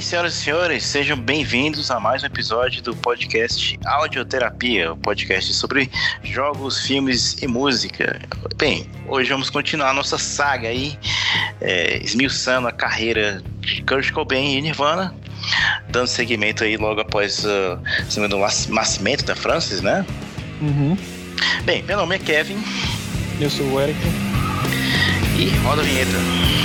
[0.00, 4.98] Bem, senhoras e senhores, sejam bem-vindos a mais um episódio do podcast Audioterapia, o um
[4.98, 5.90] podcast sobre
[6.22, 8.18] jogos, filmes e música.
[8.56, 10.98] Bem, hoje vamos continuar nossa saga aí,
[11.60, 15.14] é, esmiuçando a carreira de Kurt Cobain e Nirvana,
[15.90, 17.78] dando seguimento aí logo após uh,
[18.16, 20.06] o nascimento da Francis, né?
[20.62, 20.96] Uhum.
[21.64, 22.56] Bem, meu nome é Kevin.
[23.38, 24.00] Eu sou o Eric.
[25.38, 26.59] E roda a vinheta.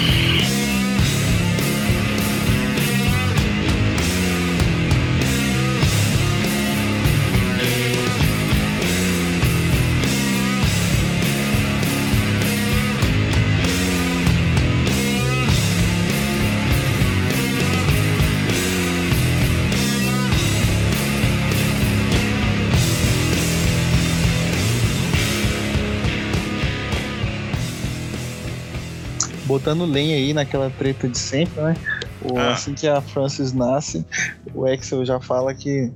[29.55, 31.75] Botando lenha aí naquela treta de sempre, né?
[32.21, 32.51] O, ah.
[32.51, 34.05] Assim que a Francis nasce,
[34.53, 35.89] o Axel já fala que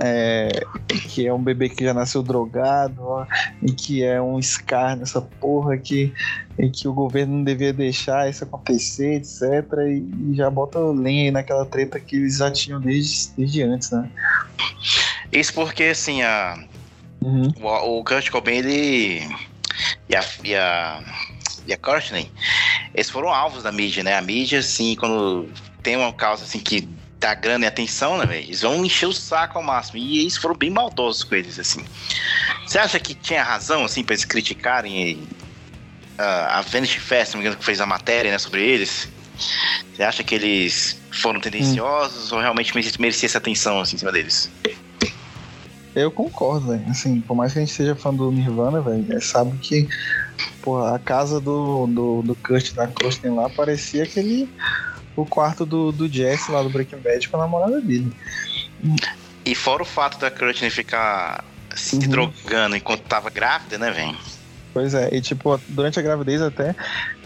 [0.00, 0.48] é,
[0.88, 3.26] que é um bebê que já nasceu drogado, ó,
[3.62, 6.12] e que é um scar nessa porra que,
[6.58, 9.42] e que o governo não devia deixar isso acontecer, etc.
[9.86, 13.92] E, e, já bota lenha aí naquela treta que eles já tinham desde, desde antes,
[13.92, 14.10] né?
[15.30, 16.58] Isso porque, assim, a,
[17.22, 17.52] uhum.
[17.60, 19.22] o, o Kurt Cobain, ele.
[20.08, 21.02] E a, e a
[21.66, 22.30] e a Courtney,
[22.94, 24.16] eles foram alvos da mídia, né?
[24.16, 25.48] A mídia, assim, quando
[25.82, 28.44] tem uma causa assim que dá grana e atenção, né, velho?
[28.44, 29.98] Eles vão encher o saco ao máximo.
[29.98, 31.84] E eles foram bem maldosos com eles, assim.
[32.66, 35.16] Você acha que tinha razão, assim, pra eles criticarem
[36.18, 39.08] uh, a Vanity Fest, não me engano, que fez a matéria, né, sobre eles?
[39.94, 42.36] Você acha que eles foram tendenciosos hum.
[42.36, 44.50] ou realmente merecia essa atenção, assim, em cima deles?
[45.94, 46.84] Eu concordo, velho.
[46.88, 49.88] Assim, por mais que a gente seja fã do Nirvana, velho, sabe que
[50.62, 54.48] Porra, a casa do, do, do Kurt da Kristen lá parecia aquele.
[55.16, 58.12] O quarto do, do Jesse lá do Breaking Bad com a namorada dele.
[59.44, 61.44] E fora o fato da Kristen ficar
[61.76, 62.08] se uhum.
[62.08, 64.16] drogando enquanto tava grávida, né, velho?
[64.72, 66.74] Pois é, e tipo, durante a gravidez até,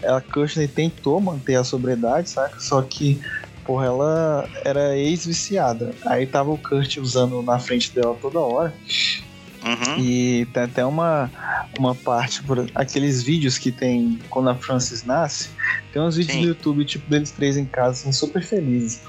[0.03, 2.59] a Kirsten tentou manter a sobriedade, saca?
[2.59, 3.19] Só que,
[3.69, 5.93] porra, ela era ex-viciada.
[6.03, 8.73] Aí tava o Kurt usando na frente dela toda hora.
[9.63, 9.99] Uhum.
[9.99, 11.29] E tem até uma,
[11.77, 15.49] uma parte, por aqueles vídeos que tem quando a Francis nasce,
[15.93, 16.41] tem uns vídeos Sim.
[16.41, 19.01] no YouTube, tipo, deles três em casa, assim, super felizes.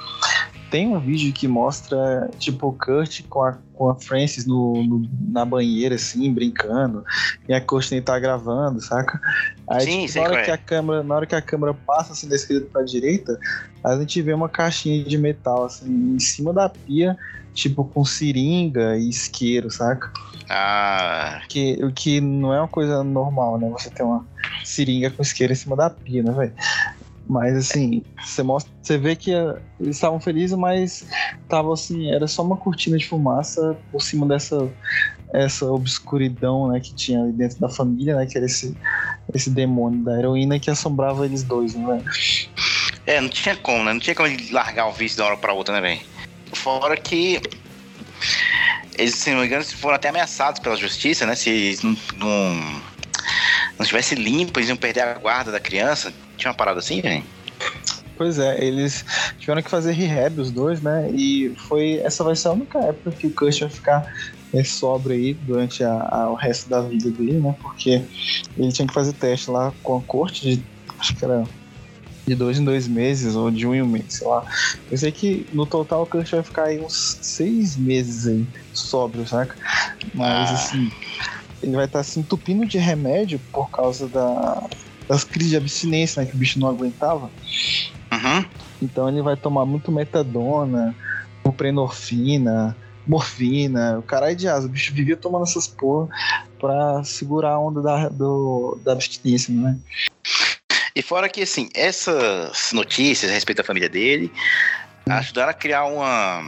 [0.70, 5.10] Tem um vídeo que mostra, tipo, o Kurt com a, com a Francis no, no
[5.28, 7.04] na banheira, assim, brincando,
[7.48, 9.20] e a Kirsten tá gravando, saca?
[9.68, 10.44] Aí, Sim, tipo, na, hora é.
[10.44, 13.38] que a câmera, na hora que a câmera passa, assim, da esquerda pra direita,
[13.82, 17.18] a gente vê uma caixinha de metal, assim, em cima da pia,
[17.52, 20.12] tipo, com seringa e isqueiro, saca?
[20.48, 21.42] Ah.
[21.48, 23.68] Que, o que não é uma coisa normal, né?
[23.70, 24.24] Você ter uma
[24.64, 26.52] seringa com isqueiro em cima da pia, né, velho?
[27.30, 31.06] Mas assim, você mostra, você vê que uh, eles estavam felizes, mas
[31.48, 34.68] tava assim, era só uma cortina de fumaça por cima dessa
[35.32, 38.76] essa obscuridão, né, que tinha ali dentro da família, né, que era esse
[39.32, 42.02] esse demônio da heroína que assombrava eles dois, né?
[43.06, 43.92] É, não tinha como, né?
[43.92, 46.00] Não tinha como ele largar o vício de uma hora pra outra, né, velho?
[46.52, 47.40] Fora que
[48.98, 51.36] eles, se não me engano, foram até ameaçados pela justiça, né?
[51.36, 56.12] Se não, não, não estivesse limpo, eles iam perder a guarda da criança.
[56.40, 57.22] Tinha uma parada assim, velho?
[58.16, 59.04] Pois é, eles
[59.38, 61.10] tiveram que fazer rehab os dois, né?
[61.12, 64.14] E foi essa vai ser a única época que o Kush vai ficar
[64.54, 67.54] é, sobra aí durante a, a, o resto da vida dele, né?
[67.60, 68.02] Porque
[68.56, 70.62] ele tinha que fazer teste lá com a corte de
[70.98, 71.44] acho que era
[72.26, 74.42] de dois em dois meses, ou de um em um mês, sei lá.
[74.90, 79.26] Eu sei que no total o Kurt vai ficar aí uns seis meses aí, sóbrio,
[79.26, 79.56] saca?
[80.14, 80.54] Mas ah.
[80.54, 80.90] assim,
[81.62, 84.62] ele vai estar tá se entupindo de remédio por causa da,
[85.10, 86.30] das crises de abstinência, né?
[86.30, 87.28] Que o bicho não aguentava.
[88.12, 88.44] Uhum.
[88.80, 90.94] Então ele vai tomar muito metadona,
[91.42, 94.68] buprenorfina, morfina, o caralho de asa.
[94.68, 96.08] O bicho vivia tomando essas porra
[96.60, 99.76] pra segurar a onda da, do, da abstinência, né?
[100.94, 104.30] E fora que, assim, essas notícias a respeito da família dele
[105.08, 105.12] hum.
[105.12, 106.40] ajudaram a criar uma.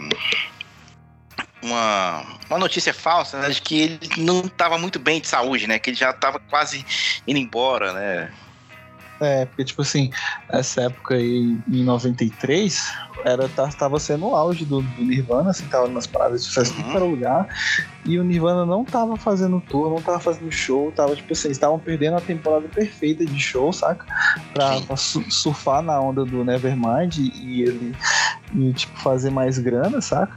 [1.64, 5.78] Uma, uma notícia falsa, né, de que ele não estava muito bem de saúde, né?
[5.78, 6.84] Que ele já estava quase
[7.24, 8.32] indo embora, né?
[9.22, 10.10] É, porque, tipo assim,
[10.48, 12.92] essa época aí, em 93,
[13.24, 16.92] era, tava sendo o auge do, do Nirvana, assim, tava nas paradas de festa uhum.
[16.92, 17.48] para lugar,
[18.04, 21.78] e o Nirvana não tava fazendo tour, não tava fazendo show, tava, tipo assim, estavam
[21.78, 24.04] perdendo a temporada perfeita de show, saca?
[24.52, 27.94] Pra, pra surfar na onda do Nevermind e ele,
[28.54, 30.36] e, tipo, fazer mais grana, saca?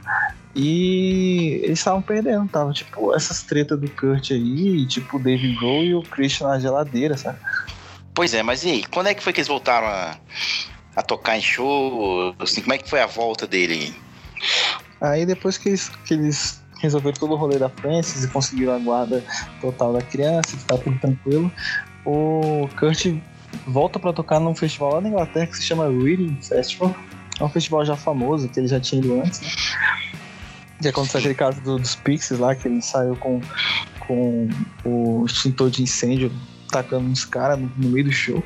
[0.58, 5.84] E eles estavam perdendo, tava tipo essas tretas do Kurt aí, tipo o Dave Grohl
[5.84, 7.38] e o Christian na geladeira, sabe?
[8.16, 8.84] Pois é, mas e aí?
[8.84, 10.16] Quando é que foi que eles voltaram a,
[10.96, 12.34] a tocar em show?
[12.38, 13.94] Assim, como é que foi a volta dele?
[15.02, 18.78] Aí depois que eles, que eles resolveram todo o rolê da Francis e conseguiram a
[18.78, 19.22] guarda
[19.60, 21.52] total da criança, tá tudo tranquilo,
[22.06, 23.04] o Kurt
[23.66, 26.96] volta para tocar num festival lá na Inglaterra que se chama Reading Festival.
[27.38, 29.48] É um festival já famoso, que ele já tinha ido antes, né?
[30.80, 33.42] Que aconteceu aquele caso do, dos Pixies lá, que ele saiu com,
[34.06, 34.48] com
[34.86, 36.32] o extintor de incêndio
[36.70, 38.42] tacando uns caras no, no, meio do show.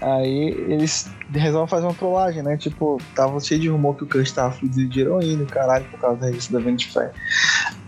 [0.00, 2.56] Aí eles resolvem fazer uma trollagem, né?
[2.56, 6.20] Tipo, tava cheio de rumor que o Kurt tava fudido de heroína, caralho, por causa
[6.20, 7.12] da revista da Vanity Fair.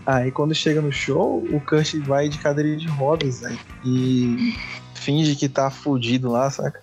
[0.05, 3.57] Aí quando chega no show, o Kurt vai de cadeira de rodas, né?
[3.85, 4.55] E
[4.93, 6.79] finge que tá fudido lá, saca?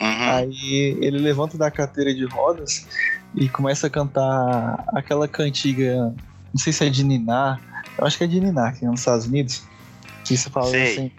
[0.00, 0.30] Uhum.
[0.30, 2.86] Aí ele levanta da cadeira de rodas
[3.34, 6.14] e começa a cantar aquela cantiga,
[6.52, 7.60] não sei se é de Ninar,
[7.98, 9.62] eu acho que é de Ninar, que é nos Estados Unidos.
[10.24, 10.92] Que você fala Sei.
[10.92, 11.12] assim: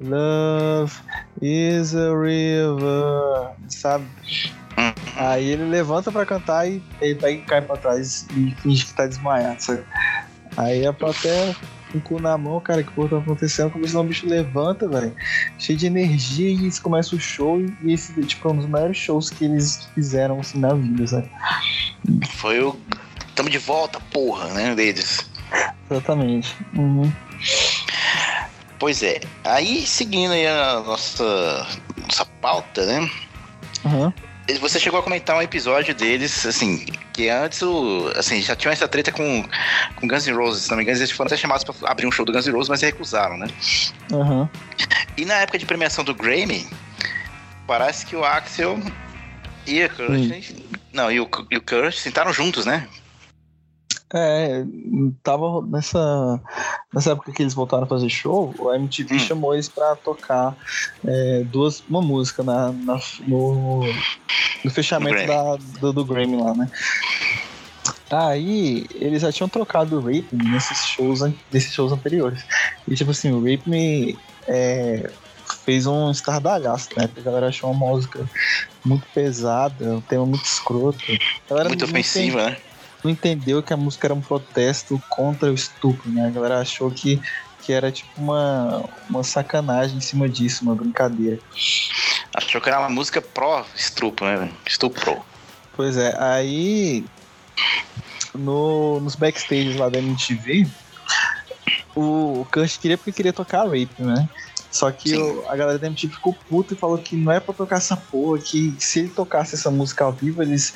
[0.00, 0.92] Love
[1.40, 4.04] is a river, sabe?
[4.76, 4.92] Uhum.
[5.16, 8.92] Aí ele levanta pra cantar e ele pega e cai pra trás e finge que
[8.94, 9.84] tá desmaiado, sabe?
[10.56, 11.56] Aí a plateia
[11.90, 13.70] com o cu na mão, cara, que porra tá acontecendo?
[13.70, 15.14] Como o bicho levanta, velho,
[15.58, 18.96] cheio de energia e eles começam o show e esse, tipo, é um dos maiores
[18.96, 21.30] shows que eles fizeram, assim, na vida, sabe?
[22.36, 22.76] Foi o
[23.34, 25.30] Tamo de volta, porra, né, deles.
[25.90, 26.54] Exatamente.
[26.76, 27.10] Uhum.
[28.82, 29.20] Pois é.
[29.44, 31.68] Aí, seguindo aí a nossa,
[32.04, 33.08] nossa pauta, né?
[33.84, 34.12] Uhum.
[34.58, 38.88] Você chegou a comentar um episódio deles, assim, que antes o, assim, já tinha essa
[38.88, 39.44] treta com,
[39.94, 42.10] com Guns N' Roses, se não me engano, eles foram até chamados para abrir um
[42.10, 43.46] show do Guns N' Roses, mas recusaram, né?
[44.10, 44.48] Uhum.
[45.16, 46.66] E na época de premiação do Grammy,
[47.68, 48.80] parece que o Axel
[49.64, 50.62] e o Kurt, hum.
[50.92, 52.88] não, e o, e o Kurt sentaram juntos, né?
[54.14, 54.64] É,
[55.22, 56.40] tava nessa,
[56.92, 59.18] nessa época que eles voltaram a fazer show, o MTV hum.
[59.18, 60.54] chamou eles pra tocar
[61.06, 63.80] é, duas, uma música na, na no,
[64.62, 66.70] no fechamento da, do, do Grammy lá, né?
[68.10, 71.20] Aí eles já tinham trocado o Rape nesses shows,
[71.50, 72.44] nesses shows anteriores.
[72.86, 75.10] E tipo assim, o Rape Me é,
[75.64, 77.08] fez um estardalhaço, né?
[77.16, 78.28] A galera achou uma música
[78.84, 81.02] muito pesada, um tema muito escroto.
[81.68, 82.56] Muito ofensiva, né?
[83.02, 86.26] Não entendeu que a música era um protesto contra o estupro, né?
[86.26, 87.20] A galera achou que,
[87.60, 91.38] que era tipo uma, uma sacanagem em cima disso, uma brincadeira.
[92.34, 94.50] Achou que era uma música pró-estupro, né?
[94.66, 95.22] Estupro.
[95.74, 97.04] Pois é, aí
[98.34, 100.66] no, nos backstages lá da MTV,
[101.94, 104.28] o, o Kurt queria porque queria tocar Rape, né?
[104.72, 107.52] Só que o, a galera da MTV ficou puta e falou que não é pra
[107.52, 110.72] tocar essa porra, que se ele tocasse essa música ao vivo, eles,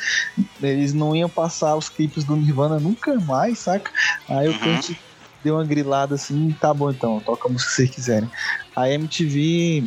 [0.62, 3.90] eles não iam passar os clipes do Nirvana nunca mais, saca?
[4.28, 4.96] Aí o Kurt uhum.
[5.42, 8.30] deu uma grilada assim, tá bom então, toca a música que vocês quiserem.
[8.76, 9.84] A MTV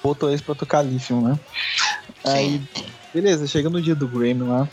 [0.00, 1.38] botou eles pra tocar Lithium, né?
[2.24, 2.62] Aí,
[3.12, 4.68] beleza, chega no dia do Grammy lá,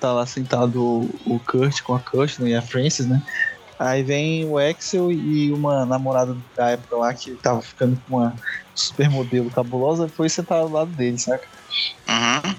[0.00, 3.22] tá lá sentado o, Kurt com a Kirsten e a Francis, né?
[3.84, 8.34] Aí vem o Axel e uma namorada da época lá que tava ficando com uma
[8.74, 11.46] supermodelo cabulosa foi sentar ao lado dele, saca?
[12.08, 12.54] Uhum.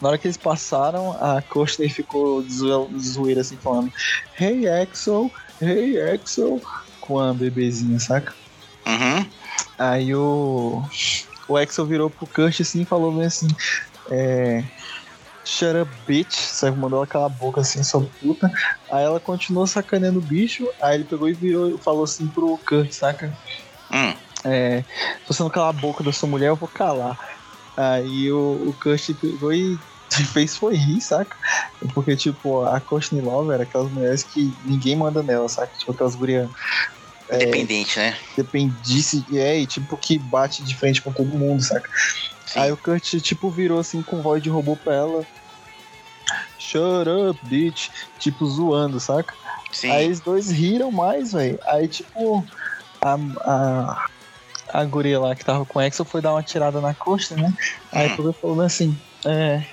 [0.00, 2.54] Na hora que eles passaram, a Courtney ficou de
[2.98, 3.92] zoeira assim, falando:
[4.40, 6.58] Hey Axel, hey Axel,
[7.02, 8.32] com a bebezinha, saca?
[8.86, 9.30] Uhum.
[9.78, 10.82] Aí o,
[11.48, 13.48] o Axel virou pro Kurt assim e falou bem assim:
[14.10, 14.64] É
[15.44, 16.34] shut up, bitch.
[16.34, 18.50] Sabe, mandou ela calar a boca assim, só puta.
[18.90, 20.68] Aí ela continuou sacaneando o bicho.
[20.80, 23.36] Aí ele pegou e virou e falou assim pro Kurt, saca?
[23.92, 24.14] Hum.
[24.44, 27.18] É, se você não calar a boca da sua mulher, eu vou calar.
[27.76, 29.78] Aí o, o Kurt pegou e
[30.32, 31.36] fez foi rir, saca?
[31.94, 35.72] Porque, tipo, a Courtney Love era aquelas mulheres que ninguém manda nela, saca?
[35.76, 36.50] Tipo, aquelas gurias.
[37.28, 38.16] É, Dependente, né?
[38.36, 41.88] Dependisse, é, e tipo, que bate de frente com todo mundo, saca?
[42.52, 42.60] Sim.
[42.60, 45.26] Aí o Kurt, tipo, virou assim com voz de robô pra ela.
[46.58, 47.88] Shut up, bitch.
[48.18, 49.34] Tipo, zoando, saca?
[49.70, 49.90] Sim.
[49.90, 51.58] Aí os dois riram mais, velho.
[51.64, 52.46] Aí, tipo,
[53.00, 54.06] a, a,
[54.70, 57.54] a guria lá que tava com o Axel foi dar uma tirada na costa, né?
[57.90, 58.16] Aí hum.
[58.16, 58.94] pegou falando assim:
[59.24, 59.64] É.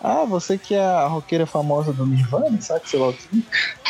[0.00, 2.88] Ah, você que é a roqueira famosa do Nirvana, sabe?
[2.88, 3.28] Sei lá o que.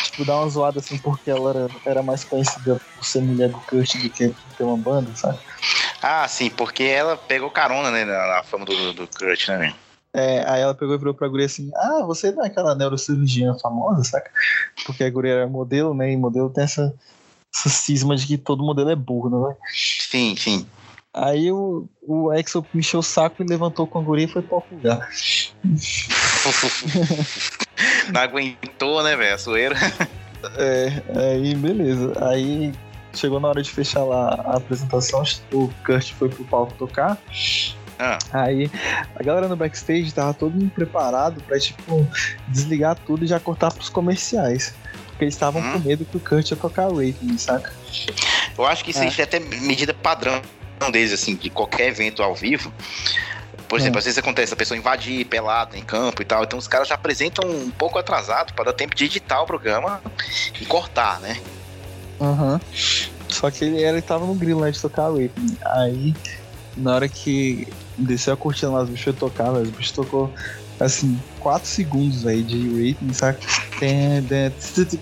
[0.05, 3.61] Tipo, dar uma zoada assim porque ela era, era mais conhecida por ser mulher do
[3.61, 5.39] Kurt do que ter uma banda, sabe?
[6.03, 9.75] Ah, sim, porque ela pegou carona né, na, na fama do, do Kurt, né?
[10.15, 13.55] É, aí ela pegou e virou pra guria assim: Ah, você não é aquela neurocirurgiã
[13.59, 14.31] famosa, saca?
[14.87, 16.11] Porque a guria era modelo, né?
[16.11, 16.95] E modelo tem essa,
[17.55, 19.57] essa cisma de que todo modelo é burro, não é?
[19.75, 20.67] Sim, sim.
[21.17, 24.43] Aí o, o Exo me encheu o saco e levantou com a guria e foi
[24.43, 25.09] pra lugar.
[28.13, 29.35] não aguentou, né, velho?
[29.35, 29.77] A zoeira.
[30.59, 32.13] É, aí beleza.
[32.25, 32.73] Aí
[33.13, 37.19] chegou na hora de fechar lá a apresentação, o Kurt foi pro palco tocar.
[37.99, 38.19] Ah.
[38.33, 38.71] Aí
[39.17, 42.07] a galera no backstage tava todo mundo preparado pra, tipo,
[42.47, 44.73] desligar tudo e já cortar pros comerciais.
[45.07, 45.73] Porque eles estavam hum.
[45.73, 47.73] com medo que o Kurt ia tocar rating, saca?
[48.57, 49.13] Eu acho que isso é.
[49.19, 50.41] é até medida padrão
[50.91, 52.73] deles, assim, de qualquer evento ao vivo.
[53.69, 54.01] Por exemplo, é.
[54.01, 56.95] às vezes acontece a pessoa invadir pelada em campo e tal, então os caras já
[56.95, 60.01] apresentam um pouco atrasado para dar tempo de editar o programa
[60.61, 61.41] e cortar, né?
[62.21, 62.55] Aham.
[62.55, 62.61] Uhum.
[63.29, 65.57] Só que ele, ele tava no grilo, né, de tocar Whitney.
[65.65, 66.15] Aí,
[66.77, 67.67] na hora que
[67.99, 70.33] desceu a cortina lá, os bichos tocavam, os bichos tocou,
[70.79, 73.39] assim, 4 segundos aí de sabe?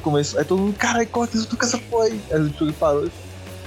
[0.03, 2.21] Começou, aí todo mundo, caralho, corta isso, toca essa porra aí.
[2.31, 3.11] Aí o bicho parou,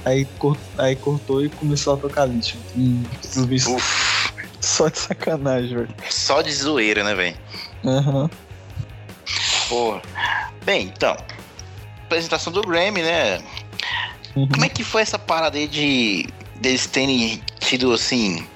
[0.08, 2.56] aí, cort, aí cortou e começou a tocar lixo.
[2.76, 3.82] Hum, os bichos.
[4.60, 5.94] Só de sacanagem, velho.
[6.10, 7.36] Só de zoeira, né, velho?
[7.84, 8.22] Aham.
[8.22, 8.30] Uhum.
[9.68, 10.00] Pô.
[10.64, 11.16] Bem, então.
[12.04, 13.38] Apresentação do Grammy, né?
[14.34, 14.48] Uhum.
[14.48, 18.46] Como é que foi essa parada aí de deles terem tido, assim,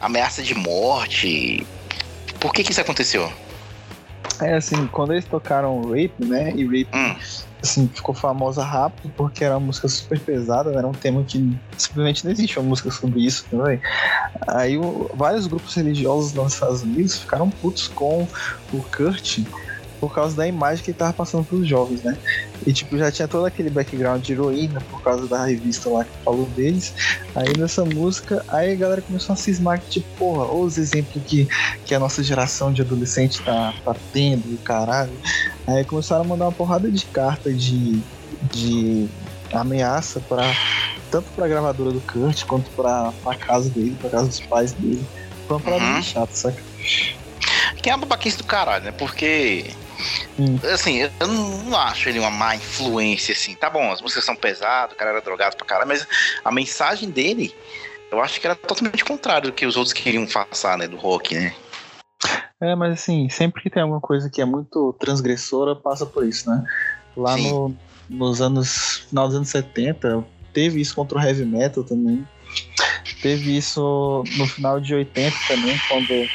[0.00, 1.66] ameaça de morte?
[2.40, 3.32] Por que que isso aconteceu?
[4.40, 6.52] É assim, quando eles tocaram Rape, né?
[6.54, 7.16] E Rape, hum.
[7.62, 11.56] Assim, ficou famosa rápido porque era uma música super pesada, né, era um tema que
[11.76, 13.80] simplesmente não existe uma música sobre isso, né?
[14.46, 18.26] Aí o, vários grupos religiosos nos Estados Unidos ficaram putos com
[18.72, 19.40] o Kurt
[20.00, 22.16] por causa da imagem que ele tava passando pros jovens, né?
[22.66, 26.10] E tipo, já tinha todo aquele background de heroína por causa da revista lá que
[26.24, 26.94] falou deles.
[27.34, 31.48] Aí nessa música, aí a galera começou a cismar que, tipo, porra, os exemplos que,
[31.84, 35.12] que a nossa geração de adolescente tá, tá tendo, caralho.
[35.66, 38.00] Aí começaram a mandar uma porrada de carta de,
[38.52, 39.08] de
[39.52, 40.54] ameaça para
[41.10, 45.04] tanto pra gravadora do Kurt quanto pra, pra casa dele, pra casa dos pais dele.
[45.46, 46.02] Foi uma parada uhum.
[46.02, 46.62] chata, saca?
[47.80, 48.92] Que é uma babaquice do caralho, né?
[48.92, 49.70] Porque
[50.38, 50.58] Hum.
[50.72, 53.54] Assim, eu não acho ele uma má influência, assim.
[53.54, 56.06] Tá bom, as músicas são pesadas, o cara era drogado pra caralho, mas
[56.44, 57.54] a mensagem dele,
[58.10, 61.34] eu acho que era totalmente contrário do que os outros queriam passar, né, do rock,
[61.34, 61.54] né?
[62.60, 66.48] É, mas assim, sempre que tem alguma coisa que é muito transgressora, passa por isso,
[66.50, 66.64] né?
[67.16, 67.74] Lá no,
[68.08, 69.06] nos anos.
[69.08, 72.26] final dos anos 70, teve isso contra o heavy metal também.
[73.22, 76.28] Teve isso no final de 80 também, quando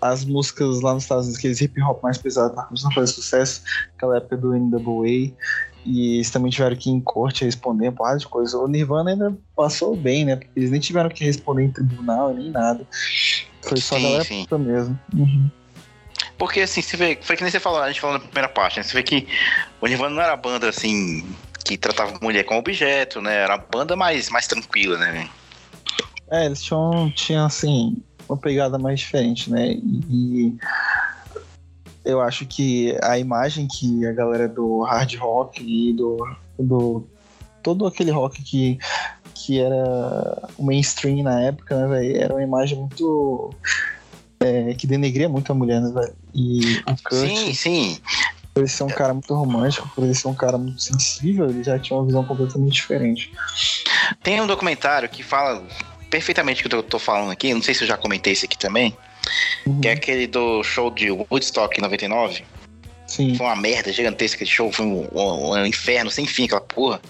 [0.00, 3.12] as músicas lá nos Estados Unidos, aqueles hip hop mais pesados, estavam começando a fazer
[3.12, 3.62] sucesso,
[3.96, 5.32] aquela época do NWA,
[5.84, 8.58] e eles também tiveram que ir em corte responder uma porrada de coisa.
[8.58, 10.38] O Nirvana ainda passou bem, né?
[10.54, 12.86] Eles nem tiveram que responder em tribunal nem nada.
[13.62, 14.46] Foi só sim, a galera sim.
[14.58, 14.98] mesmo.
[15.14, 15.50] Uhum.
[16.36, 18.78] Porque assim, você vê, foi que nem você falou, a gente falou na primeira parte,
[18.78, 18.82] né?
[18.82, 19.26] Você vê que
[19.80, 21.24] o Nirvana não era banda assim
[21.64, 23.36] que tratava mulher como objeto, né?
[23.36, 25.28] Era uma banda mais, mais tranquila, né?
[26.30, 29.72] É, eles tinham, tinham assim, uma pegada mais diferente, né?
[30.08, 30.54] E
[32.04, 36.16] eu acho que a imagem que a galera do hard rock e do,
[36.58, 37.04] do
[37.62, 38.78] todo aquele rock que,
[39.34, 43.50] que era o mainstream na época, né, véio, era uma imagem muito
[44.40, 46.14] é, que denegria muito a mulher, né, véio?
[46.34, 47.98] E o Kurt, sim, sim.
[48.54, 51.62] Por ele ser um cara muito romântico, por ele ser um cara muito sensível, ele
[51.62, 53.32] já tinha uma visão completamente diferente.
[54.22, 55.62] Tem um documentário que fala
[56.10, 58.58] perfeitamente o que eu tô falando aqui, não sei se eu já comentei isso aqui
[58.58, 58.96] também,
[59.64, 59.80] uhum.
[59.80, 62.44] que é aquele do show de Woodstock 99.
[63.06, 63.34] Sim.
[63.34, 67.00] Foi uma merda gigantesca aquele show, foi um, um, um inferno sem fim aquela porra.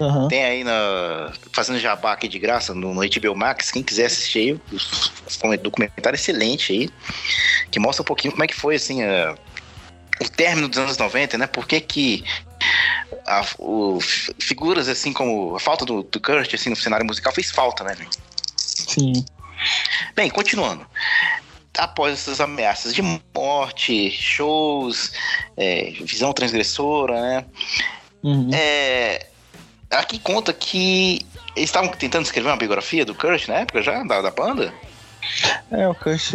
[0.00, 0.26] Uhum.
[0.26, 1.30] Tem aí na.
[1.52, 4.60] Fazendo jabá aqui de graça no, no HBO Max, quem quiser assistir aí,
[5.44, 6.90] um documentário excelente aí,
[7.70, 9.02] que mostra um pouquinho como é que foi assim.
[9.02, 9.36] A,
[10.22, 11.46] o término dos anos 90, né?
[11.46, 12.24] Por que que
[13.26, 13.98] a, o,
[14.38, 17.94] figuras assim como a falta do, do Kurt assim, no cenário musical fez falta, né?
[18.92, 19.24] Sim.
[20.14, 20.86] Bem, continuando.
[21.78, 23.02] Após essas ameaças de
[23.34, 25.12] morte, shows,
[25.56, 27.44] é, visão transgressora, né?
[28.22, 28.50] Uhum.
[28.52, 29.26] É,
[29.90, 31.24] aqui conta que
[31.56, 34.72] eles estavam tentando escrever uma biografia do Kurt na época já, da, da banda?
[35.70, 36.34] É, o Kurt,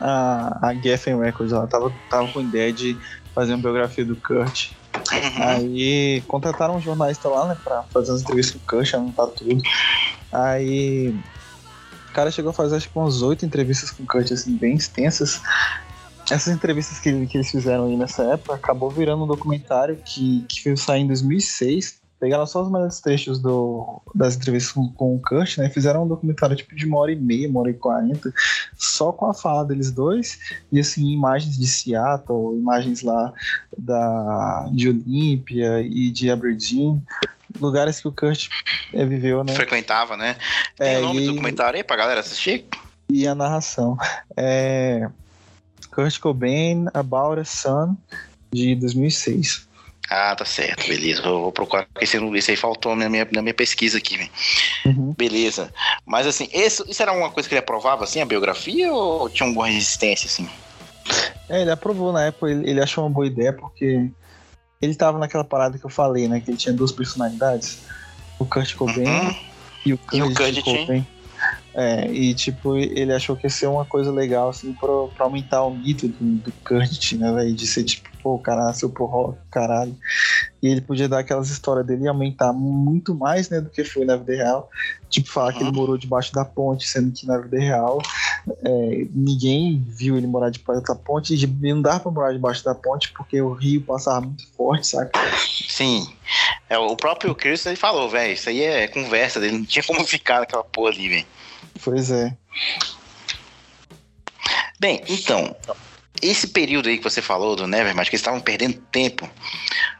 [0.00, 2.96] a, a Geffen Records, ela tava, tava com ideia de
[3.34, 4.70] fazer uma biografia do Kurt.
[4.94, 5.42] Uhum.
[5.42, 9.60] Aí contrataram um jornalista lá, né, pra fazer as entrevistas com o Kurt, anotar tudo.
[10.32, 11.14] Aí
[12.08, 14.74] o cara chegou a fazer acho que umas oito entrevistas com o Kurt, assim, bem
[14.74, 15.40] extensas.
[16.30, 20.62] Essas entrevistas que, que eles fizeram aí nessa época acabou virando um documentário que, que
[20.64, 22.00] veio em 2006.
[22.20, 25.70] Pegaram só os melhores trechos do, das entrevistas com, com o Kurt, né?
[25.70, 28.32] Fizeram um documentário tipo de uma hora e meia, uma hora e quarenta,
[28.76, 30.38] só com a fala deles dois.
[30.72, 33.32] E assim, imagens de Seattle, imagens lá
[33.76, 37.02] da, de Olímpia e de Aberdeen
[37.60, 38.48] lugares que o Kurt
[38.92, 39.54] é, viveu, né?
[39.54, 40.36] Frequentava, né?
[40.76, 41.26] Tem é, o nome e...
[41.26, 42.66] do documentário aí pra galera assistir?
[43.10, 43.96] E a narração.
[44.36, 45.08] É...
[45.90, 47.96] Kurt Cobain, About a Sun,
[48.52, 49.67] de 2006.
[50.10, 51.22] Ah, tá certo, beleza.
[51.22, 54.30] Vou, vou procurar, porque esse, esse aí faltou na minha, na minha pesquisa aqui.
[54.86, 55.14] Uhum.
[55.16, 55.70] Beleza.
[56.06, 59.46] Mas assim, esse, isso era uma coisa que ele aprovava, assim, a biografia, ou tinha
[59.46, 60.48] alguma resistência, assim?
[61.48, 64.10] É, ele aprovou na época, ele, ele achou uma boa ideia, porque
[64.80, 66.40] ele tava naquela parada que eu falei, né?
[66.40, 67.80] Que ele tinha duas personalidades.
[68.38, 69.36] O Kurt Cobain uhum.
[69.84, 71.06] e o Kurt, e o Kurt Cobain.
[71.74, 75.62] É, e tipo, ele achou que ia ser uma coisa legal, assim, pra, pra aumentar
[75.64, 77.54] o mito do, do Kurt, né, velho?
[77.54, 79.96] De ser tipo, pô, o cara nasceu pro rock, caralho.
[80.62, 84.04] E ele podia dar aquelas histórias dele e aumentar muito mais, né, do que foi
[84.04, 84.68] na vida real.
[85.08, 85.58] Tipo, falar uhum.
[85.58, 88.02] que ele morou debaixo da ponte, sendo que na vida real
[88.62, 91.34] é, ninguém viu ele morar debaixo da ponte.
[91.34, 95.18] E não dava pra morar debaixo da ponte porque o rio passava muito forte, saca?
[95.38, 96.06] Sim.
[96.68, 100.04] É, o próprio Chris ele falou, velho, isso aí é conversa dele, não tinha como
[100.04, 101.26] ficar naquela porra ali, velho.
[101.82, 102.36] Pois é.
[104.78, 105.56] Bem, então,
[106.22, 109.28] esse período aí que você falou do Nevermind, que eles estavam perdendo tempo,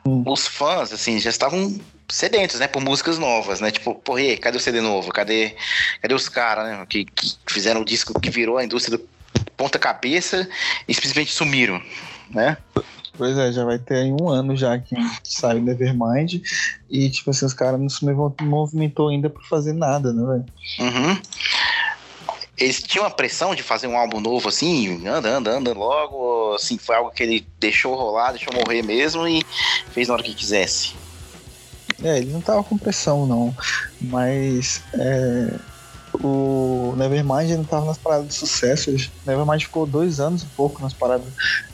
[0.06, 0.22] hum.
[0.26, 3.70] os fãs, assim, já estavam sedentos, né, por músicas novas, né?
[3.70, 5.12] Tipo, porra, cadê o CD novo?
[5.12, 5.54] Cadê,
[6.00, 9.08] cadê os caras, né, que, que fizeram o disco que virou a indústria do
[9.56, 10.48] ponta cabeça
[10.86, 11.82] e simplesmente sumiram,
[12.30, 12.56] né?
[13.18, 14.94] Pois é, já vai ter aí um ano já que
[15.24, 16.40] saiu Nevermind
[16.88, 18.04] e, tipo assim, os caras não se
[18.40, 20.46] movimentou ainda por fazer nada, né, velho?
[20.78, 21.20] Uhum.
[22.58, 26.76] Eles tinham a pressão de fazer um álbum novo assim, anda, anda, anda logo, assim,
[26.76, 29.44] foi algo que ele deixou rolar, deixou morrer mesmo e
[29.92, 30.94] fez na hora que quisesse.
[32.02, 33.54] É, ele não tava com pressão, não.
[34.00, 35.54] Mas é,
[36.14, 38.90] o Nevermind não tava nas paradas de sucesso.
[38.90, 38.96] O
[39.26, 41.26] Nevermind ficou dois anos e pouco nas paradas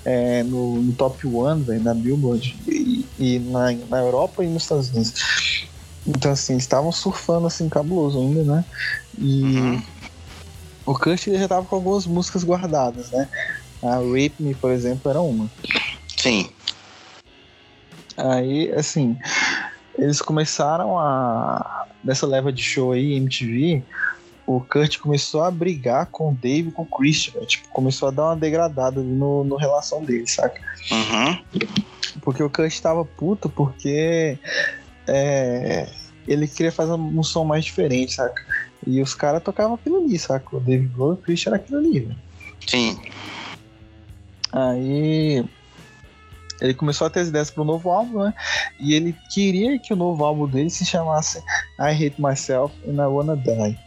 [0.05, 4.91] é, no, no, top one da Billboard e, e na, na Europa e nos Estados
[4.91, 5.67] Unidos.
[6.07, 8.65] Então, assim, estavam surfando assim, cabuloso ainda, né?
[9.19, 9.83] E uhum.
[10.87, 13.29] O Kurt já tava com algumas músicas guardadas, né?
[13.83, 15.51] A Rape Me, por exemplo, era uma.
[16.17, 16.49] Sim.
[18.17, 19.17] Aí, assim,
[19.99, 21.87] eles começaram a.
[22.03, 23.83] Nessa leva de show aí, MTV,
[24.47, 27.45] o Kurt começou a brigar com o Dave e com o Christian.
[27.47, 30.61] Tipo, começou a dar uma degradada ali no, no relação deles, saca?
[30.91, 31.69] Uhum.
[32.21, 34.39] Porque o Kurt tava puto porque
[35.07, 35.89] é,
[36.27, 38.43] ele queria fazer um som mais diferente, saca?
[38.87, 40.57] E os caras tocavam aquilo ali, saca?
[40.57, 42.17] O Dave Grohl e o Christian era aquilo ali, velho.
[42.67, 43.01] Sim.
[44.53, 45.45] Aí
[46.61, 48.35] ele começou a ter as ideias para o novo álbum, né?
[48.79, 51.39] E ele queria que o novo álbum dele se chamasse
[51.79, 53.79] I Hate Myself and I Wanna Die.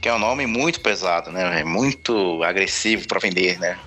[0.00, 1.60] Que é um nome muito pesado, né?
[1.60, 3.78] É muito agressivo para vender, né?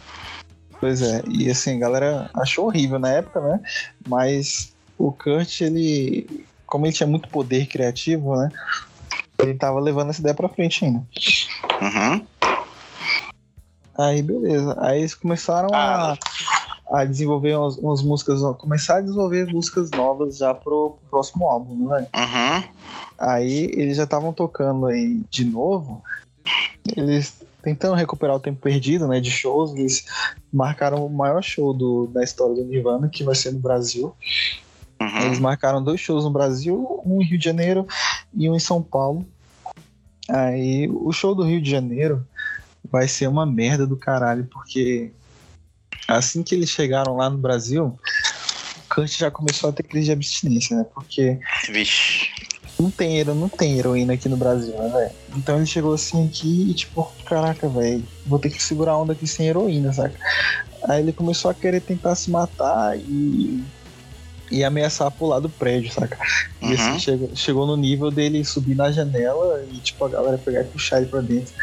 [0.79, 3.59] Pois é, e assim, a galera achou horrível na época, né?
[4.07, 6.45] Mas o Kurt, ele.
[6.69, 8.49] Como ele tinha muito poder criativo, né?
[9.39, 11.03] Ele tava levando essa ideia pra frente ainda.
[11.81, 12.25] Uhum.
[13.97, 14.77] Aí, beleza.
[14.79, 16.17] Aí eles começaram ah, a
[16.89, 22.07] a desenvolver umas, umas, músicas, começar a desenvolver músicas novas já pro próximo álbum, né?
[22.15, 22.63] Uhum.
[23.17, 26.01] Aí eles já estavam tocando aí de novo,
[26.97, 30.05] eles tentando recuperar o tempo perdido, né, de shows, eles
[30.51, 34.15] marcaram o maior show do, da história do Nirvana, que vai ser no Brasil.
[34.99, 35.21] Uhum.
[35.25, 37.87] Eles marcaram dois shows no Brasil, um em Rio de Janeiro
[38.33, 39.25] e um em São Paulo.
[40.27, 42.25] Aí o show do Rio de Janeiro
[42.91, 45.11] vai ser uma merda do caralho, porque
[46.09, 50.11] Assim que eles chegaram lá no Brasil, o Kurt já começou a ter crise de
[50.11, 50.83] abstinência, né?
[50.91, 51.37] Porque.
[51.69, 52.29] Vixe.
[52.79, 55.11] Não tem, não tem heroína aqui no Brasil, né, velho?
[55.37, 59.13] Então ele chegou assim aqui e, tipo, caraca, velho, vou ter que segurar a onda
[59.13, 60.17] aqui sem heroína, saca?
[60.85, 63.63] Aí ele começou a querer tentar se matar e
[64.51, 66.17] e ameaçar pular do prédio, saca?
[66.61, 66.99] E assim, uhum.
[66.99, 70.97] chegou, chegou no nível dele subir na janela e, tipo, a galera pegar e puxar
[70.97, 71.53] ele pra dentro.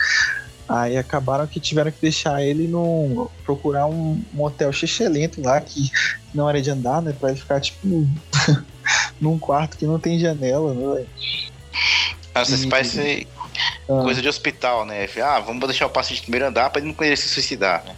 [0.69, 3.31] Aí acabaram que tiveram que deixar ele no.
[3.45, 5.91] procurar um, um hotel xixelento lá, que
[6.35, 7.15] não era de andar, né?
[7.19, 7.87] Pra ele ficar, tipo,
[9.21, 11.07] num quarto que não tem janela, né?
[12.35, 13.27] Nossa, isso parece
[13.89, 14.03] ah.
[14.03, 15.09] coisa de hospital, né?
[15.23, 17.95] Ah, vamos deixar o paciente no primeiro andar pra ele não querer se suicidar, né?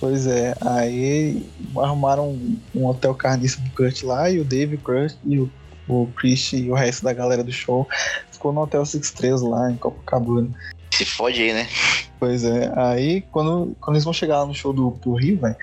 [0.00, 1.44] Pois é, aí
[1.76, 2.38] arrumaram
[2.74, 5.50] um, hotel carniça pro Kurt lá e o Dave, o Kurt e o,
[5.88, 7.86] o Chris e o resto da galera do show
[8.30, 10.48] ficou no Hotel Six Estrelas lá em Copacabana.
[10.98, 11.68] Se fode aí, né?
[12.18, 12.72] Pois é.
[12.74, 15.54] Aí, quando, quando eles vão chegar no show do, do Rio, velho,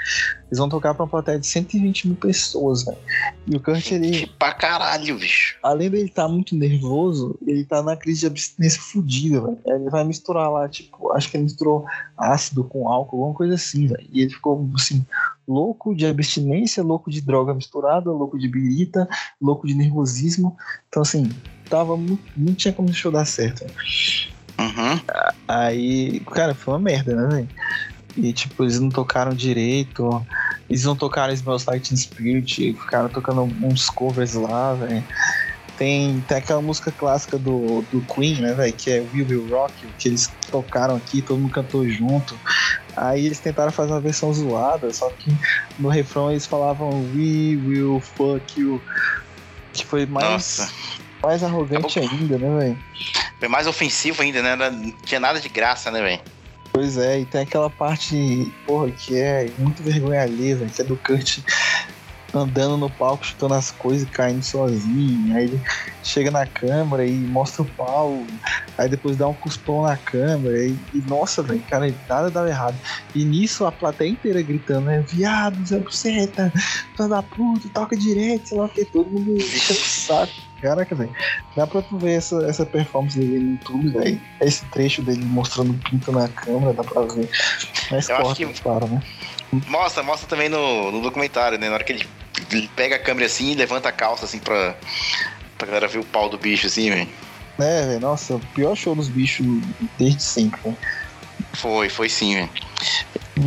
[0.47, 2.97] eles vão tocar pra uma plateia de 120 mil pessoas, velho.
[3.45, 4.27] E o Kurt, ele.
[4.39, 5.57] Pra caralho, bicho.
[5.61, 9.59] Além dele estar tá muito nervoso, ele tá na crise de abstinência fodida, velho.
[9.65, 11.83] Ele vai misturar lá, tipo, acho que ele misturou
[12.17, 14.07] ácido com álcool, alguma coisa assim, velho.
[14.09, 15.05] E ele ficou, assim,
[15.45, 19.05] louco de abstinência, louco de droga misturada, louco de birita,
[19.41, 20.55] louco de nervosismo.
[20.87, 21.29] Então, assim,
[21.69, 22.23] tava muito.
[22.37, 24.34] Não tinha como o show dar certo, velho.
[24.59, 24.99] Uhum.
[25.47, 27.49] Aí, cara, foi uma merda, né, velho?
[28.17, 30.25] E, tipo, eles não tocaram direito.
[30.69, 35.03] Eles vão tocar Smells Like Teen Spirit, ficaram tocando uns covers lá, velho.
[35.77, 38.73] Tem, tem aquela música clássica do, do Queen, né, velho?
[38.73, 42.39] Que é Will Will Rock, que eles tocaram aqui, todo mundo cantou junto.
[42.95, 45.35] Aí eles tentaram fazer uma versão zoada, só que
[45.77, 48.81] no refrão eles falavam We will fuck you.
[49.73, 50.71] Que foi mais, Nossa.
[51.21, 52.79] Mais arrogante ainda, né, velho?
[53.39, 54.55] Foi mais ofensivo ainda, né?
[54.55, 56.21] Não tinha nada de graça, né, velho?
[56.71, 60.85] Pois é, e tem aquela parte, porra, que é muito vergonha alheia, velho, que é
[60.85, 61.39] do Kurt
[62.37, 65.35] andando no palco, chutando as coisas e caindo sozinho.
[65.35, 65.61] Aí ele
[66.03, 68.25] chega na câmera e mostra o pau.
[68.77, 70.65] Aí depois dá um cuspão na câmera.
[70.65, 72.75] E, e nossa, velho, cara, nada dava errado.
[73.13, 75.03] E nisso a plateia inteira gritando, né?
[75.07, 76.51] Viado, Zé Buceta,
[76.95, 78.85] filho da puta, toca direito, sei lá o que.
[78.85, 80.44] Todo mundo fica com saco.
[80.65, 81.15] Caraca, velho.
[81.55, 84.21] Dá pra tu ver essa, essa performance dele no YouTube, velho.
[84.41, 87.29] Esse trecho dele mostrando o pinto na câmera, dá pra ver.
[87.91, 88.61] Mas Eu corta, que...
[88.61, 88.99] claro, né?
[89.67, 91.67] Mostra, mostra também no, no documentário, né?
[91.69, 92.07] Na hora que ele
[92.51, 94.75] ele pega a câmera assim e levanta a calça assim pra,
[95.57, 97.09] pra galera ver o pau do bicho assim, velho.
[97.59, 99.45] É, velho, nossa, o pior show dos bichos
[99.97, 100.77] desde sempre, véio.
[101.53, 102.49] Foi, foi sim, velho.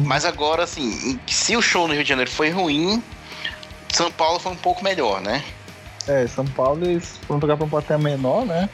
[0.05, 3.03] Mas agora, assim, se o show no Rio de Janeiro foi ruim,
[3.93, 5.43] São Paulo foi um pouco melhor, né?
[6.09, 8.69] É, São Paulo eles foram tocar pra um plateia menor, né?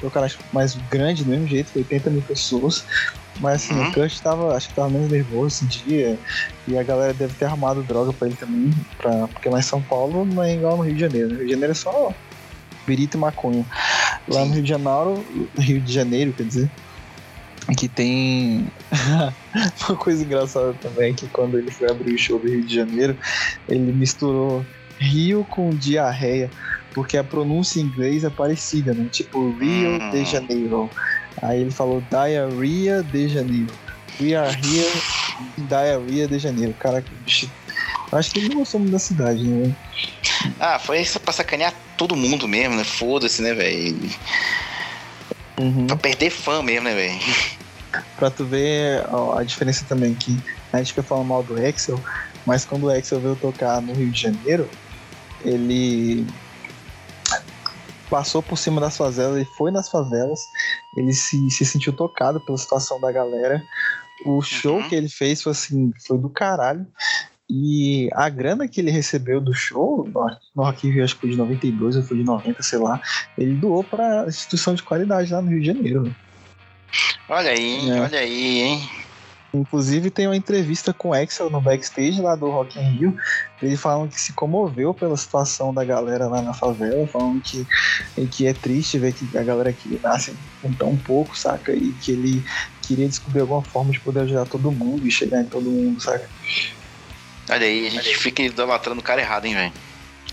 [0.00, 2.84] Tocaram mais grande do mesmo jeito, 80 mil pessoas.
[3.40, 3.88] Mas assim, uhum.
[3.88, 6.18] o Kurt tava, acho que tava menos nervoso esse dia.
[6.66, 8.72] E a galera deve ter arrumado droga pra ele também.
[8.96, 11.28] Pra, porque lá em São Paulo não é igual no Rio de Janeiro.
[11.28, 12.14] No Rio de Janeiro é só
[12.86, 13.66] birita e maconha.
[14.28, 15.24] Lá no Rio de Janeiro,
[15.58, 16.70] Rio de Janeiro, quer dizer,
[17.76, 18.70] que tem
[19.88, 23.18] uma coisa engraçada também, que quando ele foi abrir o show do Rio de Janeiro,
[23.68, 24.64] ele misturou
[24.98, 26.50] Rio com diarreia,
[26.92, 29.06] porque a pronúncia em inglês é parecida, né?
[29.10, 30.24] Tipo Rio de hum.
[30.24, 30.90] Janeiro.
[31.42, 33.72] Aí ele falou Diarrhea de Janeiro.
[34.20, 34.88] We are here
[35.58, 36.74] Diarrhea de Janeiro.
[36.74, 37.04] Cara,
[38.12, 39.74] acho que ele não gostou muito da cidade, né?
[40.58, 42.84] Ah, foi isso pra sacanear todo mundo mesmo, né?
[42.84, 44.10] Foda-se, né, velho?
[45.58, 45.86] Uhum.
[45.86, 47.20] Pra perder fã mesmo, né, velho?
[48.16, 49.04] Pra tu ver
[49.36, 50.36] a diferença também que
[50.72, 52.02] a gente fica falando mal do Excel,
[52.44, 54.68] mas quando o Excel veio tocar no Rio de Janeiro,
[55.44, 56.26] ele
[58.08, 60.40] passou por cima das favelas, ele foi nas favelas,
[60.96, 63.62] ele se, se sentiu tocado pela situação da galera.
[64.24, 64.88] O show uhum.
[64.88, 66.86] que ele fez foi assim, foi do caralho.
[67.48, 70.08] E a grana que ele recebeu do show,
[70.54, 73.00] no Rock Rio, acho que foi de 92 ou foi de 90, sei lá,
[73.38, 76.16] ele doou para instituição de qualidade lá no Rio de Janeiro.
[77.28, 78.00] Olha aí, é.
[78.00, 78.90] olha aí, hein?
[79.56, 83.16] Inclusive tem uma entrevista com o Axel no backstage lá do Rock in Rio.
[83.62, 87.66] Ele falando que se comoveu pela situação da galera lá na favela, falando que,
[88.30, 91.72] que é triste ver que a galera aqui nasce com tão pouco, saca?
[91.72, 92.44] E que ele
[92.82, 96.28] queria descobrir alguma forma de poder ajudar todo mundo e chegar em todo mundo, saca?
[97.48, 99.72] Olha aí, a gente fica idolatrando o cara errado, hein, velho?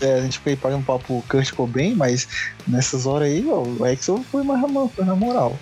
[0.00, 2.26] É, a gente fica aí pagando pau pro Kurt Cobain, mas
[2.66, 4.60] nessas horas aí, ó, o Axel foi mais
[4.92, 5.58] foi na moral.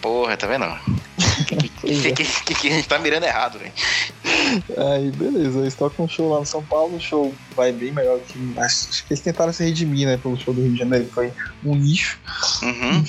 [0.00, 0.66] Porra, tá vendo?
[1.44, 3.72] Que, que, que, que, a gente tá mirando errado, velho.
[4.76, 5.60] Aí, beleza.
[5.60, 8.38] Eles tocam um show lá no São Paulo, o show vai bem melhor que.
[8.58, 11.32] Acho que eles tentaram se redimir, né, pelo show do Rio de Janeiro, que foi
[11.64, 12.18] um lixo.
[12.62, 13.04] Uhum.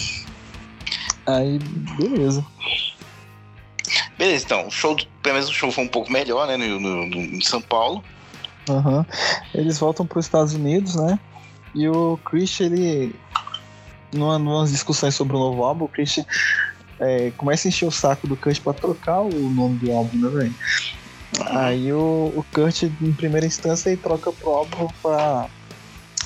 [1.25, 1.59] Aí,
[1.99, 2.45] beleza.
[4.17, 7.05] Beleza, então, o show, pelo menos o show foi um pouco melhor, né, no, no,
[7.05, 8.03] no São Paulo.
[8.69, 9.05] Uhum.
[9.53, 11.19] Eles voltam para os Estados Unidos, né?
[11.73, 13.15] E o Chris, ele.
[14.13, 16.19] Numa, numas discussões sobre o novo álbum, o Chris
[16.99, 20.29] é, começa a encher o saco do Kurt pra trocar o nome do álbum, né,
[20.29, 20.55] velho?
[21.45, 25.47] Aí o, o Kurt, em primeira instância, ele troca pro álbum pra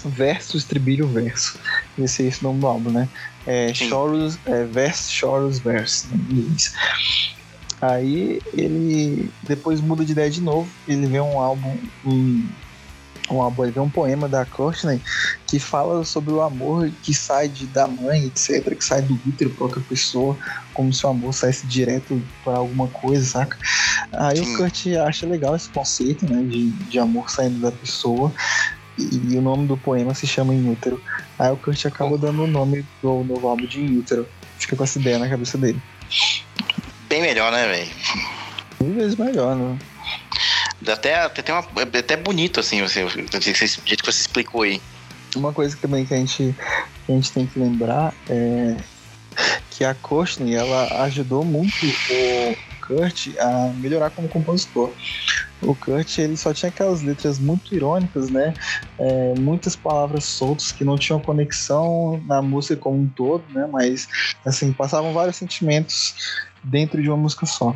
[0.05, 1.59] Versus Tribilho Verso.
[1.97, 3.09] Esse é esse o nome do álbum, né?
[3.45, 6.73] É, Chorus, é, Verse, Chorus, Verse, né, inglês.
[7.81, 12.47] Aí ele depois muda de ideia de novo, ele vê um álbum, um,
[13.31, 15.01] um álbum, ele vê um poema da Courtney
[15.47, 19.49] que fala sobre o amor que sai de, da mãe, etc., que sai do útero
[19.49, 20.37] para outra pessoa,
[20.73, 23.57] como se o amor saísse direto para alguma coisa, saca?
[24.11, 24.53] Aí Sim.
[24.53, 28.31] o Kurt acha legal esse conceito, né, de, de amor saindo da pessoa,
[28.97, 31.01] e, e o nome do poema se chama Em Útero.
[31.39, 34.27] Aí o Kurt acaba dando o nome do novo álbum de Em Útero.
[34.57, 35.81] Fica com essa ideia na cabeça dele.
[37.07, 37.91] Bem melhor, né, velho?
[38.79, 39.77] Mil vezes melhor, né?
[40.87, 44.81] Até, até, uma, é até bonito, assim, você, o jeito que você explicou aí.
[45.35, 46.55] Uma coisa também que a gente,
[47.05, 48.75] que a gente tem que lembrar é
[49.69, 54.93] que a Courtney, ela ajudou muito o Kurt a melhorar como compositor.
[55.61, 58.53] O Kurt, ele só tinha aquelas letras muito irônicas, né?
[58.99, 63.67] É, muitas palavras soltas que não tinham conexão na música como um todo, né?
[63.71, 64.07] Mas,
[64.45, 66.15] assim, passavam vários sentimentos
[66.63, 67.75] dentro de uma música só.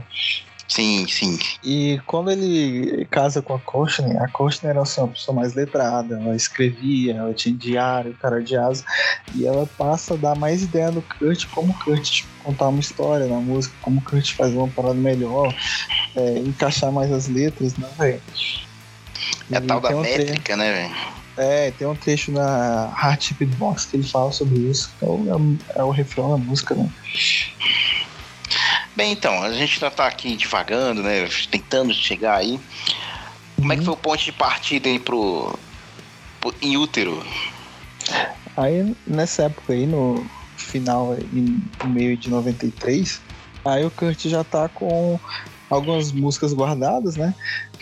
[0.68, 1.38] Sim, sim.
[1.64, 6.16] E quando ele casa com a Koshner, a Koshner era assim, uma pessoa mais letrada,
[6.16, 8.84] ela escrevia, ela tinha diário, cara de asa,
[9.36, 12.80] e ela passa a dar mais ideia do Kurt, como o Kurt tipo, contar uma
[12.80, 15.54] história na música, como o Kurt fazer uma parada melhor,
[16.16, 18.22] é, encaixar mais as letras, né, velho?
[19.52, 21.16] É tal da métrica, né, velho?
[21.38, 25.84] É, tem um trecho na Chip Box que ele fala sobre isso, então é, é
[25.84, 26.90] o refrão da música, né?
[28.96, 31.28] Bem, então, a gente já tá aqui divagando, né?
[31.52, 32.60] Tentando chegar aí.
[33.58, 33.86] Como é que uhum.
[33.86, 35.58] foi o ponto de partida aí pro,
[36.40, 37.22] pro em útero?
[38.56, 41.18] Aí, nessa época aí, no final,
[41.84, 43.22] no meio de 93,
[43.66, 45.20] aí o Kurt já tá com
[45.70, 47.36] algumas músicas guardadas, né?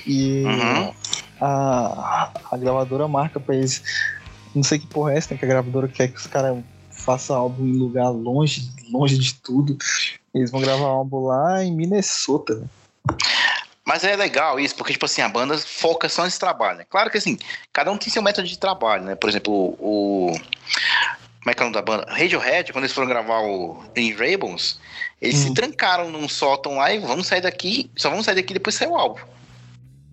[0.08, 0.93] E uhum.
[1.39, 3.84] a, a gravadora marca pra eles.
[4.56, 5.39] Não sei que porra é essa, né?
[5.39, 6.58] Que a gravadora quer que os caras
[6.89, 9.78] façam álbum em lugar longe, longe de tudo.
[10.34, 12.67] Eles vão gravar um álbum lá em Minnesota, né?
[13.86, 16.80] Mas é legal isso, porque, tipo assim, a banda foca só nesse trabalho.
[16.80, 16.86] Né?
[16.89, 17.38] Claro que, assim,
[17.72, 19.15] cada um tem seu método de trabalho, né?
[19.15, 20.32] Por exemplo, o...
[21.39, 22.06] Como é que é o nome da banda?
[22.10, 24.80] Radiohead, quando eles foram gravar o In Rainbows,
[25.22, 25.48] eles hum.
[25.50, 28.88] se trancaram num sótão lá e vamos sair daqui, só vamos sair daqui depois sair
[28.88, 29.19] o álbum.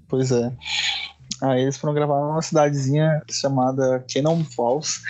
[0.09, 0.51] Pois é.
[1.43, 5.01] Aí eles foram gravar numa cidadezinha chamada Cannon Falls,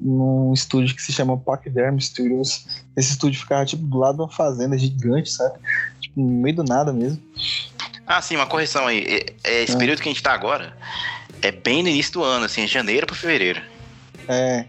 [0.00, 2.66] num estúdio que se chama Pachyderm Studios.
[2.96, 5.58] Esse estúdio ficava tipo do lado de uma fazenda gigante, sabe?
[6.00, 7.22] Tipo, no meio do nada mesmo.
[8.06, 9.24] Ah, sim, uma correção aí.
[9.44, 9.78] É, esse é.
[9.78, 10.76] período que a gente tá agora
[11.42, 13.62] é bem no início do ano, assim, é janeiro para fevereiro.
[14.28, 14.66] É.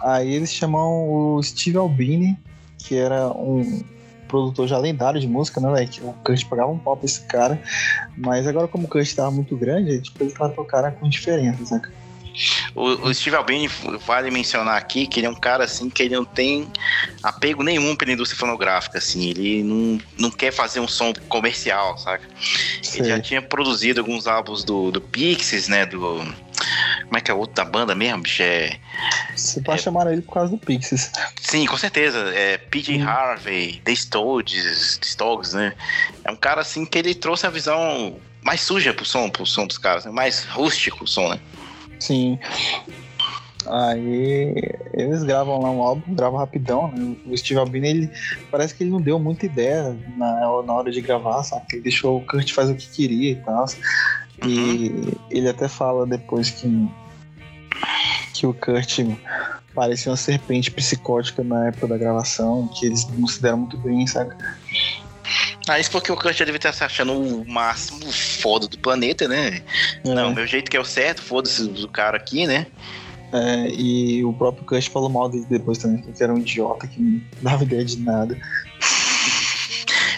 [0.00, 2.38] Aí eles chamam o Steve Albini,
[2.78, 3.82] que era um
[4.30, 6.08] produtor já lendário de música, né, velho?
[6.08, 7.60] O Kurt pagava um pau pra esse cara.
[8.16, 11.66] Mas agora, como o Kurt tava muito grande, tipo, ele tratou o cara com diferença,
[11.66, 11.90] saca?
[12.74, 13.68] O, o, Steve Albini
[14.06, 16.68] vale mencionar aqui que ele é um cara assim que ele não tem
[17.22, 22.24] apego nenhum pela indústria fonográfica, assim, ele não, não quer fazer um som comercial, saca?
[22.94, 26.22] Ele já tinha produzido alguns álbuns do, do Pixies, né, do
[27.04, 28.42] como é que é o outro da banda mesmo, bicho?
[28.42, 28.78] É,
[29.34, 31.10] Você pode é, chamar ele por causa do Pixies.
[31.40, 32.18] Sim, com certeza.
[32.34, 33.08] É PJ hum.
[33.08, 35.74] Harvey, The Stones, Stones, né?
[36.24, 39.66] É um cara assim que ele trouxe a visão mais suja pro som, pro som
[39.66, 40.10] dos caras, né?
[40.10, 41.40] mais rústico o som, né?
[41.98, 42.38] Sim.
[43.66, 44.54] Aí
[44.94, 47.14] eles gravam lá um álbum, gravam rapidão, né?
[47.26, 48.10] O Steve Albini, ele
[48.50, 51.66] parece que ele não deu muita ideia na, na hora de gravar, sabe?
[51.72, 53.66] Ele deixou o Kurt fazer o que queria e tal.
[54.46, 55.12] E uhum.
[55.30, 56.88] ele até fala depois que,
[58.34, 59.00] que o Kurt
[59.74, 64.06] parecia uma serpente psicótica na época da gravação, que eles não se deram muito bem,
[64.06, 64.34] sabe?
[65.68, 69.28] Ah, isso porque o Kurt já deve estar se achando o máximo foda do planeta,
[69.28, 69.62] né?
[70.04, 70.14] É.
[70.14, 72.66] Não, meu jeito que é o certo, foda-se do cara aqui, né?
[73.32, 77.00] É, e o próprio Kurt falou mal dele depois também, que era um idiota que
[77.00, 78.36] não dava ideia de nada.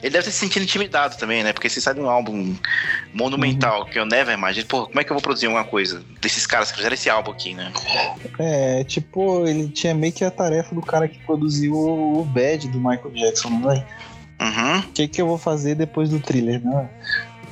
[0.02, 1.52] Ele deve ter se sentido intimidado também, né?
[1.52, 2.54] Porque se sai de um álbum
[3.14, 3.86] monumental, uhum.
[3.86, 6.70] que eu never imagine, pô, como é que eu vou produzir uma coisa desses caras
[6.70, 7.72] que fizeram esse álbum aqui, né?
[8.38, 12.78] É, tipo, ele tinha meio que a tarefa do cara que produziu o Bad do
[12.78, 13.86] Michael Jackson, não é?
[14.40, 14.80] Uhum.
[14.80, 16.90] O que, que eu vou fazer depois do thriller, né?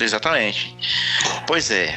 [0.01, 0.77] Exatamente.
[1.47, 1.95] Pois é.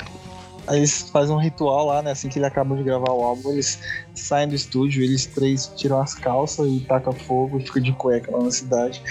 [0.68, 2.12] Aí eles fazem um ritual lá, né?
[2.12, 3.80] Assim que ele acaba de gravar o álbum, eles
[4.14, 8.32] saem do estúdio, eles três tiram as calças e tacam fogo e ficam de cueca
[8.32, 9.02] lá na cidade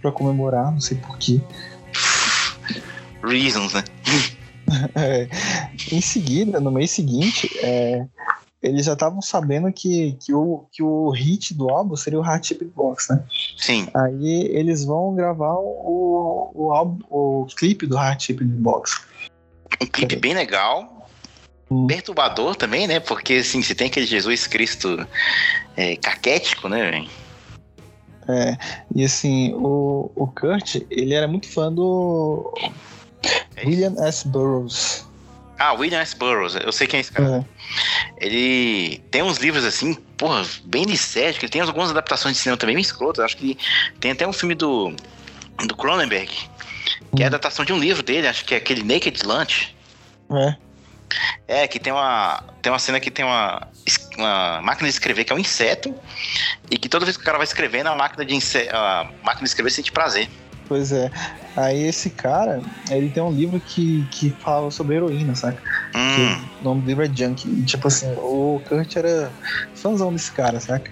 [0.00, 1.40] pra comemorar, não sei porquê.
[3.22, 3.84] Reasons, né?
[4.94, 5.28] é,
[5.92, 8.06] em seguida, no mês seguinte, é,
[8.62, 12.46] eles já estavam sabendo que, que, o, que o hit do álbum seria o Hot
[12.46, 13.24] Chip Box, né?
[13.56, 13.88] Sim.
[13.94, 19.00] Aí eles vão gravar o, o, álbum, o clipe do Hot Chip Box.
[19.82, 20.99] Um clipe bem legal.
[21.86, 23.00] Perturbador também, né?
[23.00, 25.06] Porque assim, você tem aquele Jesus Cristo
[25.76, 27.06] é, caquético, né?
[28.28, 28.56] É,
[28.94, 32.52] e assim, o, o Kurt, ele era muito fã do
[33.56, 34.26] é William S.
[34.26, 35.06] Burroughs.
[35.58, 36.16] Ah, William S.
[36.16, 37.46] Burroughs, eu sei quem é esse cara.
[38.18, 38.24] É.
[38.24, 42.76] Ele tem uns livros assim, porra, bem licéticos, ele tem algumas adaptações de cinema também
[42.76, 43.24] bem escrotas.
[43.24, 43.58] Acho que
[44.00, 44.94] tem até um filme do,
[45.66, 46.32] do Cronenberg,
[47.14, 47.28] que é a hum.
[47.28, 49.76] adaptação de um livro dele, acho que é aquele Naked Lunch.
[50.30, 50.69] É.
[51.46, 53.68] É, que tem uma, tem uma cena que tem uma,
[54.16, 55.94] uma máquina de escrever que é um inseto,
[56.70, 58.38] e que toda vez que o cara vai escrevendo, a máquina de,
[58.70, 60.28] a máquina de escrever sente prazer.
[60.68, 61.10] Pois é.
[61.56, 65.60] Aí esse cara, ele tem um livro que, que fala sobre heroína, saca?
[65.96, 66.44] Hum.
[66.60, 67.48] o nome do livro é Junkie.
[67.48, 69.32] E, tipo assim, o Kurt era
[69.74, 70.88] fãzão desse cara, saca?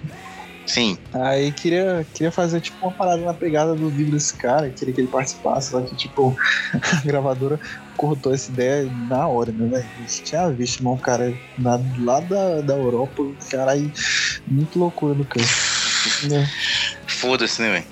[0.68, 0.98] Sim.
[1.14, 5.00] Aí queria, queria fazer tipo uma parada na pegada do livro desse cara, queria que
[5.00, 6.37] ele participasse, só que tipo,
[6.92, 7.59] a gravadora
[7.96, 10.07] cortou essa ideia na hora, né, velho?
[10.24, 13.90] Tinha visto, irmão, cara lá, lá da, da Europa, cara aí,
[14.46, 15.48] muito loucura do Kurt.
[17.07, 17.87] Foda-se, né, velho?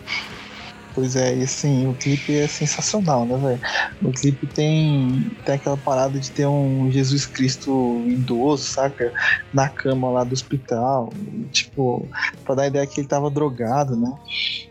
[0.96, 3.60] Pois é, e assim, o clipe é sensacional, né, velho?
[4.00, 9.12] O clipe tem, tem aquela parada de ter um Jesus Cristo idoso, saca?
[9.52, 11.12] Na cama lá do hospital.
[11.52, 12.08] Tipo,
[12.46, 14.10] pra dar a ideia que ele tava drogado, né?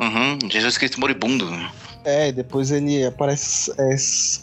[0.01, 1.47] Uhum, Jesus Cristo moribundo.
[2.03, 3.95] É, depois ele aparece é,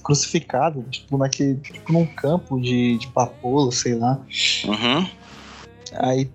[0.05, 4.21] crucificado, tipo, naquele, tipo, num campo de, de papoula, sei lá.
[4.65, 5.05] Uhum.
[5.95, 6.31] Aí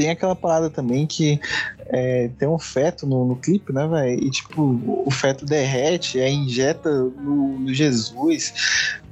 [0.00, 1.38] tem aquela parada também que
[1.88, 4.24] é, tem um feto no, no clipe, né, velho?
[4.24, 8.54] E tipo, o feto derrete, aí injeta no, no Jesus.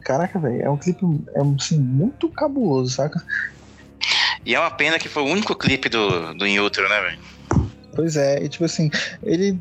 [0.00, 1.04] Caraca, velho, é um clipe
[1.36, 3.22] é, assim, muito cabuloso, saca?
[4.46, 7.18] E é uma pena que foi o único clipe do, do In Utero, né, velho?
[7.94, 8.90] Pois é, e tipo assim,
[9.22, 9.60] ele.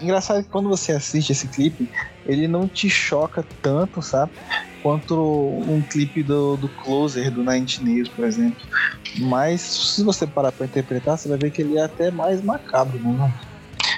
[0.00, 1.90] Engraçado que quando você assiste esse clipe,
[2.24, 4.32] ele não te choca tanto, sabe?
[4.82, 5.14] Quanto
[5.68, 8.58] um clipe do, do Closer, do Nine Nails, por exemplo.
[9.18, 12.98] Mas se você parar pra interpretar, você vai ver que ele é até mais macabro,
[12.98, 13.32] né?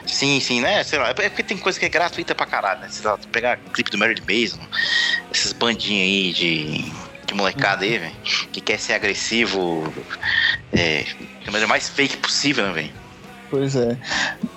[0.06, 0.82] Sim, sim, né?
[0.84, 2.88] Sei lá, é porque tem coisa que é gratuita pra caralho, né?
[2.88, 4.60] Sei lá, pegar clipe do Mary Mason,
[5.32, 6.92] esses bandinhos aí de,
[7.26, 8.14] de molecada aí, velho,
[8.52, 9.82] que quer ser agressivo,
[10.72, 11.04] é,
[11.44, 12.92] da maneira mais fake possível, né, velho?
[13.50, 13.98] Pois é.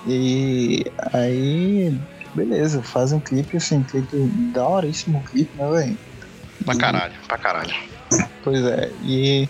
[0.08, 0.84] E
[1.14, 1.98] aí,
[2.34, 4.16] beleza, faz um clipe, assim, clipe
[4.52, 6.00] da horíssimo clipe, né, velho?
[6.66, 7.76] Pra caralho, pra caralho.
[8.44, 9.48] Pois é, e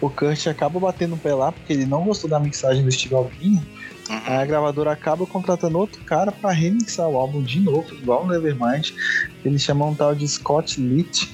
[0.00, 3.14] o Kurt acaba batendo o pé lá porque ele não gostou da mixagem do Steve
[3.14, 3.62] Albini.
[4.08, 4.20] Uhum.
[4.26, 8.90] A gravadora acaba contratando outro cara para remixar o álbum de novo, igual o Nevermind.
[9.44, 11.32] Ele chama um tal de Scott Litt.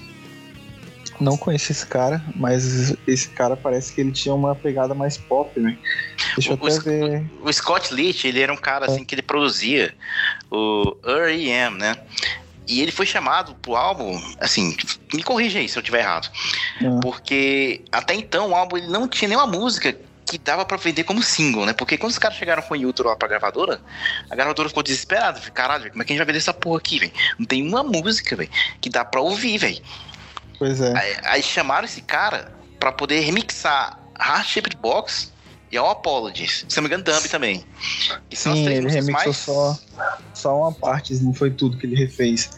[1.21, 5.59] Não conheço esse cara, mas esse cara parece que ele tinha uma pegada mais pop,
[5.61, 5.77] né?
[6.37, 7.31] Deixa eu o, até ver.
[7.43, 9.93] O Scott Litt, ele era um cara assim que ele produzia
[10.51, 11.97] o R.E.M., né?
[12.67, 14.77] E ele foi chamado pro álbum, assim,
[15.13, 16.31] me corrija aí se eu tiver errado.
[16.81, 17.01] É.
[17.01, 19.97] Porque até então o álbum ele não tinha nenhuma música
[20.31, 21.73] que dava para vender como single, né?
[21.73, 23.81] Porque quando os caras chegaram com o Yuto lá pra gravadora,
[24.31, 25.39] a gravadora ficou desesperada.
[25.39, 27.13] Falei, caralho, como é que a gente vai vender essa porra aqui, velho?
[27.37, 29.83] Não tem uma música, velho, que dá pra ouvir, velho.
[30.57, 30.97] Pois é.
[30.97, 35.33] Aí, aí, chamaram esse cara pra poder remixar Heart Shaped Box
[35.71, 36.65] e All Apologies.
[36.69, 37.65] Se não me engano, Dumb também.
[38.31, 39.37] E Sim, ele remixou mais...
[39.37, 39.79] só,
[40.35, 42.51] só uma parte, não foi tudo que ele refez.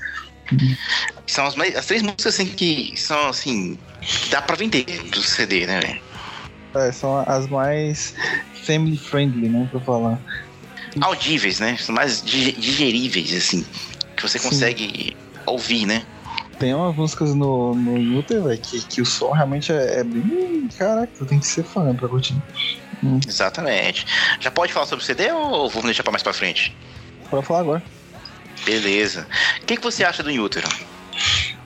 [1.27, 3.79] São as, as três músicas assim que são assim.
[4.01, 6.01] Que dá pra vender do CD, né, velho?
[6.75, 8.14] É, são as mais
[8.64, 10.20] family friendly, né, pra falar.
[11.01, 11.77] Audíveis, né?
[11.79, 13.64] São mais digeríveis, assim.
[14.16, 15.40] Que você consegue Sim.
[15.46, 16.05] ouvir, né?
[16.59, 20.68] Tem umas músicas no, no YouTube, velho, que, que o som realmente é, é bem.
[20.79, 22.37] Caraca, tu tem que ser fã pra curtir.
[23.02, 23.20] Hum.
[23.26, 24.06] Exatamente.
[24.40, 26.74] Já pode falar sobre o CD ou vamos deixar pra mais pra frente?
[27.30, 27.82] Pode falar agora.
[28.64, 29.26] Beleza.
[29.60, 30.68] O que, que você acha do Inútero?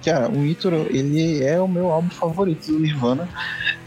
[0.04, 3.28] Cara, o Inútero, ele é o meu álbum favorito do Nirvana.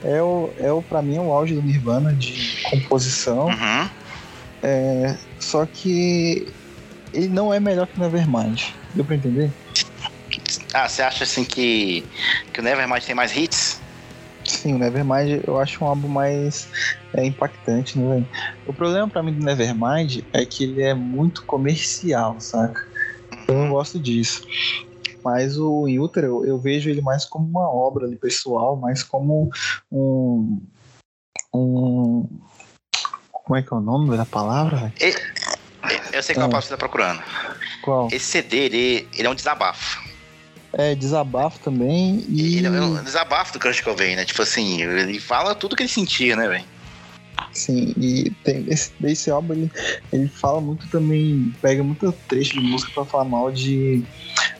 [0.03, 3.47] É o, é o pra mim, é o auge do Nirvana de composição.
[3.47, 3.89] Uhum.
[4.62, 6.47] É, só que
[7.13, 8.63] ele não é melhor que o Nevermind.
[8.93, 9.51] Deu pra entender?
[10.73, 12.05] Ah, você acha assim que,
[12.53, 13.78] que o Nevermind tem mais hits?
[14.49, 16.67] Sim, o Nevermind eu acho um álbum mais
[17.13, 18.29] é, impactante, né, velho?
[18.65, 22.88] O problema para mim do Nevermind é que ele é muito comercial, saca?
[23.47, 24.41] Eu não gosto disso.
[25.23, 29.51] Mas o In Utero, eu vejo ele mais como uma obra ali, pessoal, mais como
[29.91, 30.62] um.
[31.53, 32.27] um
[33.31, 34.93] como é que é o nome da palavra?
[34.99, 35.13] E,
[36.13, 36.49] eu sei qual ah.
[36.49, 37.21] palavra você tá procurando.
[37.83, 38.07] Qual?
[38.12, 40.09] Esse CD, ele, ele é um desabafo.
[40.73, 42.23] É, desabafo também.
[42.29, 42.58] E...
[42.58, 44.25] Ele é um desabafo do Kurt Cobain, né?
[44.25, 46.65] Tipo assim, ele fala tudo que ele sentia, né, velho?
[47.53, 49.71] Sim, e tem esse, esse álbum ele,
[50.12, 54.03] ele fala muito também, pega muito trecho de música pra falar mal de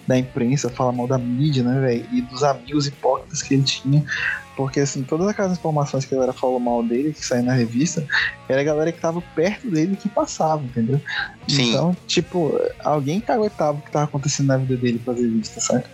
[0.08, 2.08] da imprensa, fala mal da mídia, né, velho?
[2.12, 4.04] E dos amigos hipócritas que ele tinha.
[4.60, 8.06] Porque, assim, todas aquelas informações que a galera falou mal dele, que saiu na revista,
[8.50, 11.00] era a galera que tava perto dele que passava, entendeu?
[11.48, 11.70] Sim.
[11.70, 15.86] Então, tipo, alguém caguetava o que tava acontecendo na vida dele pra revista, sabe?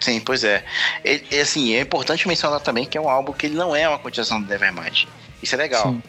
[0.00, 0.62] Sim, pois é.
[1.02, 3.98] E, assim, é importante mencionar também que é um álbum que ele não é uma
[3.98, 5.06] continuação do Nevermind.
[5.42, 5.82] Isso é legal.
[5.82, 6.02] Sim.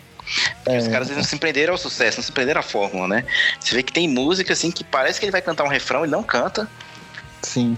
[0.65, 3.25] É, os caras não se prenderam ao sucesso, não se prenderam à fórmula, né?
[3.57, 6.09] Você vê que tem música assim que parece que ele vai cantar um refrão e
[6.09, 6.67] não canta.
[7.41, 7.77] Sim.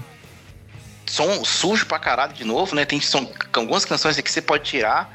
[1.15, 2.83] Som sujo pra caralho de novo, né?
[2.83, 5.09] Tem som, algumas canções que você pode tirar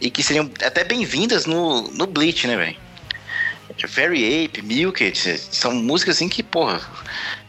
[0.00, 2.76] e que seriam até bem-vindas no, no Bleach, né, velho?
[3.86, 6.80] Fairy Ape, Milked, são músicas assim que, porra.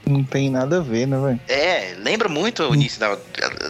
[0.06, 1.40] Não tem nada a ver, né, velho?
[1.48, 3.18] É, lembra muito o início da,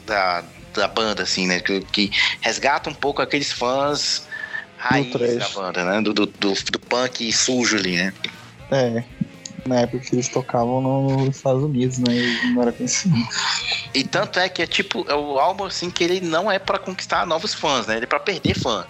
[0.08, 0.44] da,
[0.74, 1.60] da banda, assim, né?
[1.60, 2.12] Que, que
[2.42, 4.28] resgata um pouco aqueles fãs
[4.78, 6.02] raiz da banda, né?
[6.02, 8.12] Do, do, do, do, punk sujo ali, né?
[8.72, 9.04] É.
[9.68, 12.14] Na época que eles tocavam nos Estados Unidos, né?
[12.16, 13.16] E não era conhecido.
[13.94, 16.80] E tanto é que é tipo, é o álbum assim que ele não é para
[16.80, 17.96] conquistar novos fãs, né?
[17.98, 18.86] Ele é pra perder fã.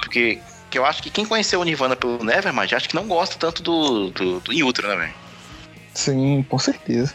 [0.00, 0.40] Porque
[0.70, 3.62] que eu acho que quem conheceu o Nirvana pelo Nevermind, acho que não gosta tanto
[3.62, 5.14] do, do, do In Utero, né, velho?
[5.94, 7.14] Sim, com certeza.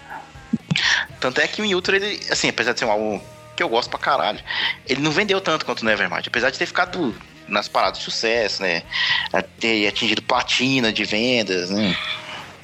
[1.20, 3.22] Tanto é que o Inutro, ele, assim, apesar de ser um álbum
[3.56, 4.40] que eu gosto pra caralho,
[4.88, 7.14] ele não vendeu tanto quanto o Nevermind, apesar de ter ficado
[7.48, 8.84] nas paradas de sucesso, né?
[9.60, 11.98] Ter atingido platina de vendas, né?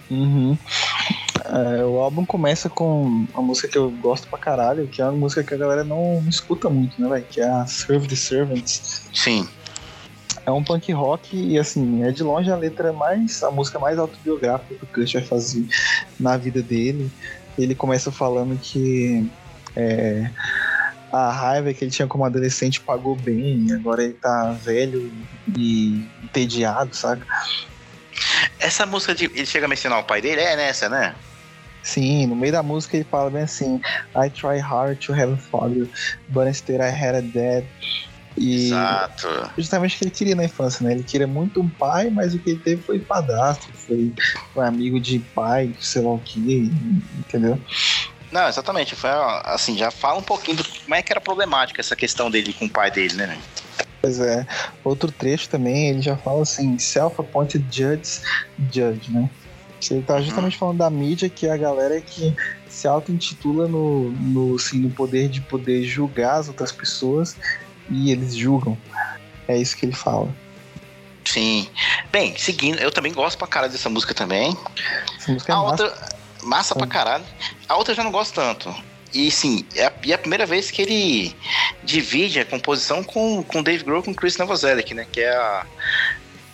[0.10, 0.58] Uhum.
[1.46, 5.14] É, o álbum começa com uma música que eu gosto pra caralho, que é uma
[5.14, 7.26] música que a galera não, não escuta muito, né, velho?
[7.30, 9.08] Que é a Serve the Servants.
[9.14, 9.48] Sim.
[10.46, 13.44] É um punk rock e, assim, é de longe a letra mais.
[13.44, 15.66] a música mais autobiográfica que o Kurt vai fazer
[16.20, 17.12] na vida dele.
[17.58, 19.28] Ele começa falando que.
[19.76, 20.30] É,
[21.12, 25.12] a raiva que ele tinha como adolescente pagou bem, agora ele tá velho
[25.58, 27.26] e entediado, saca?
[28.66, 29.26] Essa música de.
[29.26, 30.42] Ele chega a mencionar o pai dele?
[30.42, 31.14] É nessa, né?
[31.84, 33.80] Sim, no meio da música ele fala bem assim:
[34.16, 35.88] I try hard to have a father,
[36.30, 37.64] but instead I had a dad.
[38.36, 39.52] E Exato.
[39.56, 40.94] Justamente o que ele queria na infância, né?
[40.94, 44.12] Ele queria muito um pai, mas o que ele teve foi padastro, foi,
[44.52, 46.72] foi amigo de pai, sei lá o que,
[47.20, 47.62] entendeu?
[48.32, 48.96] Não, exatamente.
[48.96, 49.12] Foi
[49.44, 52.66] assim, já fala um pouquinho do como é que era problemática essa questão dele com
[52.66, 53.38] o pai dele, né?
[54.06, 54.46] Pois é.
[54.84, 58.22] Outro trecho também, ele já fala assim, self-appointed judge,
[58.72, 59.28] judge, né?
[59.90, 62.32] Ele tá justamente falando da mídia, que é a galera que
[62.70, 67.36] se auto-intitula no, no, assim, no poder de poder julgar as outras pessoas
[67.90, 68.78] e eles julgam.
[69.48, 70.30] É isso que ele fala.
[71.24, 71.68] Sim.
[72.12, 74.56] Bem, seguindo, eu também gosto pra caralho dessa música também.
[75.18, 75.84] Essa música é a massa.
[75.84, 76.10] outra,
[76.44, 77.26] massa pra caralho.
[77.68, 78.72] A outra eu já não gosto tanto.
[79.16, 81.34] E sim, é a, é a primeira vez que ele
[81.86, 85.08] divide a composição com, com Dave Grohl com Chris Novoselic, né?
[85.10, 85.66] Que é a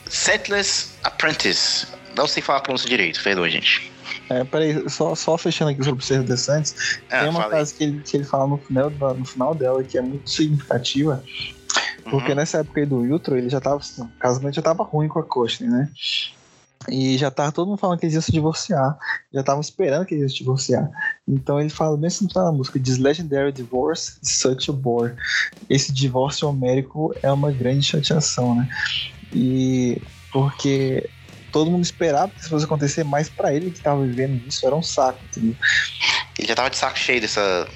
[0.07, 1.87] Setless Apprentice.
[2.15, 3.91] Não sei falar a pronúncia direito, perdoa, gente.
[4.29, 8.01] É, peraí, só, só fechando aqui sobre Servo Descentes, ah, tem uma frase que ele,
[8.01, 11.23] que ele fala no final, no final dela que é muito significativa,
[12.03, 12.35] porque uhum.
[12.35, 15.23] nessa época aí do Ultron, ele já tava, o casamento já tava ruim com a
[15.23, 15.89] Courtney, né?
[16.89, 18.97] E já tava todo mundo falando que eles iam se divorciar.
[19.33, 20.89] Já estavam esperando que eles iam se divorciar.
[21.27, 25.15] Então ele fala, mesmo tá na música, diz Legendary Divorce is such a bore.
[25.69, 28.67] Esse divórcio homérico é uma grande chateação, né?
[29.33, 30.01] E
[30.31, 31.09] porque
[31.51, 34.75] todo mundo esperava que isso fosse acontecer, mas para ele que tava vivendo isso era
[34.75, 35.55] um saco, entendeu?
[36.37, 37.67] Ele já tava de saco cheio dessa,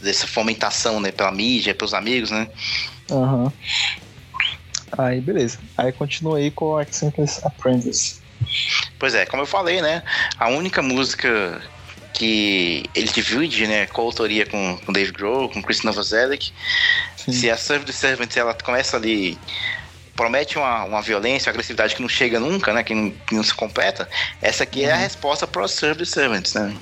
[0.00, 2.48] dessa fomentação, né, pela mídia, pelos amigos, né?
[3.10, 3.44] Aham.
[3.44, 3.52] Uhum.
[4.96, 5.58] Aí, beleza.
[5.76, 8.20] Aí continua aí com o Accentless Apprentice.
[8.98, 10.02] Pois é, como eu falei, né?
[10.38, 11.60] A única música
[12.14, 16.52] que ele divide, né, com autoria com, com Dave Grohl, com Chris Novoselic.
[17.16, 19.38] Se a Serve the Servant ela começa ali
[20.20, 22.82] promete uma, uma violência, uma agressividade que não chega nunca, né?
[22.82, 24.06] Que não, que não se completa.
[24.42, 24.88] Essa aqui uhum.
[24.88, 25.00] é a uhum.
[25.00, 26.76] resposta para os Serve the Servants, né?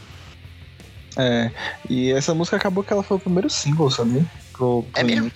[1.17, 1.51] É,
[1.89, 4.27] e essa música acabou que ela foi o primeiro single, sabe?
[4.53, 5.31] Pro, pro é mesmo?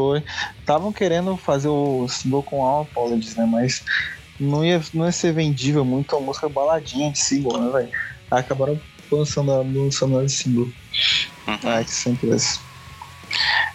[0.00, 0.24] Foi.
[0.58, 3.44] Estavam querendo fazer o single com All Apologies, né?
[3.44, 3.82] Mas
[4.38, 7.90] não ia, não ia ser vendível muito a música baladinha de single, né, velho?
[8.30, 8.80] Acabaram
[9.12, 10.72] lançando, lançando esse single.
[11.46, 11.58] Uhum.
[11.64, 12.60] Ah, que sempre esse.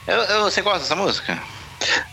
[0.07, 1.39] Eu, eu, você gosta dessa música?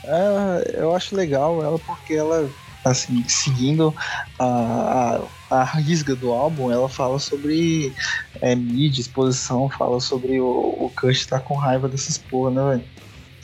[0.04, 2.54] É, eu acho legal ela porque ela,
[2.84, 3.94] assim, seguindo
[4.38, 7.94] a, a, a risga do álbum, ela fala sobre
[8.42, 12.76] é, mídia, exposição, fala sobre o, o Kush estar tá com raiva dessas porra, né,
[12.76, 12.92] velho?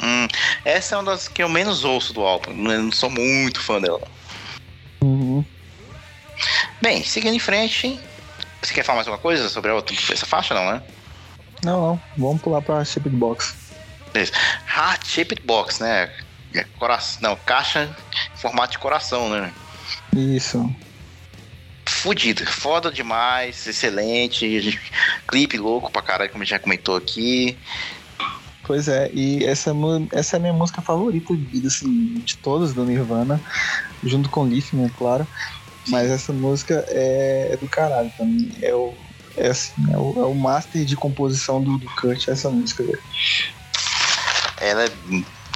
[0.02, 0.28] Hum,
[0.64, 2.50] essa é uma das que eu menos ouço do álbum.
[2.70, 4.00] Eu não sou muito fã dela.
[5.02, 5.44] Uhum.
[6.80, 7.98] Bem, seguindo em frente,
[8.62, 10.82] você quer falar mais alguma coisa sobre a outra, essa faixa, não, né?
[11.64, 12.00] Não, não.
[12.16, 13.54] Vamos pular pra Shaped Box.
[14.12, 14.32] Beleza.
[15.04, 16.10] Shaped Box, né?
[16.54, 17.94] É coração, não, caixa
[18.34, 19.52] em formato de coração, né?
[20.16, 20.74] Isso.
[21.86, 24.80] Fudido, foda demais, excelente.
[25.26, 27.58] Clipe louco pra caralho, como a gente já comentou aqui.
[28.68, 29.72] Pois é, e essa,
[30.12, 33.40] essa é a minha música favorita de vida, assim, de todas do Nirvana,
[34.04, 35.26] junto com Lithium, é claro.
[35.88, 38.52] Mas essa música é, é do caralho também.
[38.60, 38.92] É o,
[39.38, 42.84] é, assim, é o, é o master de composição do, do Kurt, essa música.
[44.60, 44.90] Ela é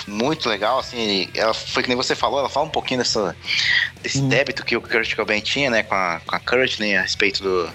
[0.06, 3.36] muito legal, assim, ela foi que nem você falou, ela fala um pouquinho dessa,
[4.02, 4.28] desse hum.
[4.30, 7.70] débito que o Kurt Cobain tinha, né, com a, com a Courtney a respeito do,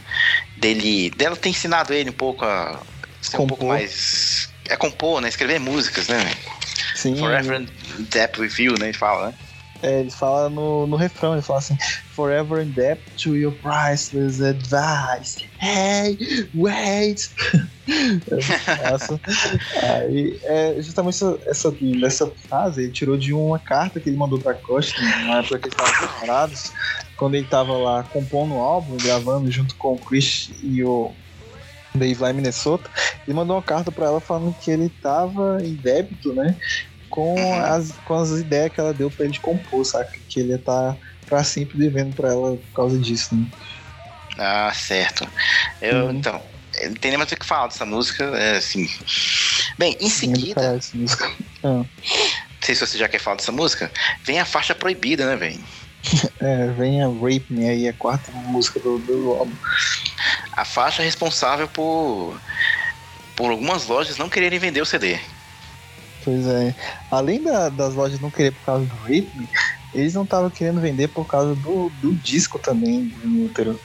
[0.57, 2.79] dele, dela ter ensinado ele um pouco a
[3.21, 3.43] ser Compor.
[3.43, 4.36] um pouco mais
[4.69, 5.29] é compor, né?
[5.29, 6.31] Escrever músicas, né?
[6.95, 7.15] Sim.
[7.15, 7.67] Forever in
[8.11, 8.87] Debt with You, né?
[8.87, 9.33] Ele fala, né?
[9.83, 11.77] É, ele fala no, no refrão, ele fala assim,
[12.11, 15.45] Forever in debt to your priceless advice.
[15.61, 16.17] Hey,
[16.55, 17.29] wait!
[19.83, 24.39] Aí, é, justamente essa, essa, essa frase ele tirou de uma carta que ele mandou
[24.39, 26.71] pra Costa, na época que eles estavam separados,
[27.15, 31.13] quando ele tava lá compondo o álbum, gravando junto com o Chris e o
[31.97, 32.89] Dave lá em Minnesota,
[33.25, 36.55] ele mandou uma carta para ela falando que ele tava em débito, né?
[37.09, 37.65] Com uhum.
[37.65, 40.17] as, com as ideias que ela deu para ele de compor, saca?
[40.29, 43.45] Que ele ia estar tá pra sempre devendo para ela por causa disso, né?
[44.37, 45.27] Ah, certo.
[45.81, 46.11] Eu, uhum.
[46.11, 46.41] então,
[46.83, 48.87] não tem nem mais o que falar dessa música, é assim.
[49.77, 50.79] Bem, em seguida.
[51.63, 51.67] Ah.
[51.67, 51.85] Não
[52.61, 53.91] sei se você já quer falar dessa música.
[54.23, 55.59] Vem a faixa proibida, né, velho?
[56.39, 59.55] É, vem a Rape Me aí, a quarta música do, do álbum.
[60.53, 62.39] A faixa é responsável por,
[63.35, 65.19] por algumas lojas não quererem vender o CD.
[66.23, 66.75] Pois é.
[67.11, 69.49] Além da, das lojas não querer por causa do Rape
[69.93, 73.79] eles não estavam querendo vender por causa do, do disco também, do útero.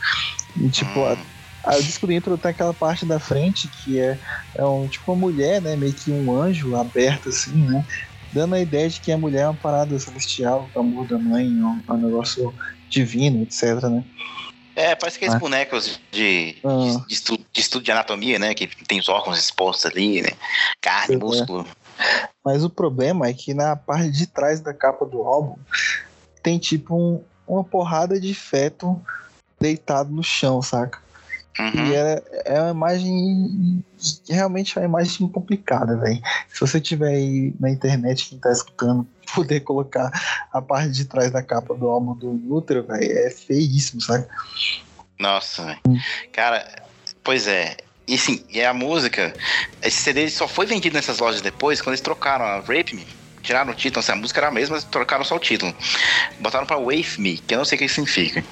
[0.57, 1.07] E, tipo, hum.
[1.07, 4.19] a, a, o disco do intro tem aquela parte da frente que é,
[4.57, 5.75] é um, tipo uma mulher, né?
[5.77, 7.85] Meio que um anjo aberto assim, né?
[8.33, 11.47] Dando a ideia de que a mulher é uma parada celestial, o amor da mãe,
[11.47, 12.55] é um, é um negócio
[12.89, 14.05] divino, etc, né?
[14.75, 15.39] É, parece que é ah.
[15.39, 17.05] bonecos de, ah.
[17.07, 18.55] de, estudo, de, estudo, de anatomia, né?
[18.55, 20.31] Que tem os órgãos expostos ali, né?
[20.81, 21.41] Carne, pois é.
[21.41, 21.67] músculo.
[21.99, 22.29] É.
[22.45, 25.57] Mas o problema é que na parte de trás da capa do álbum
[26.43, 29.01] tem tipo um, uma porrada de feto
[29.61, 31.02] deitado no chão, saca?
[31.59, 31.87] Uhum.
[31.87, 33.85] E é, é uma imagem.
[34.29, 36.21] Realmente é uma imagem complicada, velho.
[36.49, 40.11] Se você tiver aí na internet, quem tá escutando, poder colocar
[40.53, 44.27] a parte de trás da capa do álbum do Luther, velho, é feíssimo, sabe?
[45.19, 45.81] Nossa, velho.
[45.89, 45.99] Hum.
[46.33, 46.67] Cara,
[47.23, 47.77] pois é.
[48.07, 49.33] E sim, e a música,
[49.81, 53.07] esse CD só foi vendido nessas lojas depois, quando eles trocaram a Rape Me,
[53.43, 55.75] tiraram o título, assim, a música era a mesma, trocaram só o título.
[56.41, 58.45] Botaram pra Wave Me, que eu não sei o que significa.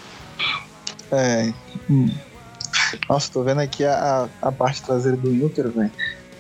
[1.13, 1.53] É.
[1.91, 2.09] Hum.
[3.09, 5.93] Nossa, tô vendo aqui a, a parte traseira do útero, velho.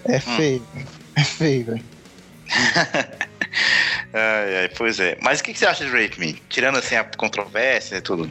[0.04, 0.20] É hum.
[0.20, 0.62] feio.
[1.16, 1.84] É feio, velho.
[4.14, 5.18] ai, ai, pois é.
[5.20, 6.34] Mas o que, que você acha de Rape Me?
[6.48, 8.30] Tirando assim a controvérsia e tudo.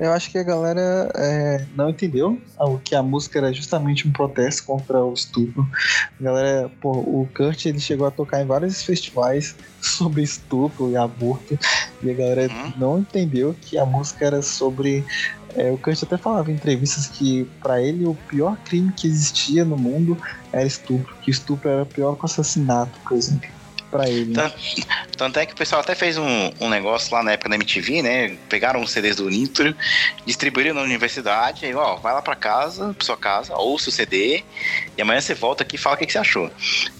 [0.00, 4.12] Eu acho que a galera é, não entendeu o que a música era justamente um
[4.12, 5.68] protesto contra o estupro.
[6.18, 10.96] A galera, pô, o Kurt ele chegou a tocar em vários festivais sobre estupro e
[10.96, 11.58] aborto
[12.02, 12.72] e a galera uhum.
[12.76, 15.04] não entendeu que a música era sobre
[15.54, 19.64] é, o Kurt até falava em entrevistas que para ele o pior crime que existia
[19.64, 20.16] no mundo
[20.52, 23.57] era estupro, que estupro era pior que o assassinato, por exemplo
[23.90, 24.32] pra ele.
[24.32, 24.56] Tanto,
[25.16, 28.02] tanto, é que o pessoal até fez um, um negócio lá na época da MTV,
[28.02, 28.36] né?
[28.48, 29.74] Pegaram os CDs do Nitro,
[30.26, 34.44] distribuíram na universidade, aí, ó, vai lá pra casa, pra sua casa, ouça o CD,
[34.96, 36.50] e amanhã você volta aqui e fala o que, que você achou.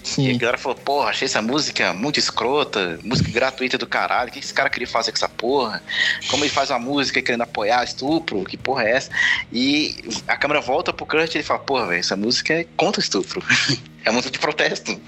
[0.03, 0.27] Sim.
[0.27, 4.33] E a galera falou, porra, achei essa música muito escrota, música gratuita do caralho, o
[4.33, 5.83] que esse cara queria fazer com essa porra?
[6.29, 8.43] Como ele faz uma música querendo apoiar estupro?
[8.43, 9.11] Que porra é essa?
[9.51, 9.95] E
[10.27, 13.43] a câmera volta pro Kurt e ele fala, porra, velho, essa música é contra estupro.
[14.03, 14.99] é música de protesto.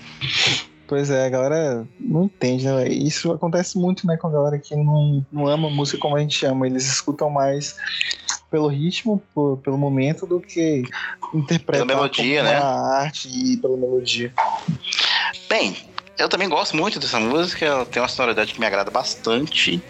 [0.91, 2.85] Pois é, a galera não entende, né?
[2.89, 6.45] Isso acontece muito, né, com a galera que não, não ama música como a gente
[6.45, 6.67] ama.
[6.67, 7.77] Eles escutam mais
[8.49, 10.83] pelo ritmo, por, pelo momento, do que
[11.33, 12.57] interpretar pela melodia, né?
[12.57, 14.33] arte e pela melodia.
[15.47, 15.77] Bem,
[16.17, 19.81] eu também gosto muito dessa música, ela tem uma sonoridade que me agrada bastante.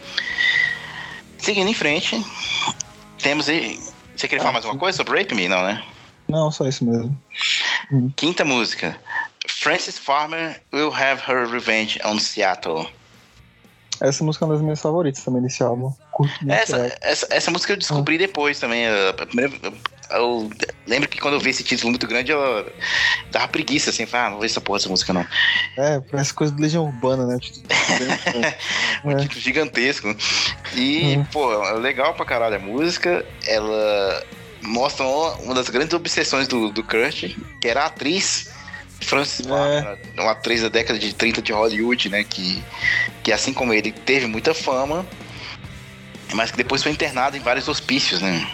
[1.35, 2.23] Seguindo em frente,
[3.17, 3.79] temos aí.
[4.15, 5.47] Você queria ah, falar mais uma coisa sobre Rape Me?
[5.47, 5.83] Não, né?
[6.27, 7.17] Não, só isso mesmo.
[8.15, 8.95] Quinta música.
[9.61, 12.87] Frances Farmer Will Have Her Revenge on Seattle.
[13.99, 15.93] Essa música é uma das minhas favoritas também desse álbum.
[16.49, 18.19] Essa, essa, essa, música eu descobri ah.
[18.19, 18.85] depois também.
[19.27, 19.53] Primeira,
[20.09, 20.49] eu
[20.87, 22.73] lembro que quando eu vi esse título muito grande, eu
[23.29, 25.27] dava preguiça, assim, ah, não vou ver essa porra dessa música, não.
[25.77, 27.37] É, parece coisa de Legião Urbana, né?
[29.05, 30.07] um título gigantesco.
[30.73, 31.25] E, uhum.
[31.25, 33.23] pô, é legal pra caralho a música.
[33.45, 34.25] Ela
[34.63, 38.49] mostra uma das grandes obsessões do, do Kurt, que era a atriz
[39.01, 39.97] Francis é.
[40.19, 42.23] uma atriz da década de 30 de Hollywood, né?
[42.23, 42.63] Que,
[43.23, 45.05] que assim como ele teve muita fama,
[46.33, 48.47] mas que depois foi internada em vários hospícios, né?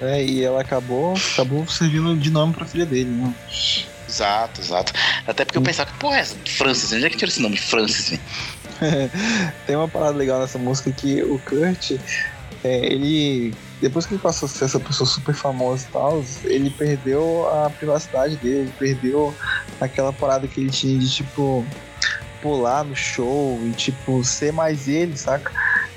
[0.00, 3.34] É, e ela acabou, acabou servindo de nome pra filha dele, né?
[4.08, 4.92] Exato, exato.
[5.26, 8.18] Até porque eu pensava que, porra, é Francis, onde é que tirou esse nome Francis?
[9.66, 11.92] Tem uma parada legal nessa música que o Kurt,
[12.64, 16.70] é, ele depois que ele passou a ser essa pessoa super famosa e tal, ele
[16.70, 19.34] perdeu a privacidade dele, ele perdeu
[19.80, 21.64] aquela parada que ele tinha de tipo
[22.42, 25.52] pular no show e tipo ser mais ele, saca?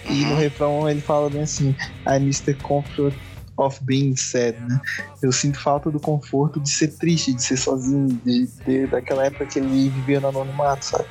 [0.05, 0.37] E no uhum.
[0.37, 1.75] refrão ele fala bem assim:
[2.07, 3.13] I miss the comfort
[3.57, 4.81] of being sad, né?
[5.21, 9.45] Eu sinto falta do conforto de ser triste, de ser sozinho, de ter daquela época
[9.45, 11.05] que ele vivia no anonimato, sabe?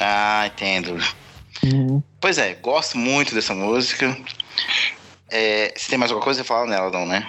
[0.00, 0.96] Ah, entendo.
[1.64, 2.02] Uhum.
[2.20, 4.16] Pois é, gosto muito dessa música.
[5.30, 7.28] É, se tem mais alguma coisa, você fala nela, não, né?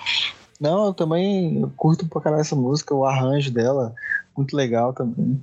[0.60, 3.96] Não, eu também curto pra caralho essa música, o arranjo dela,
[4.36, 5.42] muito legal também.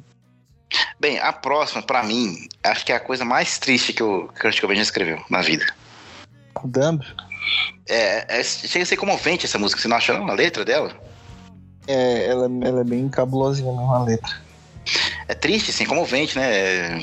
[1.00, 4.60] Bem, a próxima, para mim, acho que é a coisa mais triste que o Kurt
[4.60, 5.64] Cobain já escreveu na vida.
[6.64, 7.04] Dumb?
[7.88, 10.92] É, é, chega a ser comovente essa música, você não acha não, a letra dela?
[11.86, 14.36] É, ela, ela é bem cabulosinha mesmo, a letra.
[15.28, 16.50] É triste, assim, comovente, né?
[16.52, 17.00] É,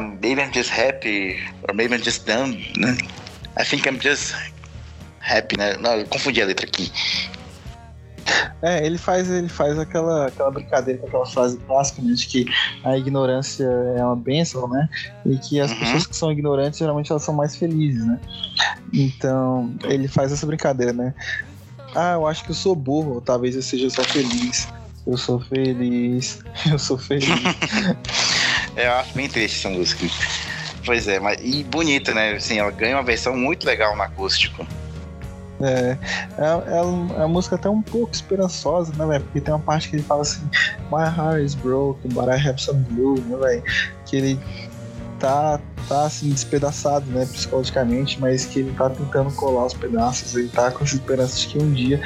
[0.00, 1.36] maybe I'm just happy,
[1.68, 2.96] or maybe I'm just dumb, né?
[3.58, 4.34] I think I'm just
[5.26, 5.76] rap, né?
[5.76, 6.90] Não, eu confundi a letra aqui.
[8.62, 12.46] É, ele faz, ele faz aquela, aquela brincadeira com aquela frase clássica né, de que
[12.82, 13.64] a ignorância
[13.96, 14.88] é uma bênção, né?
[15.24, 15.78] E que as uhum.
[15.78, 18.18] pessoas que são ignorantes geralmente elas são mais felizes, né?
[18.92, 21.14] Então, ele faz essa brincadeira, né?
[21.94, 24.68] Ah, eu acho que eu sou burro, talvez eu seja só feliz.
[25.06, 27.28] Eu sou feliz, eu sou feliz.
[28.76, 30.04] eu acho bem triste essa música.
[30.84, 32.32] Pois é, mas e bonita, né?
[32.32, 34.66] Assim, ela ganha uma versão muito legal no acústico.
[35.60, 35.96] É,
[36.38, 39.24] é, é, é uma música até um pouco esperançosa, né, velho?
[39.24, 40.42] Porque tem uma parte que ele fala assim:
[40.90, 43.62] My heart is broken, but I have some blue, né, velho?
[44.04, 44.40] Que ele
[45.18, 50.48] tá, tá assim, despedaçado, né, psicologicamente, mas que ele tá tentando colar os pedaços, ele
[50.48, 52.00] tá com essa esperança de que um dia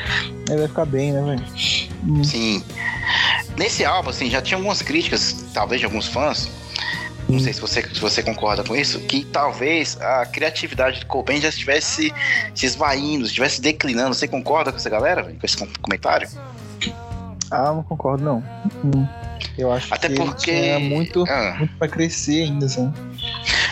[0.49, 1.45] ele vai ficar bem, né, velho?
[2.07, 2.25] Hum.
[2.25, 2.65] Sim.
[3.57, 6.49] Nesse álbum, assim, já tinha algumas críticas, talvez de alguns fãs,
[7.31, 11.41] não sei se você, se você concorda com isso, que talvez a criatividade do Cobain
[11.41, 12.12] já estivesse
[12.55, 14.14] se esvaindo, estivesse declinando.
[14.14, 16.28] Você concorda com essa galera, com esse comentário?
[17.51, 18.45] Ah, não concordo, não.
[18.85, 19.07] Hum.
[19.59, 21.57] Eu acho Até que porque é muito, ah.
[21.59, 22.93] muito pra crescer ainda, assim.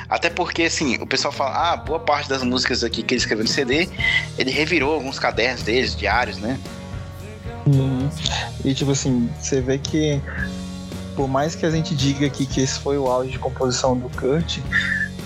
[0.08, 3.44] Até porque, assim, o pessoal fala, ah, boa parte das músicas aqui que ele escreveu
[3.44, 3.88] no CD,
[4.36, 6.58] ele revirou alguns cadernos deles, diários, né?
[7.66, 8.08] Hum.
[8.64, 10.20] E tipo assim, você vê que
[11.18, 14.08] por mais que a gente diga aqui que esse foi o auge de composição do
[14.08, 14.58] Kurt,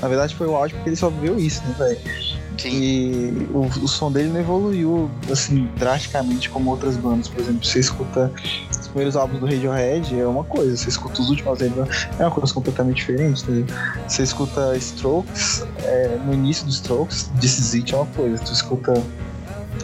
[0.00, 2.32] na verdade foi o auge porque ele só viu isso, né, velho?
[2.64, 7.28] E o, o, som dele não evoluiu assim drasticamente como outras bandas.
[7.28, 8.32] Por exemplo, você escuta
[8.70, 12.30] os primeiros álbuns do Radiohead é uma coisa, você escuta os últimos álbuns é uma
[12.30, 13.42] coisa completamente diferente.
[13.42, 13.66] Entendeu?
[14.08, 18.52] Você escuta Strokes, é, no início dos Strokes, This Is It é uma coisa, tu
[18.52, 18.94] escuta